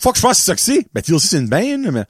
Faut 0.00 0.10
que 0.10 0.16
je 0.16 0.22
fasse 0.22 0.42
ce 0.42 0.52
que 0.52 0.60
c'est. 0.60 0.86
Ben, 0.94 1.02
TLC, 1.02 1.26
c'est 1.26 1.38
une 1.38 1.48
band, 1.48 1.90
mais... 1.92 2.04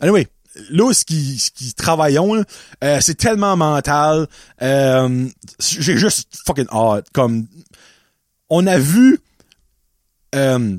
Anyway, 0.00 0.28
là, 0.70 0.92
ce 0.92 1.04
qui, 1.04 1.38
ce 1.38 1.50
qui 1.50 1.72
travaillons, 1.74 2.44
euh, 2.84 2.98
c'est 3.00 3.16
tellement 3.16 3.56
mental. 3.56 4.28
Euh, 4.62 5.28
j'ai 5.60 5.96
juste 5.96 6.28
fucking 6.46 6.68
hâte. 6.70 7.06
Comme, 7.12 7.46
on 8.50 8.66
a 8.66 8.78
vu, 8.78 9.18
euh, 10.34 10.76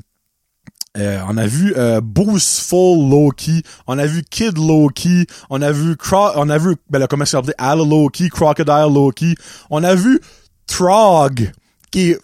euh, 0.96 1.20
on 1.28 1.36
a 1.36 1.46
vu 1.46 1.74
euh, 1.76 2.00
Boostful 2.00 3.08
Loki, 3.08 3.62
on 3.86 3.98
a 3.98 4.06
vu 4.06 4.24
Kid 4.28 4.58
Loki, 4.58 5.26
on 5.48 5.62
a 5.62 5.70
vu 5.70 5.96
Cro 5.96 6.30
on 6.34 6.48
a 6.48 6.58
vu 6.58 6.76
ben 6.88 6.98
là, 6.98 7.06
comment 7.06 7.24
ça 7.24 7.38
s'appelle 7.38 7.54
Al 7.58 7.78
Loki, 7.78 8.28
Crocodile 8.28 8.92
Loki, 8.92 9.36
on 9.70 9.84
a 9.84 9.94
vu 9.94 10.20
Trog 10.66 11.52
qui 11.90 12.10
est 12.10 12.18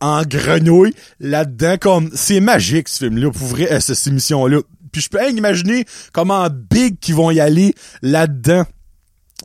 en 0.00 0.22
grenouille 0.22 0.94
là-dedans 1.20 1.76
comme 1.80 2.10
c'est 2.14 2.40
magique 2.40 2.88
ce 2.88 3.04
film 3.04 3.18
là 3.18 3.30
pour 3.30 3.46
vrai 3.46 3.70
euh, 3.72 3.80
cette 3.80 4.06
émission 4.06 4.46
là 4.46 4.60
puis 4.96 5.02
je 5.02 5.10
peux 5.10 5.30
imaginer 5.30 5.84
comment 6.14 6.48
big 6.50 6.98
qu'ils 6.98 7.14
vont 7.14 7.30
y 7.30 7.38
aller 7.38 7.74
là-dedans. 8.00 8.64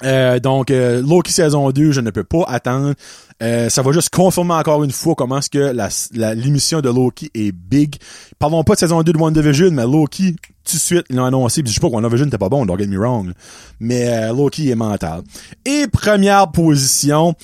Euh, 0.04 0.40
donc 0.40 0.72
euh, 0.72 1.02
Loki 1.02 1.34
saison 1.34 1.70
2 1.72 1.92
je 1.92 2.00
ne 2.00 2.10
peux 2.10 2.24
pas 2.24 2.46
attendre 2.48 2.94
euh, 3.42 3.70
ça 3.70 3.82
va 3.82 3.92
juste 3.92 4.10
confirmer 4.10 4.54
encore 4.54 4.84
une 4.84 4.92
fois 4.92 5.16
comment 5.16 5.40
est-ce 5.40 5.50
que 5.50 5.74
la, 5.74 6.36
l'émission 6.36 6.82
de 6.82 6.90
Loki 6.90 7.30
est 7.34 7.52
big. 7.52 7.96
Parlons 8.40 8.64
pas 8.64 8.74
de 8.74 8.80
saison 8.80 9.02
2 9.02 9.14
de 9.14 9.18
WandaVision 9.18 9.72
mais 9.72 9.84
Loki 9.84 10.36
tout 10.64 10.76
de 10.76 10.82
suite 10.82 11.06
ils 11.10 11.16
l'ont 11.16 11.26
annoncé. 11.26 11.64
Puis 11.64 11.72
je 11.72 11.76
sais 11.76 11.82
pas 11.82 11.88
que 11.90 11.94
WandaVision 11.94 12.26
n'était 12.26 12.38
pas 12.38 12.50
bon 12.50 12.66
don't 12.66 12.78
get 12.78 12.88
me 12.88 12.98
wrong. 12.98 13.34
Mais 13.80 14.08
euh, 14.10 14.34
Loki 14.34 14.70
est 14.70 14.76
mental. 14.76 15.22
Et 15.66 15.88
première 15.88 16.52
position 16.52 17.36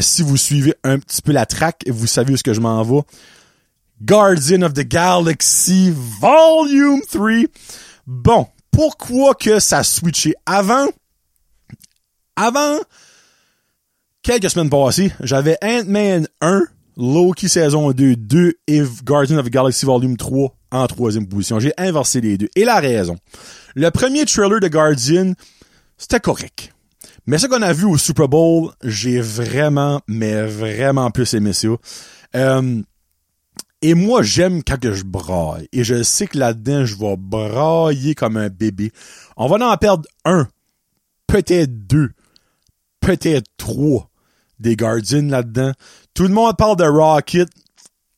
si 0.00 0.22
vous 0.22 0.36
suivez 0.36 0.74
un 0.84 0.98
petit 0.98 1.22
peu 1.22 1.32
la 1.32 1.46
track 1.46 1.84
vous 1.88 2.06
savez 2.06 2.32
où 2.32 2.36
ce 2.36 2.42
que 2.42 2.52
je 2.52 2.60
m'en 2.60 2.82
vais 2.82 3.00
Guardian 4.00 4.62
of 4.62 4.74
the 4.74 4.86
Galaxy 4.86 5.92
Volume 6.20 7.00
3 7.10 7.46
bon 8.06 8.46
pourquoi 8.72 9.34
que 9.34 9.60
ça 9.60 9.82
switché? 9.82 10.34
Avant 10.46 10.86
avant 12.36 12.78
quelques 14.22 14.50
semaines 14.50 14.70
passées, 14.70 15.12
j'avais 15.20 15.56
Ant-Man 15.62 16.26
1, 16.40 16.62
Loki 16.96 17.48
saison 17.48 17.90
2, 17.92 18.16
2 18.16 18.54
et 18.66 18.82
Guardian 19.04 19.38
of 19.38 19.46
the 19.46 19.50
Galaxy 19.50 19.86
Volume 19.86 20.16
3 20.16 20.54
en 20.70 20.86
troisième 20.86 21.26
position. 21.26 21.58
J'ai 21.60 21.72
inversé 21.78 22.20
les 22.20 22.38
deux. 22.38 22.48
Et 22.56 22.64
la 22.64 22.80
raison. 22.80 23.16
Le 23.74 23.90
premier 23.90 24.24
trailer 24.24 24.60
de 24.60 24.68
Guardian, 24.68 25.32
c'était 25.98 26.20
correct. 26.20 26.72
Mais 27.26 27.38
ce 27.38 27.46
qu'on 27.46 27.62
a 27.62 27.72
vu 27.72 27.84
au 27.84 27.96
Super 27.96 28.28
Bowl, 28.28 28.72
j'ai 28.82 29.20
vraiment, 29.20 30.00
mais 30.06 30.44
vraiment 30.46 31.10
plus 31.10 31.34
aimé 31.34 31.52
ça. 31.52 31.68
Euh, 32.34 32.82
et 33.80 33.94
moi, 33.94 34.22
j'aime 34.22 34.62
quand 34.62 34.78
je 34.82 35.04
braille. 35.04 35.68
Et 35.72 35.84
je 35.84 36.02
sais 36.02 36.26
que 36.26 36.38
là-dedans, 36.38 36.84
je 36.84 36.96
vais 36.96 37.16
brailler 37.16 38.14
comme 38.14 38.36
un 38.36 38.48
bébé. 38.48 38.92
On 39.36 39.46
va 39.46 39.64
en 39.66 39.76
perdre 39.76 40.04
un, 40.24 40.48
peut-être 41.26 41.86
deux 41.86 42.10
peut-être 43.02 43.50
trois 43.58 44.08
des 44.62 44.76
Guardians 44.76 45.28
là-dedans. 45.28 45.72
Tout 46.14 46.24
le 46.24 46.30
monde 46.30 46.56
parle 46.56 46.76
de 46.76 46.84
Rocket. 46.84 47.48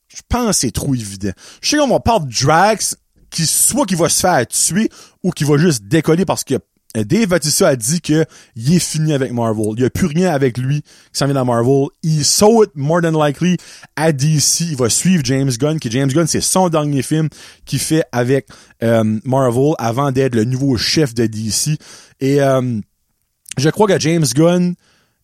Je 0.07 0.21
pense 0.29 0.47
que 0.47 0.53
c'est 0.53 0.71
trop 0.71 0.93
évident. 0.95 1.31
Je 1.61 1.69
sais 1.69 1.77
qu'on 1.77 1.99
parle 1.99 2.27
de 2.27 2.33
Drax, 2.45 2.95
qui 3.29 3.45
soit 3.45 3.85
qui 3.85 3.95
va 3.95 4.07
se 4.07 4.21
faire 4.21 4.47
tuer 4.47 4.89
ou 5.23 5.31
qui 5.31 5.43
va 5.43 5.57
juste 5.57 5.83
décoller 5.83 6.23
parce 6.23 6.43
que 6.43 6.55
euh, 6.95 7.03
Dave 7.03 7.27
Bautista 7.27 7.67
a 7.67 7.75
dit 7.75 8.01
que 8.01 8.25
il 8.55 8.75
est 8.75 8.79
fini 8.79 9.13
avec 9.13 9.31
Marvel. 9.31 9.73
Il 9.75 9.79
n'y 9.81 9.85
a 9.85 9.89
plus 9.89 10.07
rien 10.07 10.31
avec 10.31 10.57
lui 10.57 10.81
qui 10.81 10.89
s'en 11.13 11.25
vient 11.25 11.35
dans 11.35 11.45
Marvel. 11.45 11.87
Il 12.03 12.23
saute 12.23 12.71
more 12.75 13.01
than 13.01 13.21
likely 13.21 13.57
à 13.95 14.11
DC. 14.11 14.61
Il 14.61 14.77
va 14.77 14.89
suivre 14.89 15.23
James 15.25 15.51
Gunn, 15.51 15.79
qui 15.79 15.91
James 15.91 16.09
Gunn, 16.09 16.27
c'est 16.27 16.41
son 16.41 16.69
dernier 16.69 17.01
film 17.01 17.29
qu'il 17.65 17.79
fait 17.79 18.03
avec 18.11 18.47
euh, 18.83 19.19
Marvel 19.25 19.73
avant 19.77 20.11
d'être 20.11 20.35
le 20.35 20.45
nouveau 20.45 20.77
chef 20.77 21.13
de 21.13 21.25
DC. 21.25 21.77
Et 22.21 22.41
euh, 22.41 22.79
je 23.57 23.69
crois 23.69 23.87
que 23.87 23.99
James 23.99 24.25
Gunn 24.33 24.75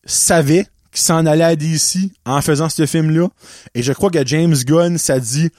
savait 0.06 0.66
qu'il 0.92 1.02
s'en 1.02 1.26
allait 1.26 1.44
à 1.44 1.56
DC 1.56 2.12
en 2.26 2.42
faisant 2.42 2.70
ce 2.70 2.86
film-là. 2.86 3.28
Et 3.76 3.84
je 3.84 3.94
crois 3.94 4.10
que 4.10 4.26
James 4.26 4.56
Gunn 4.66 4.98
s'est 4.98 5.20
dit, 5.20 5.50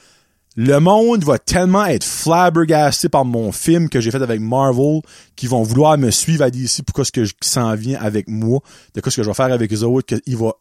le 0.55 0.77
monde 0.79 1.23
va 1.23 1.39
tellement 1.39 1.85
être 1.85 2.03
flabbergasté 2.03 3.09
par 3.09 3.25
mon 3.25 3.51
film 3.51 3.89
que 3.89 3.99
j'ai 3.99 4.11
fait 4.11 4.21
avec 4.21 4.39
Marvel 4.39 5.01
qu'ils 5.35 5.49
vont 5.49 5.63
vouloir 5.63 5.97
me 5.97 6.11
suivre 6.11 6.43
à 6.43 6.51
DC 6.51 6.83
pour 6.85 7.03
ce 7.03 7.11
que 7.11 7.23
s'en 7.41 7.73
vient 7.73 7.99
avec 7.99 8.29
moi, 8.29 8.59
de 8.93 9.01
quoi 9.01 9.11
ce 9.11 9.17
que 9.17 9.23
je 9.23 9.29
vais 9.29 9.33
faire 9.33 9.51
avec 9.51 9.73
eux 9.73 9.83
autres, 9.83 10.15
qu'il 10.15 10.37
va 10.37 10.51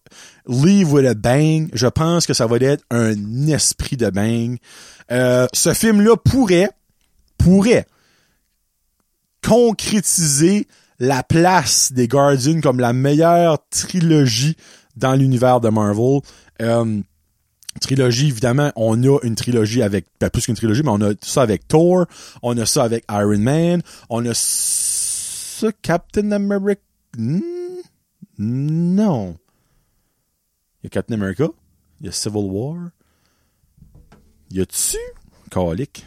leave 0.48 0.90
with 0.90 1.06
a 1.06 1.14
bang. 1.14 1.68
Je 1.74 1.86
pense 1.86 2.26
que 2.26 2.32
ça 2.32 2.46
va 2.46 2.56
être 2.56 2.82
un 2.90 3.48
esprit 3.48 3.98
de 3.98 4.08
bang. 4.08 4.56
Euh, 5.10 5.46
ce 5.52 5.74
film-là 5.74 6.16
pourrait, 6.16 6.70
pourrait 7.36 7.86
concrétiser 9.46 10.66
la 11.02 11.24
place 11.24 11.92
des 11.92 12.06
Guardians 12.06 12.60
comme 12.60 12.78
la 12.78 12.92
meilleure 12.92 13.58
trilogie 13.70 14.56
dans 14.94 15.14
l'univers 15.14 15.60
de 15.60 15.68
Marvel. 15.68 16.20
Euh, 16.60 17.00
Trilogie, 17.80 18.28
évidemment, 18.28 18.70
on 18.76 19.02
a 19.02 19.18
une 19.24 19.34
trilogie 19.34 19.82
avec, 19.82 20.06
ben, 20.20 20.30
plus 20.30 20.44
qu'une 20.44 20.54
trilogie, 20.54 20.82
mais 20.82 20.90
on 20.90 21.00
a 21.00 21.14
ça 21.22 21.42
avec 21.42 21.66
Thor, 21.66 22.06
on 22.42 22.56
a 22.58 22.66
ça 22.66 22.84
avec 22.84 23.04
Iron 23.10 23.38
Man, 23.38 23.82
on 24.10 24.24
a 24.26 24.32
ça 24.34 25.72
Captain 25.80 26.30
America. 26.32 26.82
Hmm? 27.16 27.40
Non. 28.38 29.38
Il 30.82 30.84
y 30.84 30.86
a 30.86 30.90
Captain 30.90 31.14
America, 31.14 31.48
il 32.00 32.06
y 32.06 32.08
a 32.10 32.12
Civil 32.12 32.44
War. 32.44 32.90
Y 34.50 34.60
a-tu? 34.60 34.98
Calique. 35.50 36.06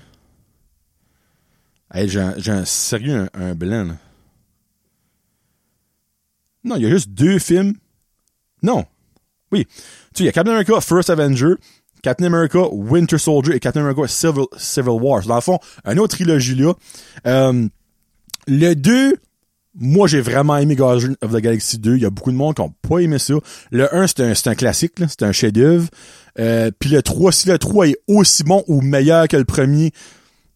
Hey, 1.92 2.08
j'ai 2.08 2.22
un, 2.22 2.66
sérieux 2.66 3.28
un, 3.34 3.52
un. 3.52 3.98
Non, 6.66 6.76
il 6.76 6.84
y 6.84 6.86
a 6.88 6.90
juste 6.90 7.12
deux 7.12 7.40
films. 7.40 7.74
Non. 8.64 8.84
Oui. 9.52 9.68
Tu 10.14 10.24
il 10.24 10.26
y 10.26 10.30
a 10.30 10.32
Captain 10.32 10.52
America 10.52 10.82
First 10.82 11.10
Avenger, 11.10 11.54
Captain 12.02 12.26
America 12.26 12.68
Winter 12.72 13.18
Soldier 13.18 13.56
et 13.56 13.60
Captain 13.60 13.82
America 13.82 14.08
Civil, 14.08 14.46
Civil 14.58 15.00
War. 15.00 15.22
Dans 15.24 15.36
le 15.36 15.42
fond, 15.42 15.60
une 15.86 16.00
autre 16.00 16.16
trilogie 16.16 16.56
là. 16.56 16.74
Euh, 17.28 17.68
le 18.48 18.74
2, 18.74 19.16
moi 19.76 20.08
j'ai 20.08 20.22
vraiment 20.22 20.58
aimé 20.58 20.76
Guardians 20.76 21.14
of 21.22 21.32
the 21.32 21.38
Galaxy 21.38 21.78
2. 21.78 21.96
Il 21.96 22.02
y 22.02 22.06
a 22.06 22.10
beaucoup 22.10 22.32
de 22.32 22.36
monde 22.36 22.56
qui 22.56 22.62
ont 22.62 22.74
pas 22.82 23.00
aimé 23.00 23.20
ça. 23.20 23.36
Le 23.72 23.94
1, 23.96 24.08
c'est 24.08 24.22
un, 24.22 24.52
un 24.52 24.56
classique, 24.56 24.94
c'est 25.08 25.24
un 25.24 25.32
chef-d'œuvre. 25.32 25.88
Euh, 26.40 26.72
Puis 26.80 26.90
le 26.90 27.02
3, 27.04 27.32
si 27.32 27.48
le 27.48 27.58
3 27.60 27.90
est 27.90 27.98
aussi 28.08 28.44
bon 28.44 28.64
ou 28.68 28.82
meilleur 28.82 29.28
que 29.28 29.38
le 29.38 29.46
premier, 29.46 29.92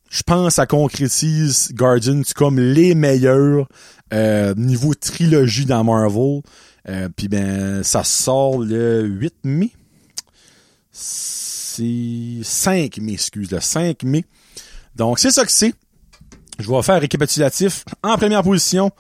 je 0.10 0.24
pense 0.24 0.56
ça 0.56 0.66
concrétise 0.66 1.72
Guardians 1.74 2.24
comme 2.36 2.60
les 2.60 2.96
meilleurs 2.96 3.68
euh, 4.14 4.54
niveau 4.56 4.94
trilogie 4.94 5.66
dans 5.66 5.84
Marvel. 5.84 6.42
Euh, 6.88 7.10
Puis 7.16 7.28
ben, 7.28 7.84
ça 7.84 8.04
sort 8.04 8.60
le 8.60 9.04
8 9.04 9.36
mai. 9.44 9.72
C'est 10.92 12.40
5 12.44 12.98
mai, 12.98 13.14
excuse, 13.14 13.52
le 13.52 13.60
5 13.60 14.04
mai. 14.04 14.26
Donc 14.96 15.20
c'est 15.20 15.32
ça 15.32 15.46
que 15.46 15.52
c'est. 15.52 15.74
Je 16.60 16.70
vais 16.70 16.82
faire 16.82 17.00
récapitulatif. 17.00 17.86
En 18.04 18.18
première 18.18 18.44
position, 18.44 18.92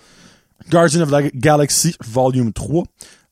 Guardian 0.69 1.01
of 1.01 1.11
the 1.11 1.35
Galaxy 1.35 1.95
Volume 2.05 2.53
3, 2.53 2.85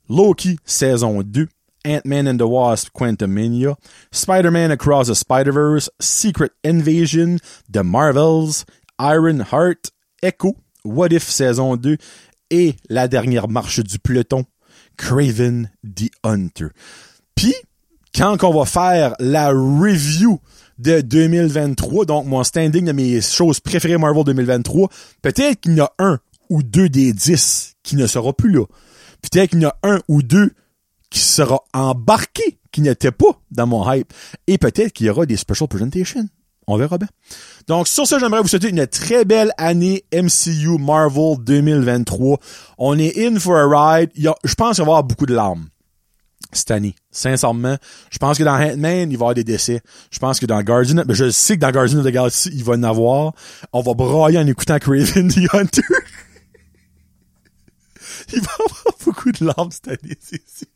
Loki 0.09 0.57
saison 0.65 1.21
2, 1.21 1.47
Ant-Man 1.85 2.27
and 2.27 2.37
the 2.37 2.47
Wasp 2.47 2.89
Quantumania, 2.93 3.77
Spider-Man 4.11 4.71
Across 4.71 5.07
the 5.07 5.15
Spider-Verse, 5.15 5.89
Secret 6.01 6.51
Invasion, 6.63 7.39
The 7.69 7.83
Marvels, 7.83 8.65
Iron 8.99 9.39
Heart, 9.39 9.91
Echo, 10.21 10.57
What 10.87 11.09
If 11.11 11.29
saison 11.29 11.75
2 11.75 11.97
et 12.49 12.75
la 12.89 13.07
dernière 13.07 13.47
marche 13.47 13.79
du 13.81 13.99
peloton, 13.99 14.45
Craven 14.97 15.69
the 15.83 16.09
Hunter. 16.23 16.67
Puis, 17.35 17.53
quand 18.15 18.43
on 18.43 18.57
va 18.57 18.65
faire 18.65 19.15
la 19.19 19.49
review 19.49 20.39
de 20.79 21.01
2023, 21.01 22.05
donc 22.05 22.25
mon 22.25 22.43
standing 22.43 22.85
de 22.85 22.91
mes 22.91 23.21
choses 23.21 23.59
préférées 23.59 23.97
Marvel 23.97 24.23
2023, 24.23 24.89
peut-être 25.21 25.61
qu'il 25.61 25.75
y 25.75 25.81
a 25.81 25.91
un 25.99 26.19
ou 26.49 26.63
deux 26.63 26.89
des 26.89 27.13
dix 27.13 27.75
qui 27.83 27.95
ne 27.95 28.07
sera 28.07 28.33
plus 28.33 28.51
là. 28.51 28.65
Peut-être 29.21 29.51
qu'il 29.51 29.61
y 29.61 29.65
a 29.65 29.75
un 29.83 29.99
ou 30.07 30.23
deux 30.23 30.51
qui 31.09 31.19
sera 31.19 31.63
embarqué, 31.73 32.59
qui 32.71 32.81
n'était 32.81 33.11
pas 33.11 33.39
dans 33.51 33.67
mon 33.67 33.91
hype. 33.91 34.13
Et 34.47 34.57
peut-être 34.57 34.93
qu'il 34.93 35.07
y 35.07 35.09
aura 35.09 35.25
des 35.25 35.37
special 35.37 35.67
presentations. 35.67 36.27
On 36.67 36.77
verra 36.77 36.97
bien. 36.97 37.07
Donc, 37.67 37.87
sur 37.87 38.05
ce, 38.05 38.19
j'aimerais 38.19 38.41
vous 38.41 38.49
souhaiter 38.49 38.69
une 38.69 38.85
très 38.87 39.23
belle 39.23 39.53
année 39.57 40.03
MCU 40.13 40.77
Marvel 40.79 41.37
2023. 41.39 42.37
On 42.77 42.99
est 42.99 43.25
in 43.25 43.39
for 43.39 43.55
a 43.55 43.95
ride. 43.99 44.11
Il 44.15 44.23
y 44.23 44.27
a- 44.27 44.35
je 44.43 44.53
pense 44.53 44.75
qu'il 44.75 44.83
va 44.83 44.89
y 44.89 44.91
avoir 44.91 45.03
beaucoup 45.05 45.25
de 45.25 45.33
larmes 45.33 45.67
cette 46.51 46.71
année. 46.71 46.95
Sincèrement, 47.11 47.77
je 48.09 48.17
pense 48.17 48.37
que 48.37 48.43
dans 48.43 48.55
Ant-Man, 48.55 49.11
il 49.11 49.11
va 49.11 49.11
y 49.11 49.15
avoir 49.15 49.33
des 49.33 49.43
décès. 49.45 49.81
Je 50.11 50.19
pense 50.19 50.39
que 50.39 50.45
dans 50.45 50.61
Guardian, 50.61 51.03
ben 51.05 51.13
je 51.13 51.29
sais 51.29 51.55
que 51.55 51.61
dans 51.61 51.71
Guardian 51.71 51.99
of 51.99 52.05
the 52.05 52.09
Galaxy, 52.09 52.49
il 52.53 52.63
va 52.63 52.75
y 52.75 52.77
en 52.77 52.83
avoir. 52.83 53.33
On 53.73 53.81
va 53.81 53.93
brailler 53.93 54.37
en 54.39 54.47
écoutant 54.47 54.77
Craven 54.79 55.29
the 55.29 55.53
Hunter. 55.53 55.81
il 58.33 58.41
va 58.41 58.47
y 58.59 58.61
avoir 58.61 58.95
beaucoup 59.05 59.31
de 59.31 59.45
larmes 59.45 59.71
cette 59.71 59.87
année, 59.87 60.17
c'est 60.19 60.41
sûr. 60.47 60.67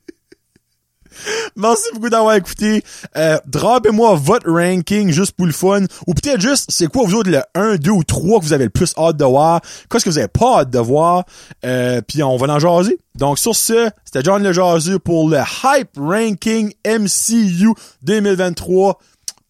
Merci 1.56 1.90
beaucoup 1.94 2.10
d'avoir 2.10 2.36
écouté. 2.36 2.84
Euh, 3.18 3.38
Drapez-moi 3.46 4.16
votre 4.16 4.50
ranking 4.50 5.12
juste 5.12 5.34
pour 5.34 5.46
le 5.46 5.52
fun. 5.52 5.84
Ou 6.08 6.14
peut-être 6.14 6.42
juste, 6.42 6.66
c'est 6.70 6.88
quoi 6.88 7.04
vous 7.06 7.16
autres 7.16 7.30
le 7.30 7.42
1, 7.56 7.76
2 7.76 7.92
ou 7.92 8.04
3 8.04 8.40
que 8.40 8.46
vous 8.46 8.54
avez 8.54 8.66
le 8.66 8.70
plus 8.70 8.94
hâte 8.98 9.18
de 9.18 9.26
voir? 9.26 9.62
Qu'est-ce 9.90 10.06
que 10.06 10.10
vous 10.10 10.18
avez 10.18 10.28
pas 10.28 10.60
hâte 10.60 10.70
de 10.70 10.80
voir? 10.80 11.26
Euh, 11.66 12.02
puis 12.02 12.24
on 12.24 12.38
va 12.38 12.54
en 12.54 12.60
jaser. 12.60 12.98
Donc 13.16 13.40
sur 13.40 13.56
ce, 13.56 13.90
c'était 14.06 14.22
John 14.24 14.42
le 14.42 14.54
Jasu 14.54 15.00
pour 15.00 15.30
le 15.30 15.40
Hype 15.64 15.98
Ranking 15.98 16.74
MCU 16.86 17.74
2023. 18.04 19.00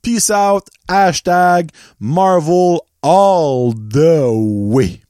Peace 0.02 0.32
out. 0.32 0.64
Hashtag 0.88 1.70
Marvel 2.00 2.80
all 3.04 3.74
the 3.74 4.28
way. 4.32 5.01